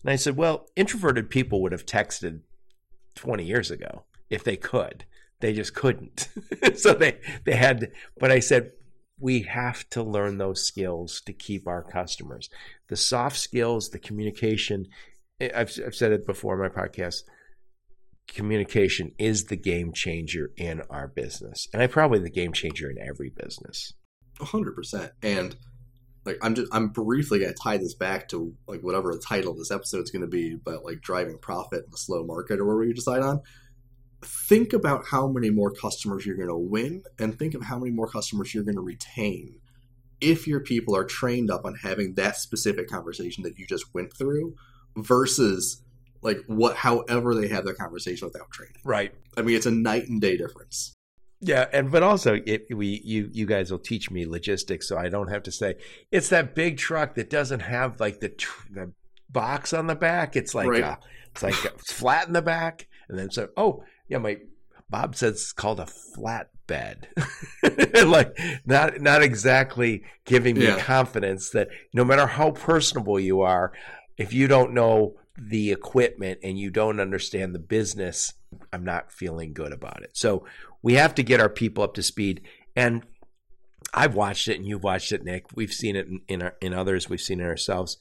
And 0.04 0.12
I 0.12 0.16
said, 0.16 0.38
"Well, 0.38 0.68
introverted 0.76 1.30
people 1.30 1.62
would 1.62 1.72
have 1.72 1.86
texted 1.86 2.42
20 3.16 3.44
years 3.44 3.72
ago 3.72 4.04
if 4.30 4.44
they 4.44 4.58
could. 4.58 5.06
They 5.40 5.54
just 5.54 5.74
couldn't. 5.74 6.30
so 6.76 6.94
they 6.94 7.20
they 7.46 7.56
had. 7.56 7.92
But 8.20 8.32
I 8.32 8.40
said." 8.40 8.72
We 9.20 9.44
have 9.44 9.88
to 9.92 10.04
learn 10.04 10.38
those 10.38 10.66
skills 10.66 11.22
to 11.28 11.32
keep 11.34 11.66
our 11.66 11.82
customers. 11.82 12.50
The 12.94 12.98
soft 12.98 13.38
skills, 13.38 13.90
the 13.90 13.98
communication, 13.98 14.86
eh, 15.42 15.50
I've, 15.56 15.72
I've 15.84 15.96
said 15.96 16.12
it 16.12 16.28
before 16.28 16.54
in 16.54 16.72
my 16.72 16.84
podcast 16.84 17.24
communication 18.28 19.14
is 19.18 19.46
the 19.46 19.56
game 19.56 19.94
changer 19.94 20.52
in 20.58 20.84
our 20.92 21.08
business 21.08 21.68
and 21.74 21.82
i 21.82 21.88
probably 21.88 22.20
the 22.20 22.30
game 22.30 22.54
changer 22.54 22.92
in 22.92 23.00
every 23.00 23.32
business. 23.32 23.94
100% 24.38 25.10
and 25.24 25.56
like 26.24 26.38
i'm 26.44 26.54
just 26.54 26.72
i'm 26.72 26.90
briefly 26.90 27.40
going 27.40 27.52
to 27.52 27.60
tie 27.60 27.78
this 27.78 27.96
back 27.96 28.30
to 28.30 28.54
like 28.68 28.82
whatever 28.82 29.12
the 29.12 29.20
title 29.20 29.54
of 29.54 29.58
this 29.58 29.72
episode 29.72 30.04
is 30.04 30.12
going 30.12 30.22
to 30.22 30.28
be 30.28 30.56
but 30.56 30.86
like 30.86 31.02
driving 31.02 31.40
profit 31.40 31.86
in 31.88 31.94
a 31.96 31.98
slow 31.98 32.24
market 32.24 32.60
or 32.60 32.66
whatever 32.66 32.84
you 32.84 32.94
decide 32.94 33.24
on. 33.24 33.42
Think 34.22 34.72
about 34.72 35.08
how 35.08 35.28
many 35.28 35.50
more 35.50 35.72
customers 35.72 36.28
you're 36.28 36.38
going 36.38 36.48
to 36.48 36.56
win 36.56 37.02
and 37.18 37.40
think 37.40 37.56
of 37.56 37.64
how 37.64 37.80
many 37.80 37.90
more 37.90 38.08
customers 38.08 38.54
you're 38.54 38.64
going 38.64 38.76
to 38.76 38.82
retain 38.82 39.62
if 40.22 40.48
your 40.48 40.60
people 40.60 40.96
are 40.96 41.04
trained 41.04 41.52
up 41.52 41.66
on 41.66 41.76
having 41.76 42.14
that 42.16 42.38
specific 42.38 42.88
conversation 42.90 43.44
that 43.44 43.58
you 43.58 43.66
just 43.68 43.94
went 43.94 44.16
through 44.16 44.56
versus 44.96 45.84
like 46.22 46.40
what 46.48 46.78
however 46.78 47.36
they 47.36 47.48
have 47.48 47.66
their 47.66 47.74
conversation 47.74 48.28
without 48.28 48.50
training. 48.52 48.78
Right. 48.84 49.14
I 49.38 49.42
mean, 49.42 49.56
it's 49.56 49.66
a 49.66 49.72
night 49.72 50.08
and 50.08 50.22
day 50.22 50.38
difference. 50.38 50.94
Yeah, 51.46 51.68
and 51.74 51.92
but 51.92 52.04
also 52.04 52.40
it, 52.46 52.68
we 52.74 53.02
you 53.04 53.30
you 53.34 53.46
guys 53.46 53.70
will 53.70 53.80
teach 53.80 54.10
me 54.10 54.26
logistics, 54.26 54.88
so 54.88 54.98
I 54.98 55.10
don't 55.10 55.28
have 55.28 55.44
to 55.44 55.52
say 55.52 55.76
it's 56.10 56.30
that 56.30 56.56
big 56.56 56.78
truck 56.78 57.16
that 57.16 57.30
doesn't 57.30 57.60
have 57.60 58.00
like 58.00 58.22
the 58.22 58.30
the 58.72 58.94
box 59.30 59.74
on 59.74 59.88
the 59.88 59.96
back. 59.96 60.38
It's 60.38 60.56
like 60.56 60.70
right. 60.70 60.84
a, 60.84 61.00
it's 61.32 61.44
like 61.44 61.56
flat 61.86 62.28
in 62.28 62.34
the 62.34 62.42
back, 62.42 62.88
and 63.10 63.20
then 63.20 63.30
so 63.30 63.50
oh 63.58 63.84
yeah, 64.08 64.20
my 64.20 64.38
Bob 64.90 65.18
says 65.18 65.34
it's 65.34 65.52
called 65.52 65.82
a 65.82 65.86
flatbed. 66.68 67.06
like 68.08 68.38
not 68.66 69.00
not 69.02 69.22
exactly 69.22 70.04
giving 70.26 70.58
me 70.58 70.66
yeah. 70.66 70.80
confidence 70.80 71.50
that 71.52 71.70
no 71.94 72.04
matter 72.04 72.26
how 72.28 72.52
personable 72.52 73.20
you 73.20 73.42
are, 73.42 73.74
if 74.18 74.34
you 74.34 74.48
don't 74.48 74.74
know 74.74 75.16
the 75.38 75.72
equipment 75.72 76.40
and 76.44 76.60
you 76.60 76.70
don't 76.70 77.00
understand 77.00 77.54
the 77.54 77.60
business, 77.60 78.34
I'm 78.72 78.84
not 78.84 79.12
feeling 79.12 79.54
good 79.54 79.74
about 79.74 80.04
it. 80.04 80.12
So 80.14 80.46
we 80.82 80.94
have 80.94 81.16
to 81.16 81.24
get 81.24 81.40
our 81.40 81.50
people 81.50 81.84
up 81.84 81.96
to 81.96 82.04
speed. 82.04 82.42
And 82.76 83.04
I've 83.94 84.16
watched 84.16 84.48
it, 84.48 84.58
and 84.58 84.66
you've 84.66 84.84
watched 84.84 85.12
it, 85.12 85.24
Nick. 85.24 85.46
We've 85.56 85.74
seen 85.74 85.96
it 85.96 86.08
in 86.08 86.22
in, 86.28 86.42
our, 86.42 86.56
in 86.62 86.74
others. 86.74 87.10
We've 87.10 87.22
seen 87.22 87.40
it 87.40 87.46
ourselves. 87.46 87.98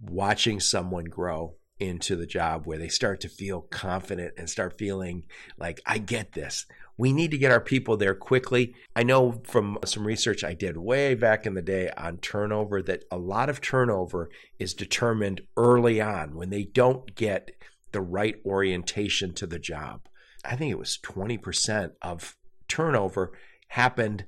Watching 0.00 0.60
someone 0.60 1.06
grow 1.06 1.54
into 1.80 2.16
the 2.16 2.26
job 2.26 2.66
where 2.66 2.78
they 2.78 2.88
start 2.88 3.20
to 3.20 3.28
feel 3.28 3.62
confident 3.62 4.34
and 4.36 4.50
start 4.50 4.78
feeling 4.78 5.24
like 5.58 5.80
I 5.86 5.98
get 5.98 6.32
this. 6.32 6.66
We 6.98 7.12
need 7.12 7.30
to 7.30 7.38
get 7.38 7.52
our 7.52 7.60
people 7.60 7.96
there 7.96 8.14
quickly. 8.14 8.74
I 8.94 9.04
know 9.04 9.40
from 9.44 9.78
some 9.84 10.04
research 10.04 10.42
I 10.42 10.52
did 10.52 10.76
way 10.76 11.14
back 11.14 11.46
in 11.46 11.54
the 11.54 11.62
day 11.62 11.90
on 11.96 12.18
turnover 12.18 12.82
that 12.82 13.04
a 13.10 13.16
lot 13.16 13.48
of 13.48 13.60
turnover 13.60 14.28
is 14.58 14.74
determined 14.74 15.42
early 15.56 16.00
on 16.00 16.34
when 16.34 16.50
they 16.50 16.64
don't 16.64 17.14
get 17.14 17.52
the 17.92 18.00
right 18.00 18.34
orientation 18.44 19.32
to 19.34 19.46
the 19.46 19.60
job. 19.60 20.08
I 20.44 20.56
think 20.56 20.72
it 20.72 20.78
was 20.78 20.98
20% 21.02 21.92
of 22.02 22.36
turnover 22.66 23.32
happened 23.68 24.24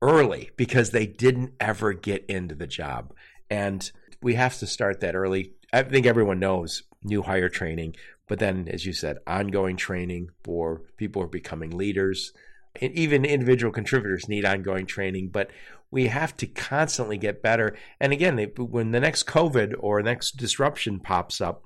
early 0.00 0.50
because 0.56 0.90
they 0.90 1.06
didn't 1.06 1.54
ever 1.58 1.92
get 1.92 2.24
into 2.26 2.54
the 2.54 2.66
job. 2.66 3.12
And 3.50 3.90
we 4.22 4.34
have 4.34 4.58
to 4.58 4.66
start 4.66 5.00
that 5.00 5.16
early. 5.16 5.54
I 5.72 5.82
think 5.82 6.06
everyone 6.06 6.38
knows 6.38 6.84
new 7.02 7.22
hire 7.22 7.48
training, 7.48 7.96
but 8.28 8.38
then, 8.38 8.68
as 8.68 8.84
you 8.84 8.92
said, 8.92 9.18
ongoing 9.26 9.76
training 9.76 10.28
for 10.42 10.82
people 10.96 11.22
who 11.22 11.26
are 11.26 11.30
becoming 11.30 11.76
leaders. 11.76 12.32
And 12.80 12.92
even 12.92 13.24
individual 13.24 13.72
contributors 13.72 14.28
need 14.28 14.44
ongoing 14.44 14.86
training, 14.86 15.30
but 15.32 15.50
we 15.90 16.08
have 16.08 16.36
to 16.38 16.46
constantly 16.46 17.16
get 17.16 17.42
better. 17.42 17.76
And 18.00 18.12
again, 18.12 18.38
when 18.58 18.90
the 18.90 19.00
next 19.00 19.26
COVID 19.26 19.74
or 19.78 20.02
next 20.02 20.36
disruption 20.36 21.00
pops 21.00 21.40
up, 21.40 21.62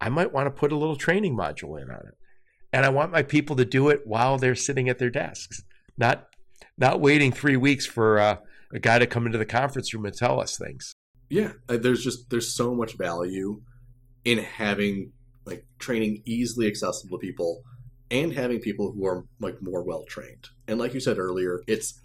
I 0.00 0.08
might 0.08 0.32
want 0.32 0.46
to 0.46 0.58
put 0.58 0.72
a 0.72 0.76
little 0.76 0.96
training 0.96 1.36
module 1.36 1.80
in 1.80 1.90
on 1.90 2.00
it. 2.06 2.14
And 2.72 2.84
I 2.84 2.88
want 2.88 3.12
my 3.12 3.22
people 3.22 3.56
to 3.56 3.64
do 3.64 3.88
it 3.88 4.00
while 4.04 4.38
they're 4.38 4.54
sitting 4.54 4.88
at 4.88 4.98
their 4.98 5.10
desks, 5.10 5.62
not 5.96 6.28
not 6.76 7.00
waiting 7.00 7.32
three 7.32 7.56
weeks 7.56 7.86
for 7.86 8.18
uh, 8.18 8.36
a 8.72 8.78
guy 8.78 8.98
to 8.98 9.06
come 9.06 9.26
into 9.26 9.38
the 9.38 9.46
conference 9.46 9.92
room 9.92 10.06
and 10.06 10.14
tell 10.14 10.40
us 10.40 10.56
things. 10.56 10.94
Yeah, 11.30 11.52
uh, 11.68 11.76
there's 11.76 12.02
just 12.02 12.30
there's 12.30 12.54
so 12.54 12.74
much 12.74 12.96
value 12.96 13.62
in 14.24 14.38
having 14.38 15.12
like 15.48 15.64
training 15.78 16.22
easily 16.24 16.66
accessible 16.66 17.18
to 17.18 17.26
people 17.26 17.62
and 18.10 18.32
having 18.32 18.60
people 18.60 18.92
who 18.92 19.06
are 19.06 19.24
like 19.40 19.60
more 19.60 19.82
well 19.82 20.04
trained. 20.04 20.48
And 20.66 20.78
like 20.78 20.94
you 20.94 21.00
said 21.00 21.18
earlier, 21.18 21.62
it's 21.66 22.00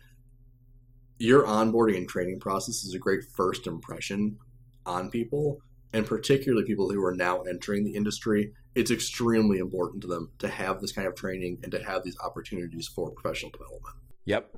your 1.18 1.44
onboarding 1.44 1.98
and 1.98 2.10
training 2.10 2.40
process 2.40 2.84
is 2.84 2.94
a 2.94 3.00
great 3.00 3.24
first 3.36 3.68
impression 3.68 4.38
on 4.86 5.10
people 5.10 5.60
and 5.94 6.06
particularly 6.06 6.66
people 6.66 6.90
who 6.90 7.04
are 7.06 7.14
now 7.14 7.42
entering 7.42 7.84
the 7.84 7.96
industry, 7.96 8.52
it's 8.74 8.90
extremely 8.90 9.60
important 9.60 10.02
to 10.02 10.08
them 10.08 10.32
to 10.40 10.48
have 10.48 10.82
this 10.82 10.92
kind 10.92 11.08
of 11.08 11.16
training 11.16 11.60
and 11.62 11.72
to 11.72 11.84
have 11.84 12.04
these 12.04 12.18
opportunities 12.20 12.88
for 12.88 13.12
professional 13.12 13.52
development. 13.52 13.96
Yep. 14.26 14.58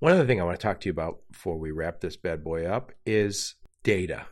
One 0.00 0.12
other 0.12 0.26
thing 0.26 0.40
I 0.40 0.44
want 0.44 0.60
to 0.60 0.62
talk 0.62 0.80
to 0.80 0.88
you 0.88 0.92
about 0.92 1.20
before 1.32 1.58
we 1.58 1.70
wrap 1.70 2.00
this 2.00 2.16
bad 2.16 2.44
boy 2.44 2.66
up 2.66 2.92
is 3.06 3.54
data. 3.82 4.26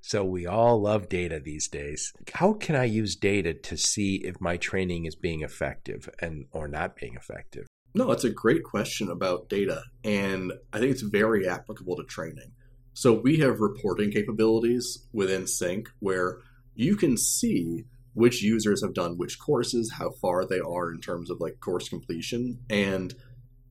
So 0.00 0.24
we 0.24 0.46
all 0.46 0.80
love 0.80 1.08
data 1.08 1.40
these 1.40 1.68
days. 1.68 2.12
How 2.34 2.54
can 2.54 2.74
I 2.74 2.84
use 2.84 3.16
data 3.16 3.54
to 3.54 3.76
see 3.76 4.16
if 4.16 4.40
my 4.40 4.56
training 4.56 5.04
is 5.04 5.14
being 5.14 5.42
effective 5.42 6.08
and 6.20 6.46
or 6.52 6.68
not 6.68 6.96
being 6.96 7.14
effective? 7.14 7.66
No, 7.94 8.10
it's 8.12 8.24
a 8.24 8.30
great 8.30 8.62
question 8.62 9.10
about 9.10 9.48
data 9.48 9.82
and 10.04 10.52
I 10.72 10.78
think 10.78 10.92
it's 10.92 11.02
very 11.02 11.48
applicable 11.48 11.96
to 11.96 12.04
training. 12.04 12.52
So 12.94 13.12
we 13.12 13.38
have 13.38 13.60
reporting 13.60 14.10
capabilities 14.10 15.06
within 15.12 15.46
Sync 15.46 15.88
where 16.00 16.38
you 16.74 16.96
can 16.96 17.16
see 17.16 17.84
which 18.14 18.42
users 18.42 18.82
have 18.82 18.94
done 18.94 19.16
which 19.16 19.38
courses, 19.38 19.92
how 19.92 20.10
far 20.10 20.44
they 20.44 20.58
are 20.58 20.90
in 20.92 21.00
terms 21.00 21.30
of 21.30 21.40
like 21.40 21.60
course 21.60 21.88
completion, 21.88 22.58
and 22.68 23.14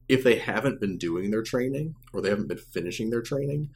if 0.08 0.24
they 0.24 0.38
haven't 0.38 0.80
been 0.82 0.98
doing 0.98 1.30
their 1.30 1.44
training 1.44 1.96
or 2.14 2.22
they 2.22 2.30
haven't 2.30 2.48
been 2.48 2.58
finishing 2.58 3.10
their 3.10 3.22
training, 3.22 3.70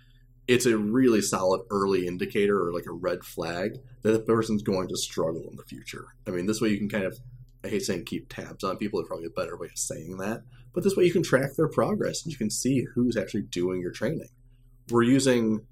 it's 0.47 0.65
a 0.65 0.77
really 0.77 1.21
solid 1.21 1.61
early 1.69 2.07
indicator 2.07 2.67
or 2.67 2.73
like 2.73 2.85
a 2.85 2.93
red 2.93 3.23
flag 3.23 3.77
that 4.01 4.11
the 4.11 4.19
person's 4.19 4.61
going 4.61 4.87
to 4.89 4.97
struggle 4.97 5.47
in 5.49 5.55
the 5.55 5.63
future. 5.63 6.07
I 6.27 6.31
mean, 6.31 6.45
this 6.45 6.61
way 6.61 6.69
you 6.69 6.77
can 6.77 6.89
kind 6.89 7.05
of 7.05 7.17
I 7.63 7.69
hate 7.69 7.83
saying 7.83 8.05
keep 8.05 8.27
tabs 8.27 8.63
on 8.63 8.77
people, 8.77 8.99
it's 8.99 9.07
probably 9.07 9.27
a 9.27 9.29
better 9.29 9.57
way 9.57 9.67
of 9.67 9.77
saying 9.77 10.17
that. 10.17 10.41
But 10.73 10.83
this 10.83 10.95
way 10.97 11.05
you 11.05 11.13
can 11.13 11.23
track 11.23 11.55
their 11.55 11.69
progress 11.69 12.23
and 12.23 12.31
you 12.31 12.37
can 12.37 12.49
see 12.49 12.85
who's 12.93 13.15
actually 13.15 13.43
doing 13.43 13.79
your 13.79 13.91
training 13.91 14.29
we're 14.89 15.03
using 15.03 15.65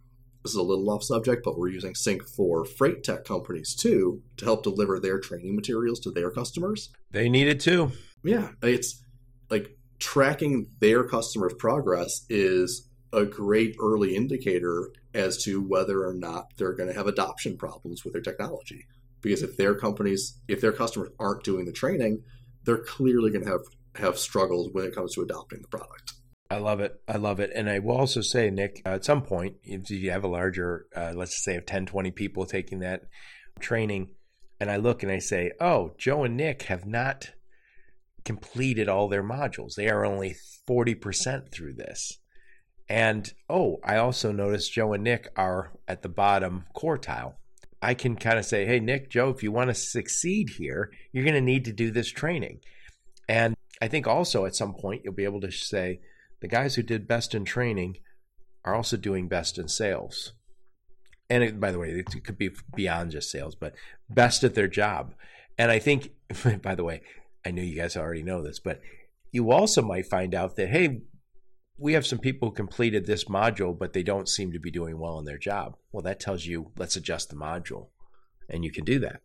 this 0.44 0.54
is 0.54 0.58
a 0.58 0.64
little 0.64 0.90
off 0.90 1.04
subject, 1.04 1.44
but 1.44 1.56
we're 1.56 1.70
using 1.70 1.94
Sync 1.94 2.24
for 2.24 2.66
freight 2.66 3.04
tech 3.04 3.26
companies 3.26 3.76
too 3.76 4.24
to 4.38 4.46
help 4.46 4.64
deliver 4.64 5.00
their 5.00 5.20
training 5.20 5.56
materials 5.56 6.00
to 6.00 6.10
their 6.10 6.32
customers. 6.32 6.90
They 7.12 7.30
need 7.30 7.48
it 7.48 7.60
too. 7.60 7.92
Yeah, 8.24 8.50
it's 8.64 9.04
like 9.52 9.78
tracking 10.00 10.68
their 10.80 11.04
customers' 11.04 11.54
progress 11.60 12.26
is 12.28 12.90
a 13.14 13.26
great 13.26 13.76
early 13.82 14.16
indicator 14.16 14.92
as 15.14 15.44
to 15.44 15.62
whether 15.62 16.06
or 16.06 16.14
not 16.14 16.52
they're 16.58 16.74
going 16.74 16.90
to 16.90 16.96
have 16.96 17.08
adoption 17.08 17.58
problems 17.58 18.04
with 18.04 18.14
their 18.14 18.22
technology. 18.22 18.86
Because 19.22 19.44
if 19.44 19.58
their 19.58 19.76
companies, 19.76 20.40
if 20.48 20.62
their 20.62 20.72
customers 20.72 21.10
aren't 21.20 21.44
doing 21.44 21.66
the 21.66 21.72
training, 21.72 22.24
they're 22.64 22.84
clearly 22.84 23.32
going 23.32 23.44
to 23.44 23.52
have 23.52 23.62
have 23.96 24.18
struggles 24.18 24.70
when 24.72 24.86
it 24.86 24.96
comes 24.96 25.14
to 25.16 25.22
adopting 25.22 25.62
the 25.62 25.68
product. 25.68 26.14
I 26.50 26.58
love 26.58 26.80
it. 26.80 27.00
I 27.08 27.18
love 27.18 27.40
it. 27.40 27.52
And 27.56 27.70
I 27.70 27.80
will 27.80 27.98
also 27.98 28.22
say, 28.22 28.50
Nick, 28.50 28.82
uh, 28.86 28.90
at 28.90 29.06
some 29.06 29.22
point, 29.22 29.56
if 29.64 29.90
you 29.90 30.12
have 30.12 30.24
a 30.24 30.30
larger, 30.30 30.86
uh, 30.96 31.14
let's 31.16 31.44
say, 31.44 31.56
of 31.56 31.66
10, 31.66 31.86
20 31.86 32.12
people 32.12 32.46
taking 32.46 32.80
that 32.80 33.04
training, 33.60 34.10
and 34.60 34.70
I 34.70 34.78
look 34.78 35.02
and 35.02 35.12
I 35.12 35.20
say, 35.20 35.52
oh, 35.60 35.94
Joe 35.98 36.24
and 36.24 36.36
Nick 36.36 36.64
have 36.64 36.86
not 36.86 37.32
completed 38.26 38.90
all 38.90 39.08
their 39.08 39.24
modules. 39.24 39.76
They 39.76 39.90
are 39.90 40.06
only 40.06 40.36
40% 40.70 41.52
through 41.52 41.74
this. 41.74 42.20
And 42.92 43.34
oh, 43.50 43.80
I 43.86 43.96
also 43.96 44.34
noticed 44.34 44.74
Joe 44.74 44.92
and 44.92 45.02
Nick 45.02 45.30
are 45.38 45.72
at 45.88 46.02
the 46.02 46.10
bottom 46.10 46.66
quartile. 46.76 47.36
I 47.82 47.94
can 47.94 48.18
kind 48.18 48.38
of 48.38 48.44
say, 48.44 48.66
hey, 48.66 48.82
Nick, 48.82 49.10
Joe, 49.10 49.30
if 49.30 49.42
you 49.42 49.50
want 49.50 49.70
to 49.70 49.74
succeed 49.74 50.50
here, 50.58 50.92
you're 51.14 51.24
going 51.24 51.36
to 51.36 51.40
need 51.40 51.64
to 51.66 51.72
do 51.72 51.90
this 51.90 52.10
training. 52.10 52.60
And 53.30 53.56
I 53.82 53.88
think 53.88 54.08
also 54.08 54.46
at 54.46 54.58
some 54.58 54.74
point 54.74 55.04
you'll 55.06 55.14
be 55.14 55.24
able 55.24 55.40
to 55.40 55.52
say, 55.52 56.02
the 56.42 56.50
guys 56.50 56.76
who 56.76 56.84
did 56.84 57.08
best 57.08 57.34
in 57.34 57.46
training 57.46 57.96
are 58.66 58.76
also 58.76 58.98
doing 58.98 59.30
best 59.30 59.58
in 59.58 59.70
sales. 59.70 60.34
And 61.30 61.46
it, 61.46 61.62
by 61.62 61.72
the 61.72 61.80
way, 61.80 61.92
it 61.92 62.26
could 62.26 62.38
be 62.38 62.50
beyond 62.76 63.12
just 63.12 63.32
sales, 63.32 63.56
but 63.56 63.74
best 64.10 64.44
at 64.44 64.54
their 64.54 64.68
job. 64.68 65.14
And 65.58 65.72
I 65.72 65.80
think, 65.80 66.12
by 66.62 66.76
the 66.76 66.84
way, 66.84 67.04
I 67.46 67.52
know 67.52 67.64
you 67.64 67.78
guys 67.78 67.96
already 67.96 68.22
know 68.22 68.44
this, 68.44 68.60
but 68.60 68.82
you 69.32 69.50
also 69.50 69.82
might 69.82 70.08
find 70.08 70.36
out 70.36 70.58
that, 70.58 70.68
hey, 70.68 71.04
we 71.82 71.94
have 71.94 72.06
some 72.06 72.20
people 72.20 72.50
who 72.50 72.54
completed 72.54 73.06
this 73.06 73.26
module, 73.26 73.78
but 73.78 73.94
they 73.94 74.04
don't 74.04 74.30
seem 74.30 74.52
to 74.52 74.60
be 74.60 74.70
doing 74.70 75.00
well 75.00 75.18
in 75.18 75.26
their 75.26 75.40
job. 75.40 75.76
Well, 75.92 76.04
that 76.04 76.20
tells 76.20 76.46
you 76.46 76.72
let's 76.78 76.96
adjust 76.96 77.30
the 77.30 77.36
module, 77.36 77.88
and 78.48 78.64
you 78.64 78.72
can 78.72 78.86
do 78.86 79.00
that. 79.00 79.22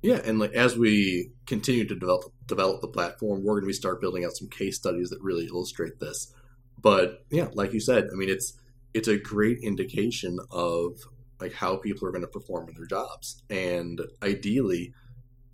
Yeah, 0.00 0.20
and 0.24 0.38
like 0.38 0.52
as 0.52 0.76
we 0.76 1.32
continue 1.46 1.84
to 1.84 1.94
develop 1.94 2.32
develop 2.46 2.80
the 2.80 2.88
platform, 2.88 3.42
we're 3.44 3.60
going 3.60 3.72
to 3.72 3.76
start 3.76 4.00
building 4.00 4.24
out 4.24 4.36
some 4.36 4.48
case 4.48 4.76
studies 4.76 5.10
that 5.10 5.20
really 5.20 5.46
illustrate 5.46 5.98
this. 5.98 6.32
But 6.80 7.24
yeah, 7.30 7.48
like 7.52 7.72
you 7.72 7.80
said, 7.80 8.04
I 8.12 8.14
mean, 8.14 8.28
it's 8.28 8.54
it's 8.94 9.08
a 9.08 9.18
great 9.18 9.58
indication 9.62 10.38
of 10.52 11.00
like 11.40 11.52
how 11.52 11.76
people 11.76 12.06
are 12.06 12.12
going 12.12 12.22
to 12.22 12.28
perform 12.28 12.68
in 12.68 12.76
their 12.76 12.86
jobs, 12.86 13.42
and 13.50 14.00
ideally, 14.22 14.94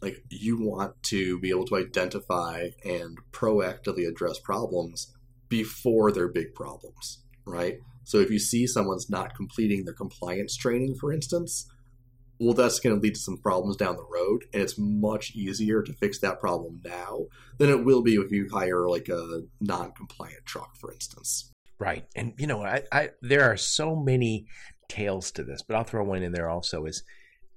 like 0.03 0.23
you 0.29 0.61
want 0.61 1.03
to 1.05 1.39
be 1.41 1.49
able 1.49 1.65
to 1.67 1.77
identify 1.77 2.69
and 2.85 3.19
proactively 3.33 4.07
address 4.07 4.39
problems 4.39 5.14
before 5.49 6.13
they're 6.13 6.29
big 6.29 6.55
problems, 6.55 7.23
right? 7.47 7.79
So 8.05 8.19
if 8.19 8.31
you 8.31 8.39
see 8.39 8.67
someone's 8.67 9.11
not 9.11 9.35
completing 9.35 9.85
their 9.85 9.95
compliance 9.95 10.57
training, 10.57 10.97
for 10.97 11.13
instance, 11.13 11.71
well, 12.41 12.55
that's 12.55 12.81
going 12.81 12.95
to 12.95 13.01
lead 13.01 13.15
to 13.15 13.21
some 13.21 13.39
problems 13.39 13.77
down 13.77 13.97
the 13.97 14.07
road. 14.13 14.45
And 14.53 14.63
it's 14.63 14.77
much 14.77 15.35
easier 15.35 15.83
to 15.83 15.93
fix 15.93 16.19
that 16.19 16.41
problem 16.41 16.81
now 16.85 17.27
than 17.59 17.71
it 17.71 17.85
will 17.85 18.03
be 18.03 18.15
if 18.15 18.31
you 18.31 18.49
hire 18.53 18.89
like 18.89 19.09
a 19.09 19.43
non 19.61 19.93
compliant 19.93 20.45
truck, 20.45 20.77
for 20.77 20.93
instance. 20.93 21.51
Right. 21.79 22.05
And, 22.15 22.35
you 22.39 22.47
know, 22.47 22.63
I, 22.63 22.83
I, 22.93 23.11
there 23.21 23.51
are 23.51 23.57
so 23.57 23.97
many 23.97 24.47
tales 24.89 25.31
to 25.33 25.45
this, 25.45 25.63
but 25.63 25.77
I'll 25.77 25.85
throw 25.85 26.05
one 26.05 26.23
in 26.23 26.33
there 26.33 26.49
also 26.49 26.85
is 26.85 27.03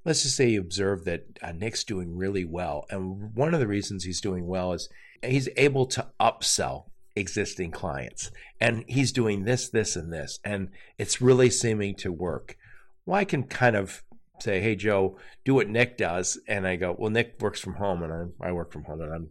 let's 0.05 0.23
just 0.23 0.37
say 0.37 0.49
you 0.49 0.61
observe 0.61 1.03
that 1.03 1.25
uh, 1.41 1.51
Nick's 1.51 1.83
doing 1.83 2.15
really 2.15 2.45
well. 2.45 2.85
And 2.89 3.35
one 3.35 3.53
of 3.53 3.59
the 3.59 3.67
reasons 3.67 4.05
he's 4.05 4.21
doing 4.21 4.47
well 4.47 4.71
is 4.71 4.87
he's 5.21 5.49
able 5.57 5.85
to 5.87 6.07
upsell 6.19 6.85
existing 7.17 7.71
clients. 7.71 8.31
And 8.59 8.83
he's 8.87 9.11
doing 9.11 9.43
this, 9.43 9.69
this, 9.69 9.95
and 9.95 10.11
this. 10.11 10.39
And 10.43 10.69
it's 10.97 11.21
really 11.21 11.49
seeming 11.49 11.95
to 11.95 12.11
work. 12.11 12.57
Well, 13.05 13.19
I 13.19 13.25
can 13.25 13.43
kind 13.43 13.75
of 13.75 14.03
say, 14.39 14.61
"Hey 14.61 14.75
Joe, 14.75 15.17
do 15.45 15.55
what 15.55 15.69
Nick 15.69 15.97
does," 15.97 16.39
and 16.47 16.67
I 16.67 16.75
go, 16.75 16.95
"Well, 16.97 17.09
Nick 17.09 17.35
works 17.39 17.59
from 17.59 17.75
home, 17.75 18.03
and 18.03 18.33
I, 18.41 18.49
I 18.49 18.51
work 18.51 18.71
from 18.71 18.83
home, 18.83 19.01
and 19.01 19.13
I'm 19.13 19.29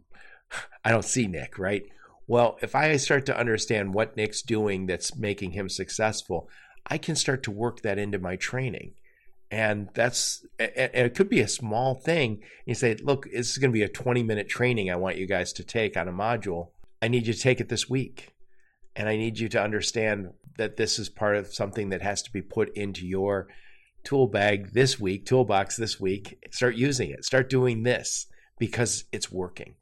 I 0.84 0.90
don't 0.90 1.04
see 1.04 1.26
Nick, 1.26 1.58
right?" 1.58 1.84
Well, 2.28 2.58
if 2.60 2.74
I 2.74 2.96
start 2.96 3.26
to 3.26 3.38
understand 3.38 3.94
what 3.94 4.16
Nick's 4.16 4.42
doing 4.42 4.86
that's 4.86 5.16
making 5.16 5.52
him 5.52 5.68
successful, 5.68 6.48
I 6.86 6.98
can 6.98 7.14
start 7.14 7.42
to 7.44 7.50
work 7.50 7.82
that 7.82 7.98
into 7.98 8.18
my 8.18 8.36
training. 8.36 8.94
And 9.48 9.90
that's, 9.94 10.44
and 10.58 10.90
it 10.92 11.14
could 11.14 11.28
be 11.28 11.40
a 11.40 11.48
small 11.48 11.94
thing. 11.94 12.42
You 12.64 12.74
say, 12.74 12.96
look, 12.96 13.30
this 13.30 13.50
is 13.50 13.58
going 13.58 13.70
to 13.70 13.78
be 13.78 13.84
a 13.84 13.88
20 13.88 14.24
minute 14.24 14.48
training 14.48 14.90
I 14.90 14.96
want 14.96 15.18
you 15.18 15.26
guys 15.26 15.52
to 15.54 15.64
take 15.64 15.96
on 15.96 16.08
a 16.08 16.12
module. 16.12 16.70
I 17.02 17.08
need 17.08 17.26
you 17.26 17.32
to 17.32 17.40
take 17.40 17.60
it 17.60 17.68
this 17.68 17.88
week. 17.88 18.32
And 18.94 19.08
I 19.08 19.16
need 19.16 19.38
you 19.38 19.48
to 19.50 19.62
understand 19.62 20.30
that 20.56 20.76
this 20.76 20.98
is 20.98 21.08
part 21.10 21.36
of 21.36 21.52
something 21.52 21.90
that 21.90 22.00
has 22.02 22.22
to 22.22 22.32
be 22.32 22.40
put 22.40 22.74
into 22.76 23.06
your 23.06 23.48
tool 24.04 24.26
bag 24.26 24.72
this 24.72 24.98
week, 24.98 25.26
toolbox 25.26 25.76
this 25.76 26.00
week. 26.00 26.38
Start 26.50 26.76
using 26.76 27.10
it. 27.10 27.24
Start 27.24 27.50
doing 27.50 27.82
this 27.82 28.26
because 28.58 29.04
it's 29.12 29.30
working. 29.30 29.74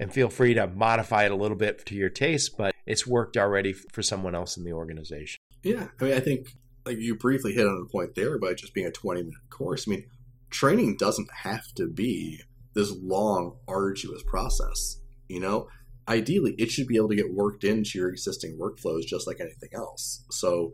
and 0.00 0.12
feel 0.12 0.30
free 0.30 0.54
to 0.54 0.66
modify 0.66 1.24
it 1.26 1.30
a 1.30 1.36
little 1.36 1.56
bit 1.56 1.84
to 1.84 1.94
your 1.94 2.08
taste, 2.08 2.56
but 2.56 2.74
it's 2.86 3.06
worked 3.06 3.36
already 3.36 3.74
for 3.74 4.02
someone 4.02 4.34
else 4.34 4.56
in 4.56 4.64
the 4.64 4.72
organization. 4.72 5.38
Yeah, 5.62 5.88
I 6.00 6.04
mean, 6.04 6.14
I 6.14 6.20
think 6.20 6.48
like 6.86 6.96
you 6.98 7.14
briefly 7.16 7.52
hit 7.52 7.66
on 7.66 7.84
a 7.86 7.92
point 7.92 8.14
there 8.14 8.38
by 8.38 8.54
just 8.54 8.72
being 8.72 8.86
a 8.86 8.90
20 8.90 9.20
minute 9.20 9.34
course. 9.50 9.86
I 9.86 9.90
mean, 9.90 10.06
training 10.48 10.96
doesn't 10.96 11.28
have 11.42 11.66
to 11.76 11.86
be 11.86 12.40
this 12.74 12.90
long, 13.02 13.58
arduous 13.68 14.22
process. 14.26 14.96
You 15.28 15.40
know, 15.40 15.68
ideally, 16.10 16.54
it 16.58 16.70
should 16.70 16.88
be 16.88 16.96
able 16.96 17.08
to 17.08 17.16
get 17.16 17.32
worked 17.32 17.64
into 17.64 17.98
your 17.98 18.10
existing 18.10 18.58
workflows 18.58 19.06
just 19.06 19.26
like 19.26 19.40
anything 19.40 19.70
else. 19.74 20.24
So, 20.30 20.72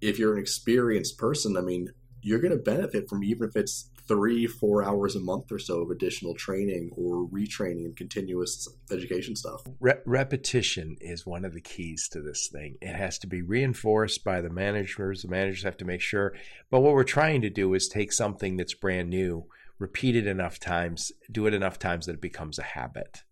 if 0.00 0.18
you're 0.18 0.34
an 0.34 0.40
experienced 0.40 1.18
person, 1.18 1.56
I 1.56 1.62
mean, 1.62 1.88
you're 2.22 2.40
going 2.40 2.56
to 2.56 2.62
benefit 2.62 3.08
from 3.08 3.24
even 3.24 3.48
if 3.48 3.56
it's 3.56 3.90
three, 4.06 4.46
four 4.46 4.84
hours 4.84 5.16
a 5.16 5.20
month 5.20 5.50
or 5.50 5.58
so 5.58 5.80
of 5.80 5.90
additional 5.90 6.34
training 6.34 6.90
or 6.96 7.26
retraining 7.28 7.84
and 7.84 7.96
continuous 7.96 8.68
education 8.90 9.34
stuff. 9.34 9.62
Re- 9.80 9.94
repetition 10.06 10.96
is 11.00 11.26
one 11.26 11.44
of 11.44 11.54
the 11.54 11.60
keys 11.60 12.08
to 12.12 12.20
this 12.20 12.48
thing. 12.52 12.76
It 12.80 12.94
has 12.94 13.18
to 13.20 13.26
be 13.26 13.42
reinforced 13.42 14.24
by 14.24 14.40
the 14.40 14.50
managers. 14.50 15.22
The 15.22 15.28
managers 15.28 15.64
have 15.64 15.76
to 15.78 15.84
make 15.84 16.00
sure. 16.00 16.34
But 16.70 16.80
what 16.80 16.94
we're 16.94 17.04
trying 17.04 17.42
to 17.42 17.50
do 17.50 17.74
is 17.74 17.88
take 17.88 18.12
something 18.12 18.56
that's 18.56 18.74
brand 18.74 19.10
new, 19.10 19.46
repeat 19.78 20.16
it 20.16 20.26
enough 20.26 20.58
times, 20.58 21.10
do 21.30 21.46
it 21.46 21.54
enough 21.54 21.78
times 21.78 22.06
that 22.06 22.14
it 22.14 22.22
becomes 22.22 22.58
a 22.58 22.62
habit. 22.62 23.22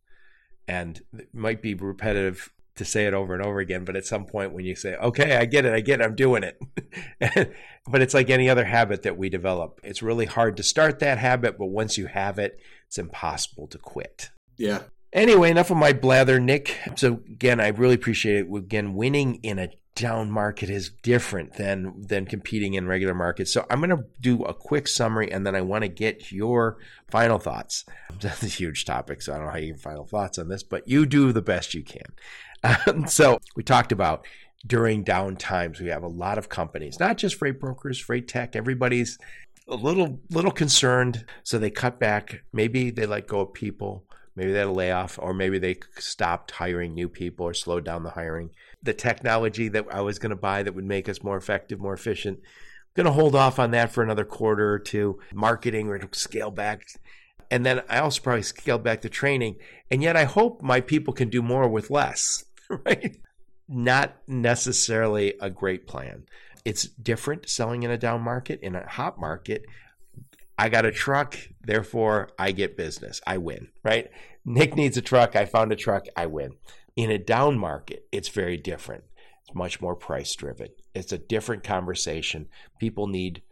And 0.66 1.02
it 1.16 1.34
might 1.34 1.60
be 1.62 1.74
repetitive 1.74 2.52
to 2.76 2.84
say 2.84 3.06
it 3.06 3.14
over 3.14 3.34
and 3.34 3.44
over 3.44 3.60
again, 3.60 3.84
but 3.84 3.96
at 3.96 4.04
some 4.04 4.24
point 4.26 4.52
when 4.52 4.64
you 4.64 4.74
say, 4.74 4.96
okay, 4.96 5.36
I 5.36 5.44
get 5.44 5.64
it, 5.64 5.72
I 5.72 5.80
get 5.80 6.00
it, 6.00 6.04
I'm 6.04 6.16
doing 6.16 6.42
it. 6.42 6.58
but 7.86 8.02
it's 8.02 8.14
like 8.14 8.30
any 8.30 8.48
other 8.50 8.64
habit 8.64 9.02
that 9.02 9.16
we 9.16 9.28
develop. 9.28 9.80
It's 9.84 10.02
really 10.02 10.26
hard 10.26 10.56
to 10.56 10.62
start 10.62 10.98
that 10.98 11.18
habit, 11.18 11.56
but 11.56 11.66
once 11.66 11.96
you 11.96 12.06
have 12.06 12.38
it, 12.38 12.58
it's 12.88 12.98
impossible 12.98 13.68
to 13.68 13.78
quit. 13.78 14.30
Yeah. 14.56 14.82
Anyway, 15.14 15.48
enough 15.48 15.70
of 15.70 15.76
my 15.76 15.92
blather, 15.92 16.40
Nick. 16.40 16.76
So 16.96 17.20
again, 17.30 17.60
I 17.60 17.68
really 17.68 17.94
appreciate 17.94 18.44
it. 18.44 18.52
Again, 18.52 18.94
winning 18.94 19.36
in 19.36 19.60
a 19.60 19.68
down 19.94 20.28
market 20.28 20.68
is 20.68 20.90
different 20.90 21.54
than 21.54 22.02
than 22.08 22.26
competing 22.26 22.74
in 22.74 22.88
regular 22.88 23.14
markets. 23.14 23.52
So 23.52 23.64
I'm 23.70 23.78
going 23.78 23.96
to 23.96 24.04
do 24.20 24.42
a 24.42 24.52
quick 24.52 24.88
summary, 24.88 25.30
and 25.30 25.46
then 25.46 25.54
I 25.54 25.60
want 25.60 25.82
to 25.82 25.88
get 25.88 26.32
your 26.32 26.78
final 27.08 27.38
thoughts. 27.38 27.84
That's 28.20 28.42
a 28.42 28.48
huge 28.48 28.84
topic, 28.84 29.22
so 29.22 29.32
I 29.32 29.36
don't 29.36 29.46
know 29.46 29.52
how 29.52 29.58
you 29.58 29.72
can 29.72 29.80
final 29.80 30.04
thoughts 30.04 30.36
on 30.36 30.48
this, 30.48 30.64
but 30.64 30.88
you 30.88 31.06
do 31.06 31.32
the 31.32 31.42
best 31.42 31.74
you 31.74 31.84
can. 31.84 32.12
Um, 32.64 33.06
so 33.06 33.38
we 33.54 33.62
talked 33.62 33.92
about 33.92 34.26
during 34.66 35.04
down 35.04 35.36
times, 35.36 35.78
we 35.78 35.88
have 35.88 36.02
a 36.02 36.08
lot 36.08 36.38
of 36.38 36.48
companies, 36.48 36.98
not 36.98 37.18
just 37.18 37.36
freight 37.36 37.60
brokers, 37.60 38.00
freight 38.00 38.26
tech, 38.26 38.56
everybody's 38.56 39.16
a 39.68 39.76
little 39.76 40.20
little 40.30 40.50
concerned. 40.50 41.24
So 41.42 41.58
they 41.58 41.70
cut 41.70 41.98
back. 41.98 42.42
Maybe 42.52 42.90
they 42.90 43.06
let 43.06 43.26
go 43.26 43.40
of 43.40 43.54
people. 43.54 44.04
Maybe 44.36 44.52
they 44.52 44.58
had 44.58 44.68
a 44.68 44.72
layoff, 44.72 45.18
or 45.20 45.32
maybe 45.32 45.58
they 45.58 45.76
stopped 45.96 46.52
hiring 46.52 46.94
new 46.94 47.08
people 47.08 47.46
or 47.46 47.54
slowed 47.54 47.84
down 47.84 48.02
the 48.02 48.10
hiring. 48.10 48.50
The 48.82 48.92
technology 48.92 49.68
that 49.68 49.86
I 49.90 50.00
was 50.00 50.18
going 50.18 50.30
to 50.30 50.36
buy 50.36 50.62
that 50.62 50.74
would 50.74 50.84
make 50.84 51.08
us 51.08 51.22
more 51.22 51.36
effective, 51.36 51.78
more 51.78 51.94
efficient, 51.94 52.40
going 52.94 53.06
to 53.06 53.12
hold 53.12 53.36
off 53.36 53.58
on 53.58 53.70
that 53.72 53.92
for 53.92 54.02
another 54.02 54.24
quarter 54.24 54.72
or 54.72 54.78
two. 54.78 55.20
Marketing 55.32 55.88
or 55.88 56.00
scale 56.12 56.50
back. 56.50 56.86
And 57.50 57.64
then 57.64 57.82
I 57.88 57.98
also 57.98 58.22
probably 58.22 58.42
scaled 58.42 58.82
back 58.82 59.02
the 59.02 59.08
training. 59.08 59.56
And 59.90 60.02
yet 60.02 60.16
I 60.16 60.24
hope 60.24 60.62
my 60.62 60.80
people 60.80 61.14
can 61.14 61.28
do 61.28 61.42
more 61.42 61.68
with 61.68 61.90
less. 61.90 62.44
right? 62.68 63.16
Not 63.68 64.16
necessarily 64.26 65.34
a 65.40 65.50
great 65.50 65.86
plan. 65.86 66.24
It's 66.64 66.84
different 66.84 67.48
selling 67.48 67.82
in 67.82 67.90
a 67.90 67.98
down 67.98 68.22
market. 68.22 68.60
In 68.62 68.74
a 68.74 68.88
hot 68.88 69.18
market, 69.18 69.64
I 70.58 70.68
got 70.68 70.86
a 70.86 70.92
truck, 70.92 71.36
therefore 71.62 72.30
I 72.38 72.52
get 72.52 72.76
business. 72.76 73.20
I 73.26 73.38
win, 73.38 73.68
right? 73.82 74.10
Nick 74.44 74.76
needs 74.76 74.96
a 74.96 75.02
truck. 75.02 75.34
I 75.34 75.46
found 75.46 75.72
a 75.72 75.76
truck. 75.76 76.06
I 76.16 76.26
win. 76.26 76.56
In 76.96 77.10
a 77.10 77.18
down 77.18 77.58
market, 77.58 78.06
it's 78.12 78.28
very 78.28 78.56
different. 78.56 79.04
It's 79.42 79.54
much 79.54 79.80
more 79.80 79.96
price 79.96 80.34
driven. 80.34 80.68
It's 80.94 81.12
a 81.12 81.18
different 81.18 81.64
conversation. 81.64 82.46
People 82.78 83.06
need 83.08 83.42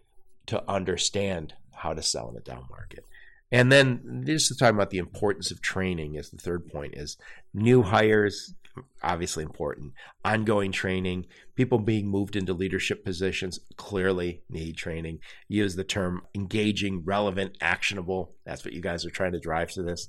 to 0.47 0.63
understand 0.71 1.55
how 1.73 1.95
to 1.95 2.03
sell 2.03 2.31
in 2.31 2.37
a 2.37 2.41
down 2.41 2.67
market. 2.71 3.05
And 3.51 3.71
then 3.71 4.01
this 4.25 4.51
is 4.51 4.57
talking 4.57 4.77
about 4.77 4.91
the 4.91 4.99
importance 4.99 5.51
of 5.51 5.61
training 5.61 6.15
is 6.15 6.31
the 6.31 6.39
third 6.39 6.69
point 6.69 6.95
is 6.95 7.19
new 7.53 7.83
hires, 7.83 8.55
obviously 9.03 9.45
important. 9.45 9.93
Ongoing 10.25 10.73
training, 10.73 11.27
people 11.55 11.79
being 11.79 12.09
moved 12.09 12.37
into 12.37 12.53
leadership 12.53 13.05
positions 13.05 13.61
clearly 13.77 14.43
need 14.49 14.77
training. 14.77 15.19
Use 15.49 15.75
the 15.77 15.85
term 15.85 16.23
engaging, 16.35 17.03
relevant, 17.05 17.57
actionable. 17.61 18.35
That's 18.45 18.65
what 18.65 18.75
you 18.75 18.81
guys 18.81 19.05
are 19.05 19.11
trying 19.11 19.33
to 19.33 19.41
drive 19.41 19.71
to 19.73 19.83
this. 19.83 20.09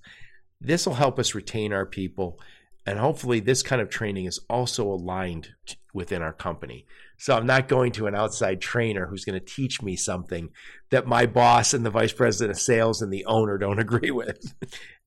This 0.61 0.85
will 0.85 0.93
help 0.93 1.19
us 1.19 1.35
retain 1.35 1.73
our 1.73 1.85
people. 1.85 2.39
And 2.85 2.99
hopefully, 2.99 3.39
this 3.39 3.63
kind 3.63 3.81
of 3.81 3.89
training 3.89 4.25
is 4.25 4.39
also 4.49 4.85
aligned 4.85 5.49
within 5.93 6.21
our 6.21 6.33
company. 6.33 6.85
So 7.17 7.35
I'm 7.35 7.45
not 7.45 7.69
going 7.69 7.93
to 7.93 8.07
an 8.07 8.15
outside 8.15 8.59
trainer 8.59 9.05
who's 9.05 9.23
going 9.23 9.39
to 9.39 9.45
teach 9.45 9.81
me 9.81 9.95
something 9.95 10.49
that 10.89 11.07
my 11.07 11.25
boss 11.25 11.73
and 11.73 11.85
the 11.85 11.89
vice 11.89 12.11
president 12.11 12.57
of 12.57 12.61
sales 12.61 13.01
and 13.01 13.13
the 13.13 13.25
owner 13.25 13.57
don't 13.57 13.79
agree 13.87 14.11
with. 14.11 14.53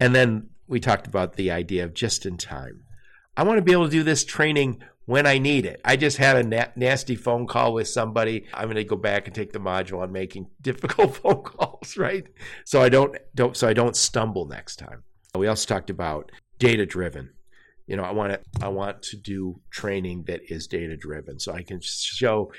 and 0.01 0.15
then 0.15 0.49
we 0.67 0.81
talked 0.81 1.07
about 1.07 1.35
the 1.35 1.51
idea 1.51 1.85
of 1.85 1.93
just 1.93 2.25
in 2.25 2.39
time. 2.39 2.86
I 3.37 3.43
want 3.43 3.59
to 3.59 3.63
be 3.63 3.73
able 3.73 3.85
to 3.85 3.91
do 3.91 4.03
this 4.03 4.25
training 4.25 4.83
when 5.07 5.27
I 5.27 5.39
need 5.39 5.67
it. 5.67 5.81
I 5.85 5.97
just 5.97 6.19
had 6.19 6.37
a 6.37 6.43
na- 6.43 6.73
nasty 6.77 7.17
phone 7.17 7.47
call 7.47 7.73
with 7.73 7.89
somebody. 7.89 8.47
I'm 8.53 8.65
going 8.65 8.77
to 8.77 8.85
go 8.85 8.97
back 8.97 9.27
and 9.27 9.35
take 9.35 9.53
the 9.53 9.61
module 9.61 10.01
on 10.01 10.13
making 10.13 10.49
difficult 10.61 11.17
phone 11.23 11.43
calls, 11.43 11.97
right? 11.97 12.27
So 12.65 12.83
I 12.83 12.89
don't 12.89 13.17
don't 13.35 13.57
so 13.57 13.69
I 13.69 13.73
don't 13.73 13.97
stumble 13.97 14.47
next 14.47 14.77
time. 14.77 15.03
We 15.35 15.47
also 15.49 15.67
talked 15.67 15.91
about 15.91 16.33
data 16.59 16.87
driven. 16.87 17.31
You 17.87 17.97
know, 17.97 18.03
I 18.03 18.13
want 18.13 18.33
to 18.33 18.41
I 18.65 18.69
want 18.69 19.03
to 19.05 19.17
do 19.17 19.61
training 19.71 20.25
that 20.25 20.41
is 20.51 20.67
data 20.67 20.97
driven 20.97 21.39
so 21.39 21.53
I 21.53 21.63
can 21.63 21.81
show 21.81 22.53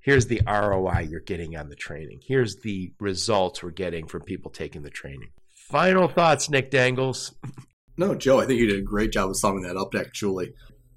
here's 0.00 0.26
the 0.26 0.40
ROI 0.46 1.08
you're 1.10 1.20
getting 1.20 1.56
on 1.56 1.68
the 1.68 1.76
training. 1.76 2.20
Here's 2.26 2.56
the 2.56 2.92
results 2.98 3.62
we're 3.62 3.70
getting 3.70 4.06
from 4.06 4.22
people 4.22 4.50
taking 4.50 4.82
the 4.82 4.90
training. 4.90 5.30
Final 5.68 6.08
thoughts, 6.08 6.48
Nick 6.48 6.70
Dangles. 6.70 7.34
No, 7.96 8.14
Joe, 8.14 8.40
I 8.40 8.46
think 8.46 8.60
you 8.60 8.66
did 8.66 8.78
a 8.78 8.82
great 8.82 9.12
job 9.12 9.30
of 9.30 9.36
summing 9.36 9.62
that 9.62 9.76
up, 9.76 9.94
actually. 9.94 10.54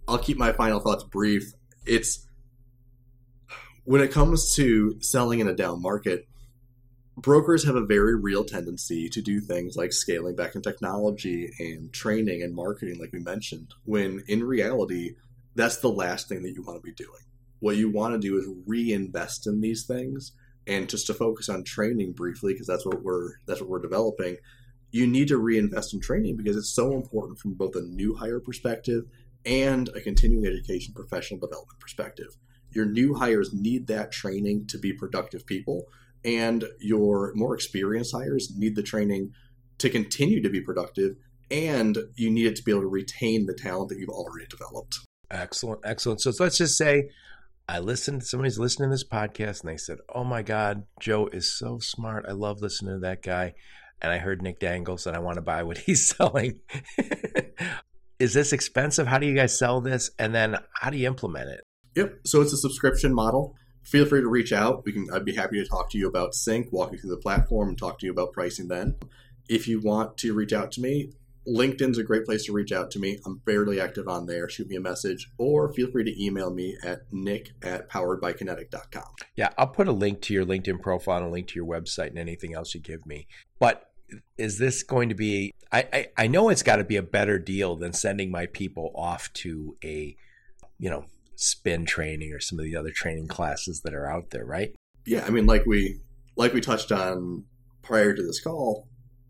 I'll 0.07 0.17
keep 0.17 0.37
my 0.37 0.53
final 0.53 0.79
thoughts 0.79 1.03
brief. 1.03 1.53
It's 1.85 2.25
when 3.83 4.01
it 4.01 4.11
comes 4.11 4.55
to 4.55 4.97
selling 5.01 5.39
in 5.39 5.47
a 5.47 5.55
down 5.55 5.81
market, 5.81 6.27
brokers 7.15 7.65
have 7.65 7.75
a 7.75 7.85
very 7.85 8.15
real 8.15 8.43
tendency 8.43 9.09
to 9.09 9.21
do 9.21 9.39
things 9.39 9.75
like 9.75 9.93
scaling 9.93 10.35
back 10.35 10.55
in 10.55 10.61
technology 10.61 11.51
and 11.59 11.91
training 11.93 12.41
and 12.43 12.53
marketing, 12.53 12.99
like 12.99 13.11
we 13.11 13.19
mentioned, 13.19 13.73
when 13.85 14.23
in 14.27 14.43
reality, 14.43 15.15
that's 15.55 15.77
the 15.77 15.89
last 15.89 16.29
thing 16.29 16.43
that 16.43 16.53
you 16.53 16.63
want 16.63 16.77
to 16.77 16.85
be 16.85 16.93
doing. 16.93 17.21
What 17.59 17.77
you 17.77 17.89
want 17.89 18.13
to 18.13 18.19
do 18.19 18.37
is 18.37 18.47
reinvest 18.65 19.47
in 19.47 19.61
these 19.61 19.85
things 19.85 20.33
and 20.67 20.89
just 20.89 21.07
to 21.07 21.13
focus 21.13 21.49
on 21.49 21.63
training 21.63 22.11
briefly 22.11 22.53
because 22.53 22.67
that's 22.67 22.85
what 22.85 23.01
we're 23.01 23.37
that's 23.45 23.61
what 23.61 23.69
we're 23.69 23.81
developing 23.81 24.37
you 24.91 25.07
need 25.07 25.27
to 25.27 25.37
reinvest 25.37 25.93
in 25.93 25.99
training 25.99 26.37
because 26.37 26.55
it's 26.55 26.73
so 26.73 26.93
important 26.93 27.39
from 27.39 27.53
both 27.53 27.75
a 27.75 27.81
new 27.81 28.15
hire 28.15 28.39
perspective 28.39 29.03
and 29.45 29.89
a 29.89 30.01
continuing 30.01 30.45
education 30.45 30.93
professional 30.93 31.39
development 31.39 31.79
perspective. 31.79 32.37
Your 32.71 32.85
new 32.85 33.15
hires 33.15 33.53
need 33.53 33.87
that 33.87 34.11
training 34.11 34.67
to 34.67 34.77
be 34.77 34.93
productive 34.93 35.45
people, 35.45 35.85
and 36.23 36.65
your 36.79 37.33
more 37.35 37.53
experienced 37.53 38.13
hires 38.13 38.53
need 38.55 38.75
the 38.75 38.83
training 38.83 39.31
to 39.77 39.89
continue 39.89 40.41
to 40.41 40.49
be 40.49 40.61
productive, 40.61 41.15
and 41.49 41.97
you 42.15 42.29
need 42.29 42.45
it 42.45 42.55
to 42.57 42.63
be 42.63 42.71
able 42.71 42.81
to 42.81 42.87
retain 42.87 43.45
the 43.45 43.53
talent 43.53 43.89
that 43.89 43.99
you've 43.99 44.09
already 44.09 44.47
developed. 44.47 44.99
Excellent, 45.31 45.81
excellent. 45.83 46.21
So 46.21 46.31
let's 46.39 46.57
just 46.57 46.77
say 46.77 47.09
I 47.69 47.79
listened, 47.79 48.23
somebody's 48.23 48.59
listening 48.59 48.89
to 48.89 48.93
this 48.93 49.07
podcast 49.07 49.61
and 49.61 49.69
they 49.69 49.77
said, 49.77 49.97
Oh 50.13 50.23
my 50.23 50.41
God, 50.41 50.83
Joe 51.01 51.27
is 51.27 51.57
so 51.57 51.79
smart. 51.79 52.25
I 52.27 52.31
love 52.31 52.61
listening 52.61 52.95
to 52.95 52.99
that 52.99 53.21
guy 53.21 53.55
and 54.01 54.11
I 54.11 54.17
heard 54.17 54.41
Nick 54.41 54.59
Dangles 54.59 55.07
and 55.07 55.15
I 55.15 55.19
want 55.19 55.35
to 55.35 55.41
buy 55.41 55.63
what 55.63 55.77
he's 55.85 56.07
selling. 56.07 56.59
Is 58.19 58.33
this 58.33 58.53
expensive? 58.53 59.07
How 59.07 59.19
do 59.19 59.27
you 59.27 59.35
guys 59.35 59.57
sell 59.57 59.79
this? 59.79 60.09
And 60.17 60.33
then 60.33 60.57
how 60.73 60.89
do 60.89 60.97
you 60.97 61.07
implement 61.07 61.49
it? 61.49 61.61
Yep. 61.95 62.19
So 62.25 62.41
it's 62.41 62.53
a 62.53 62.57
subscription 62.57 63.13
model. 63.13 63.55
Feel 63.83 64.05
free 64.05 64.21
to 64.21 64.27
reach 64.27 64.51
out. 64.51 64.83
We 64.85 64.91
can 64.91 65.07
I'd 65.13 65.25
be 65.25 65.35
happy 65.35 65.61
to 65.61 65.67
talk 65.67 65.89
to 65.91 65.97
you 65.97 66.07
about 66.07 66.33
Sync, 66.33 66.71
walk 66.71 66.91
you 66.91 66.97
through 66.97 67.11
the 67.11 67.17
platform 67.17 67.69
and 67.69 67.77
talk 67.77 67.99
to 67.99 68.05
you 68.05 68.11
about 68.11 68.33
pricing 68.33 68.67
then. 68.67 68.95
If 69.47 69.67
you 69.67 69.79
want 69.79 70.17
to 70.17 70.33
reach 70.33 70.51
out 70.51 70.71
to 70.73 70.81
me, 70.81 71.13
LinkedIn's 71.47 71.97
a 71.97 72.03
great 72.03 72.25
place 72.25 72.45
to 72.45 72.51
reach 72.51 72.71
out 72.73 72.91
to 72.91 72.99
me. 72.99 73.19
I'm 73.25 73.41
fairly 73.45 73.79
active 73.79 74.07
on 74.07 74.25
there. 74.25 74.49
Shoot 74.49 74.67
me 74.67 74.75
a 74.75 74.81
message 74.81 75.31
or 75.37 75.71
feel 75.71 75.89
free 75.89 76.03
to 76.03 76.23
email 76.23 76.51
me 76.51 76.77
at 76.83 77.01
nick 77.11 77.51
at 77.63 77.89
poweredbykinetic.com. 77.89 79.15
Yeah, 79.35 79.49
I'll 79.57 79.67
put 79.67 79.87
a 79.87 79.93
link 79.93 80.21
to 80.23 80.33
your 80.33 80.45
LinkedIn 80.45 80.81
profile 80.81 81.17
and 81.17 81.27
a 81.27 81.29
link 81.29 81.47
to 81.47 81.55
your 81.55 81.65
website 81.65 82.07
and 82.09 82.19
anything 82.19 82.53
else 82.53 82.75
you 82.75 82.81
give 82.81 83.05
me. 83.05 83.27
But 83.59 83.86
is 84.37 84.57
this 84.57 84.83
going 84.83 85.09
to 85.09 85.15
be 85.15 85.53
I, 85.71 85.87
I, 85.91 86.07
I 86.17 86.27
know 86.27 86.49
it's 86.49 86.63
got 86.63 86.77
to 86.77 86.83
be 86.83 86.95
a 86.95 87.03
better 87.03 87.39
deal 87.39 87.75
than 87.75 87.93
sending 87.93 88.31
my 88.31 88.45
people 88.45 88.91
off 88.95 89.31
to 89.33 89.75
a 89.83 90.15
you 90.79 90.89
know 90.89 91.05
spin 91.35 91.85
training 91.85 92.33
or 92.33 92.39
some 92.39 92.57
of 92.59 92.65
the 92.65 92.75
other 92.75 92.91
training 92.91 93.27
classes 93.27 93.81
that 93.81 93.93
are 93.93 94.09
out 94.09 94.31
there 94.31 94.45
right 94.45 94.73
yeah 95.05 95.23
i 95.25 95.29
mean 95.29 95.45
like 95.45 95.65
we 95.65 95.99
like 96.35 96.53
we 96.53 96.61
touched 96.61 96.91
on 96.91 97.43
prior 97.83 98.13
to 98.13 98.23
this 98.23 98.41
call 98.41 98.87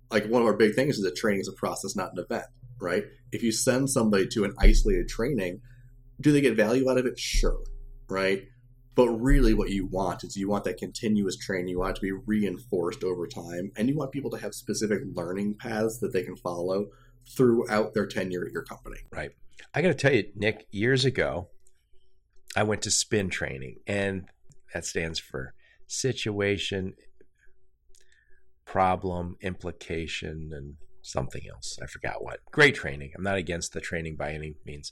like 0.10 0.26
one 0.28 0.42
of 0.42 0.48
our 0.48 0.56
big 0.56 0.74
things 0.74 0.98
is 0.98 1.04
that 1.04 1.16
training 1.16 1.42
is 1.42 1.50
a 1.50 1.54
process 1.54 1.96
not 1.96 2.12
an 2.14 2.24
event 2.24 2.46
right? 2.80 3.06
If 3.32 3.44
you 3.44 3.52
send 3.52 3.90
somebody 3.90 4.28
to 4.30 4.44
an 4.44 4.54
isolated 4.60 5.08
training, 5.08 5.62
do 6.20 6.32
they 6.32 6.42
get 6.42 6.56
value 6.56 6.90
out 6.90 6.98
of 6.98 7.06
it? 7.06 7.20
Sure, 7.20 7.60
right? 8.10 8.44
But 8.98 9.10
really, 9.10 9.54
what 9.54 9.70
you 9.70 9.86
want 9.86 10.24
is 10.24 10.36
you 10.36 10.50
want 10.50 10.64
that 10.64 10.80
continuous 10.80 11.38
training. 11.38 11.68
You 11.68 11.78
want 11.78 11.92
it 11.92 11.96
to 11.98 12.02
be 12.02 12.12
reinforced 12.12 13.04
over 13.04 13.28
time, 13.28 13.72
and 13.78 13.88
you 13.88 13.96
want 13.96 14.12
people 14.12 14.32
to 14.32 14.40
have 14.40 14.56
specific 14.56 15.04
learning 15.14 15.58
paths 15.60 16.00
that 16.00 16.14
they 16.14 16.24
can 16.24 16.36
follow 16.36 16.88
throughout 17.30 17.94
their 17.94 18.08
tenure 18.08 18.44
at 18.44 18.52
your 18.52 18.64
company. 18.64 18.98
Right. 19.12 19.30
I 19.72 19.84
got 19.84 19.90
to 19.90 19.94
tell 19.94 20.12
you, 20.12 20.32
Nick, 20.36 20.66
years 20.72 21.06
ago, 21.06 21.50
I 22.56 22.64
went 22.64 22.82
to 22.82 22.92
spin 22.92 23.30
training, 23.30 23.76
and 23.86 24.26
that 24.74 24.84
stands 24.84 25.20
for 25.20 25.54
situation, 25.86 26.96
problem, 28.66 29.36
implication, 29.42 30.50
and 30.52 30.74
something 31.04 31.44
else. 31.54 31.78
I 31.84 31.86
forgot 31.86 32.24
what. 32.24 32.40
Great 32.52 32.74
training. 32.74 33.12
I'm 33.16 33.24
not 33.24 33.38
against 33.38 33.74
the 33.74 33.80
training 33.80 34.16
by 34.16 34.34
any 34.34 34.56
means. 34.66 34.92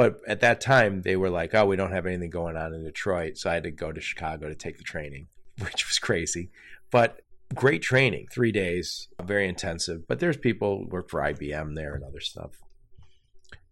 But 0.00 0.22
at 0.26 0.40
that 0.40 0.62
time, 0.62 1.02
they 1.02 1.14
were 1.14 1.28
like, 1.28 1.54
oh, 1.54 1.66
we 1.66 1.76
don't 1.76 1.92
have 1.92 2.06
anything 2.06 2.30
going 2.30 2.56
on 2.56 2.72
in 2.72 2.82
Detroit. 2.82 3.36
So 3.36 3.50
I 3.50 3.52
had 3.52 3.64
to 3.64 3.70
go 3.70 3.92
to 3.92 4.00
Chicago 4.00 4.48
to 4.48 4.54
take 4.54 4.78
the 4.78 4.82
training, 4.82 5.26
which 5.58 5.86
was 5.86 5.98
crazy. 5.98 6.48
But 6.90 7.20
great 7.54 7.82
training, 7.82 8.28
three 8.32 8.50
days, 8.50 9.08
very 9.22 9.46
intensive. 9.46 10.08
But 10.08 10.18
there's 10.18 10.38
people 10.38 10.88
work 10.88 11.10
for 11.10 11.20
IBM 11.20 11.74
there 11.74 11.94
and 11.94 12.02
other 12.02 12.20
stuff. 12.20 12.62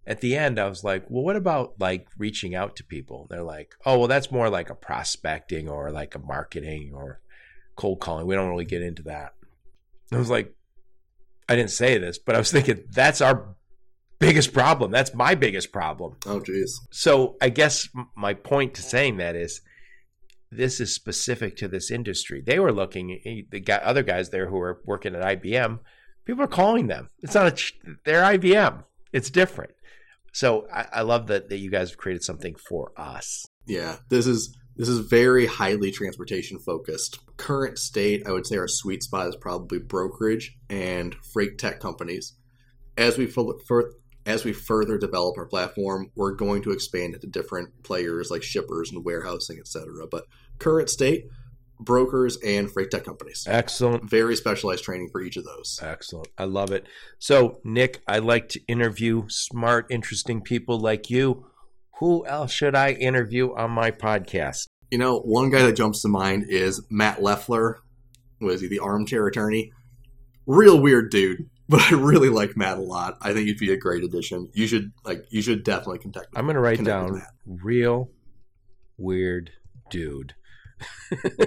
At 0.07 0.21
the 0.21 0.37
end, 0.37 0.59
I 0.59 0.69
was 0.69 0.85
like, 0.85 1.07
well, 1.09 1.25
what 1.25 1.37
about 1.37 1.81
like 1.81 2.09
reaching 2.19 2.55
out 2.55 2.77
to 2.77 2.85
people? 2.85 3.27
They're 3.31 3.43
like, 3.43 3.75
oh, 3.87 3.99
well, 3.99 4.09
that's 4.09 4.31
more 4.31 4.51
like 4.51 4.69
a 4.69 4.75
prospecting 4.75 5.67
or 5.67 5.91
like 5.91 6.15
a 6.15 6.19
marketing 6.19 6.93
or 6.93 7.23
cold 7.75 8.01
calling. 8.01 8.27
We 8.27 8.35
don't 8.35 8.51
really 8.51 8.67
get 8.67 8.83
into 8.83 9.05
that. 9.05 9.33
I 10.13 10.19
was 10.19 10.29
like, 10.29 10.55
I 11.49 11.57
didn't 11.57 11.71
say 11.71 11.97
this, 11.97 12.19
but 12.19 12.35
I 12.35 12.39
was 12.39 12.53
thinking 12.53 12.85
that's 12.91 13.23
our 13.23 13.55
biggest 14.19 14.53
problem. 14.53 14.91
That's 14.91 15.15
my 15.15 15.35
biggest 15.35 15.73
problem. 15.73 16.17
Oh, 16.27 16.41
jeez. 16.41 16.71
So 16.91 17.37
I 17.41 17.49
guess 17.49 17.89
my 18.17 18.35
point 18.35 18.75
to 18.75 18.83
saying 18.83 19.19
that 19.19 19.37
is 19.37 19.61
this 20.51 20.81
is 20.81 20.95
specific 20.95 21.57
to 21.57 21.69
this 21.69 21.91
industry. 21.91 22.43
They 22.45 22.59
were 22.59 22.73
looking, 22.73 23.21
eh, 23.25 23.43
the 23.51 23.61
guy, 23.61 23.77
other 23.77 24.03
guys 24.03 24.31
there 24.31 24.49
who 24.49 24.59
are 24.59 24.81
working 24.85 25.15
at 25.15 25.23
IBM, 25.23 25.81
people 26.25 26.43
are 26.43 26.49
calling 26.49 26.87
them. 26.87 27.09
It's 27.23 27.35
not 27.35 27.61
a, 27.61 27.73
they're 28.05 28.23
IBM. 28.23 28.85
It's 29.13 29.31
different. 29.31 29.73
So 30.33 30.67
I, 30.73 30.87
I 30.93 31.01
love 31.03 31.27
that, 31.29 31.49
that 31.49 31.59
you 31.59 31.71
guys 31.71 31.91
have 31.91 31.99
created 31.99 32.23
something 32.23 32.55
for 32.55 32.93
us. 32.97 33.47
Yeah, 33.67 33.97
this 34.09 34.27
is 34.27 34.57
this 34.77 34.89
is 34.89 35.01
very 35.01 35.47
highly 35.47 35.91
transportation 35.91 36.61
focused. 36.61 37.19
Current 37.37 37.79
state, 37.79 38.27
I 38.27 38.31
would 38.31 38.47
say 38.47 38.57
our 38.57 38.69
sweet 38.69 39.03
spot 39.03 39.27
is 39.27 39.35
probably 39.35 39.81
brokerage 39.81 40.57
and 40.71 41.17
freight 41.33 41.59
tech 41.59 41.81
companies. 41.81 42.35
As 42.97 43.19
we 43.19 43.27
as 44.27 44.45
we 44.45 44.53
further 44.53 44.99
develop 44.99 45.39
our 45.39 45.47
platform, 45.47 46.11
we're 46.15 46.35
going 46.35 46.63
to 46.63 46.71
expand 46.71 47.15
it 47.15 47.21
to 47.23 47.27
different 47.27 47.83
players 47.83 48.31
like 48.31 48.43
shippers 48.43 48.91
and 48.93 49.05
warehousing, 49.05 49.59
etc. 49.59 50.07
But 50.11 50.25
current 50.59 50.91
state, 50.91 51.27
brokers 51.81 52.39
and 52.45 52.71
freight 52.71 52.91
tech 52.91 53.05
companies. 53.05 53.47
Excellent. 53.49 54.09
Very 54.09 54.37
specialized 54.37 54.85
training 54.85 55.09
for 55.11 55.23
each 55.23 55.37
of 55.37 55.45
those. 55.45 55.81
Excellent. 55.83 56.29
I 56.37 56.45
love 56.45 56.73
it. 56.73 56.87
So, 57.19 57.61
Nick, 57.65 58.01
I 58.07 58.19
like 58.19 58.49
to 58.51 58.61
interview 58.67 59.25
smart, 59.29 59.87
interesting 59.91 60.43
people 60.43 60.79
like 60.79 61.11
you. 61.11 61.47
Who 61.99 62.27
else 62.27 62.53
should 62.53 62.75
I 62.75 62.93
interview 62.93 63.55
on 63.55 63.71
my 63.73 63.91
podcast? 63.91 64.67
You 64.91 64.99
know, 64.99 65.21
one 65.21 65.51
guy 65.51 65.63
that 65.63 65.77
jumps 65.77 66.03
to 66.03 66.09
mind 66.09 66.47
is 66.49 66.85
Matt 66.91 67.23
Leffler. 67.23 67.81
Was 68.41 68.61
he 68.61 68.69
the 68.69 68.79
armchair 68.79 69.27
attorney? 69.27 69.73
Real 70.47 70.81
weird 70.81 71.11
dude 71.11 71.51
but 71.69 71.81
I 71.81 71.95
really 71.95 72.29
like 72.31 72.57
Matt 72.57 72.79
a 72.79 72.83
lot. 72.83 73.19
I 73.21 73.33
think 73.33 73.47
he'd 73.47 73.59
be 73.59 73.73
a 73.73 73.77
great 73.77 74.05
addition. 74.05 74.51
You 74.55 74.67
should 74.67 74.93
like 75.05 75.25
you 75.31 75.43
should 75.43 75.65
definitely 75.65 75.99
contact. 75.99 76.29
I'm 76.35 76.47
gonna 76.47 76.61
write 76.61 76.83
down 76.83 77.23
real 77.47 78.11
weird 78.97 79.51
dude. 79.91 80.35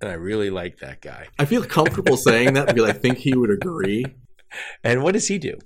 and 0.00 0.10
I 0.10 0.14
really 0.14 0.50
like 0.50 0.78
that 0.78 1.00
guy. 1.00 1.28
I 1.38 1.44
feel 1.44 1.64
comfortable 1.64 2.16
saying 2.16 2.54
that 2.54 2.68
because 2.68 2.88
I 2.88 2.92
think 2.92 3.18
he 3.18 3.36
would 3.36 3.50
agree. 3.50 4.04
And 4.84 5.02
what 5.02 5.12
does 5.12 5.28
he 5.28 5.38
do? 5.38 5.58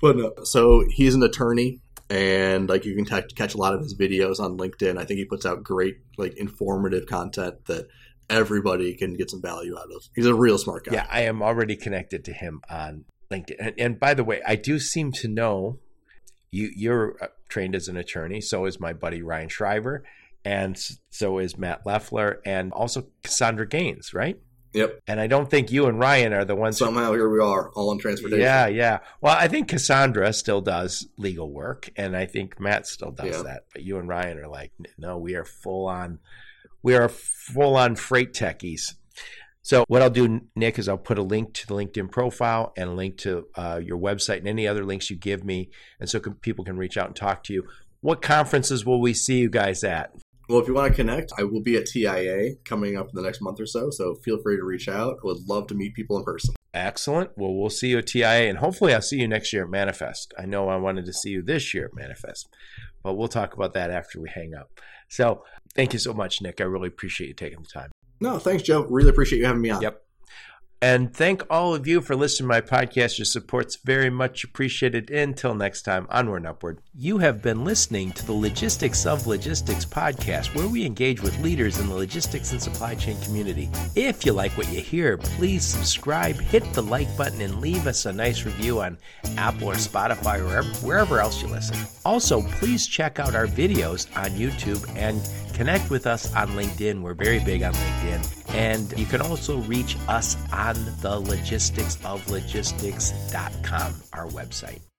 But 0.00 0.16
no, 0.16 0.32
so 0.44 0.84
he's 0.88 1.14
an 1.14 1.22
attorney, 1.22 1.80
and 2.08 2.68
like 2.68 2.84
you 2.84 2.94
can 2.94 3.04
t- 3.04 3.34
catch 3.34 3.54
a 3.54 3.58
lot 3.58 3.74
of 3.74 3.80
his 3.80 3.96
videos 3.96 4.38
on 4.38 4.56
LinkedIn. 4.56 4.96
I 4.98 5.04
think 5.04 5.18
he 5.18 5.24
puts 5.24 5.44
out 5.44 5.64
great, 5.64 5.96
like 6.18 6.36
informative 6.36 7.06
content 7.06 7.64
that 7.66 7.88
everybody 8.30 8.94
can 8.94 9.14
get 9.14 9.30
some 9.30 9.42
value 9.42 9.76
out 9.76 9.88
of. 9.94 10.02
He's 10.14 10.26
a 10.26 10.34
real 10.34 10.58
smart 10.58 10.84
guy. 10.84 10.94
Yeah, 10.94 11.06
I 11.10 11.22
am 11.22 11.42
already 11.42 11.74
connected 11.74 12.24
to 12.26 12.32
him 12.32 12.60
on 12.70 13.04
LinkedIn. 13.32 13.56
And, 13.58 13.74
and 13.78 14.00
by 14.00 14.14
the 14.14 14.24
way, 14.24 14.40
I 14.46 14.56
do 14.56 14.78
seem 14.78 15.12
to 15.12 15.28
know 15.28 15.78
you 16.50 16.70
you're 16.76 17.16
uh, 17.20 17.28
trained 17.48 17.74
as 17.74 17.88
an 17.88 17.96
attorney. 17.96 18.40
So 18.40 18.66
is 18.66 18.78
my 18.78 18.92
buddy 18.92 19.22
Ryan 19.22 19.48
Shriver, 19.48 20.04
and 20.44 20.78
so 21.10 21.38
is 21.38 21.56
Matt 21.58 21.84
Leffler, 21.84 22.40
and 22.44 22.72
also 22.72 23.06
Cassandra 23.22 23.66
Gaines, 23.66 24.14
right? 24.14 24.38
Yep. 24.74 25.00
And 25.06 25.20
I 25.20 25.26
don't 25.26 25.50
think 25.50 25.70
you 25.70 25.86
and 25.86 25.98
Ryan 25.98 26.32
are 26.32 26.44
the 26.44 26.54
ones. 26.54 26.78
Somehow 26.78 27.08
who, 27.08 27.14
here 27.14 27.28
we 27.28 27.40
are, 27.40 27.70
all 27.72 27.92
in 27.92 27.98
transportation. 27.98 28.40
Yeah, 28.40 28.68
yeah. 28.68 29.00
Well, 29.20 29.36
I 29.38 29.48
think 29.48 29.68
Cassandra 29.68 30.32
still 30.32 30.62
does 30.62 31.06
legal 31.18 31.52
work, 31.52 31.90
and 31.96 32.16
I 32.16 32.26
think 32.26 32.58
Matt 32.58 32.86
still 32.86 33.10
does 33.10 33.36
yeah. 33.36 33.42
that. 33.42 33.64
But 33.72 33.82
you 33.82 33.98
and 33.98 34.08
Ryan 34.08 34.38
are 34.38 34.48
like, 34.48 34.72
no, 34.96 35.18
we 35.18 35.34
are 35.34 35.44
full 35.44 35.88
on. 35.88 36.20
We 36.82 36.94
are 36.94 37.08
full 37.08 37.76
on 37.76 37.96
freight 37.96 38.32
techies. 38.32 38.94
So 39.62 39.84
what 39.86 40.02
I'll 40.02 40.10
do, 40.10 40.40
Nick, 40.56 40.78
is 40.78 40.88
I'll 40.88 40.98
put 40.98 41.18
a 41.18 41.22
link 41.22 41.54
to 41.54 41.66
the 41.66 41.74
LinkedIn 41.74 42.10
profile 42.10 42.72
and 42.76 42.90
a 42.90 42.92
link 42.92 43.16
to 43.18 43.46
uh, 43.54 43.80
your 43.82 43.98
website 43.98 44.38
and 44.38 44.48
any 44.48 44.66
other 44.66 44.84
links 44.84 45.08
you 45.08 45.16
give 45.16 45.44
me, 45.44 45.70
and 46.00 46.10
so 46.10 46.18
can, 46.18 46.34
people 46.34 46.64
can 46.64 46.76
reach 46.76 46.96
out 46.96 47.06
and 47.06 47.16
talk 47.16 47.44
to 47.44 47.52
you. 47.52 47.64
What 48.00 48.20
conferences 48.20 48.84
will 48.84 49.00
we 49.00 49.14
see 49.14 49.38
you 49.38 49.48
guys 49.48 49.84
at? 49.84 50.12
Well, 50.48 50.60
if 50.60 50.66
you 50.66 50.74
want 50.74 50.92
to 50.92 50.96
connect, 50.96 51.32
I 51.38 51.44
will 51.44 51.62
be 51.62 51.76
at 51.76 51.86
TIA 51.86 52.56
coming 52.64 52.96
up 52.96 53.06
in 53.06 53.14
the 53.14 53.22
next 53.22 53.40
month 53.40 53.60
or 53.60 53.66
so. 53.66 53.90
So 53.90 54.16
feel 54.16 54.42
free 54.42 54.56
to 54.56 54.64
reach 54.64 54.88
out. 54.88 55.18
I 55.22 55.26
would 55.26 55.48
love 55.48 55.68
to 55.68 55.74
meet 55.74 55.94
people 55.94 56.18
in 56.18 56.24
person. 56.24 56.54
Excellent. 56.74 57.30
Well, 57.36 57.54
we'll 57.54 57.70
see 57.70 57.88
you 57.88 57.98
at 57.98 58.08
TIA, 58.08 58.48
and 58.48 58.58
hopefully, 58.58 58.94
I'll 58.94 59.02
see 59.02 59.18
you 59.18 59.28
next 59.28 59.52
year 59.52 59.64
at 59.64 59.70
Manifest. 59.70 60.34
I 60.38 60.46
know 60.46 60.68
I 60.68 60.76
wanted 60.76 61.04
to 61.04 61.12
see 61.12 61.30
you 61.30 61.42
this 61.42 61.72
year 61.74 61.84
at 61.84 61.94
Manifest, 61.94 62.48
but 63.02 63.14
we'll 63.14 63.28
talk 63.28 63.54
about 63.54 63.74
that 63.74 63.90
after 63.90 64.20
we 64.20 64.30
hang 64.30 64.54
up. 64.54 64.70
So, 65.08 65.44
thank 65.74 65.92
you 65.92 65.98
so 65.98 66.14
much, 66.14 66.40
Nick. 66.40 66.60
I 66.60 66.64
really 66.64 66.88
appreciate 66.88 67.28
you 67.28 67.34
taking 67.34 67.60
the 67.60 67.68
time. 67.68 67.90
No, 68.22 68.38
thanks, 68.38 68.62
Joe. 68.62 68.86
Really 68.88 69.10
appreciate 69.10 69.38
you 69.40 69.46
having 69.46 69.60
me 69.62 69.70
on. 69.70 69.82
Yep. 69.82 70.02
And 70.82 71.14
thank 71.14 71.44
all 71.48 71.76
of 71.76 71.86
you 71.86 72.00
for 72.00 72.16
listening 72.16 72.50
to 72.50 72.54
my 72.54 72.60
podcast. 72.60 73.16
Your 73.16 73.24
support's 73.24 73.76
very 73.76 74.10
much 74.10 74.42
appreciated. 74.42 75.10
Until 75.10 75.54
next 75.54 75.82
time, 75.82 76.08
onward 76.10 76.38
and 76.38 76.48
upward. 76.48 76.78
You 76.92 77.18
have 77.18 77.40
been 77.40 77.64
listening 77.64 78.10
to 78.14 78.26
the 78.26 78.32
Logistics 78.32 79.06
of 79.06 79.28
Logistics 79.28 79.84
podcast, 79.84 80.56
where 80.56 80.66
we 80.66 80.84
engage 80.84 81.22
with 81.22 81.38
leaders 81.38 81.78
in 81.78 81.88
the 81.88 81.94
logistics 81.94 82.50
and 82.50 82.60
supply 82.60 82.96
chain 82.96 83.16
community. 83.20 83.70
If 83.94 84.26
you 84.26 84.32
like 84.32 84.58
what 84.58 84.72
you 84.72 84.80
hear, 84.80 85.18
please 85.18 85.64
subscribe, 85.64 86.40
hit 86.40 86.64
the 86.72 86.82
like 86.82 87.16
button, 87.16 87.40
and 87.40 87.60
leave 87.60 87.86
us 87.86 88.04
a 88.06 88.12
nice 88.12 88.44
review 88.44 88.80
on 88.80 88.98
Apple 89.36 89.70
or 89.70 89.74
Spotify 89.74 90.40
or 90.40 90.64
wherever, 90.84 91.20
else 91.20 91.40
you 91.40 91.46
listen. 91.46 91.76
Also, 92.04 92.42
please 92.42 92.88
check 92.88 93.20
out 93.20 93.36
our 93.36 93.46
videos 93.46 94.08
on 94.16 94.30
YouTube 94.30 94.84
and 94.96 95.20
connect 95.54 95.90
with 95.90 96.08
us 96.08 96.34
on 96.34 96.48
LinkedIn. 96.48 97.02
We're 97.02 97.14
very 97.14 97.38
big 97.38 97.62
on 97.62 97.72
LinkedIn. 97.72 98.54
And 98.54 98.98
you 98.98 99.06
can 99.06 99.20
also 99.22 99.58
reach 99.60 99.96
us 100.08 100.36
on 100.76 100.84
the 101.00 101.20
logisticsoflogistics.com, 101.30 103.94
our 104.12 104.26
website. 104.28 104.91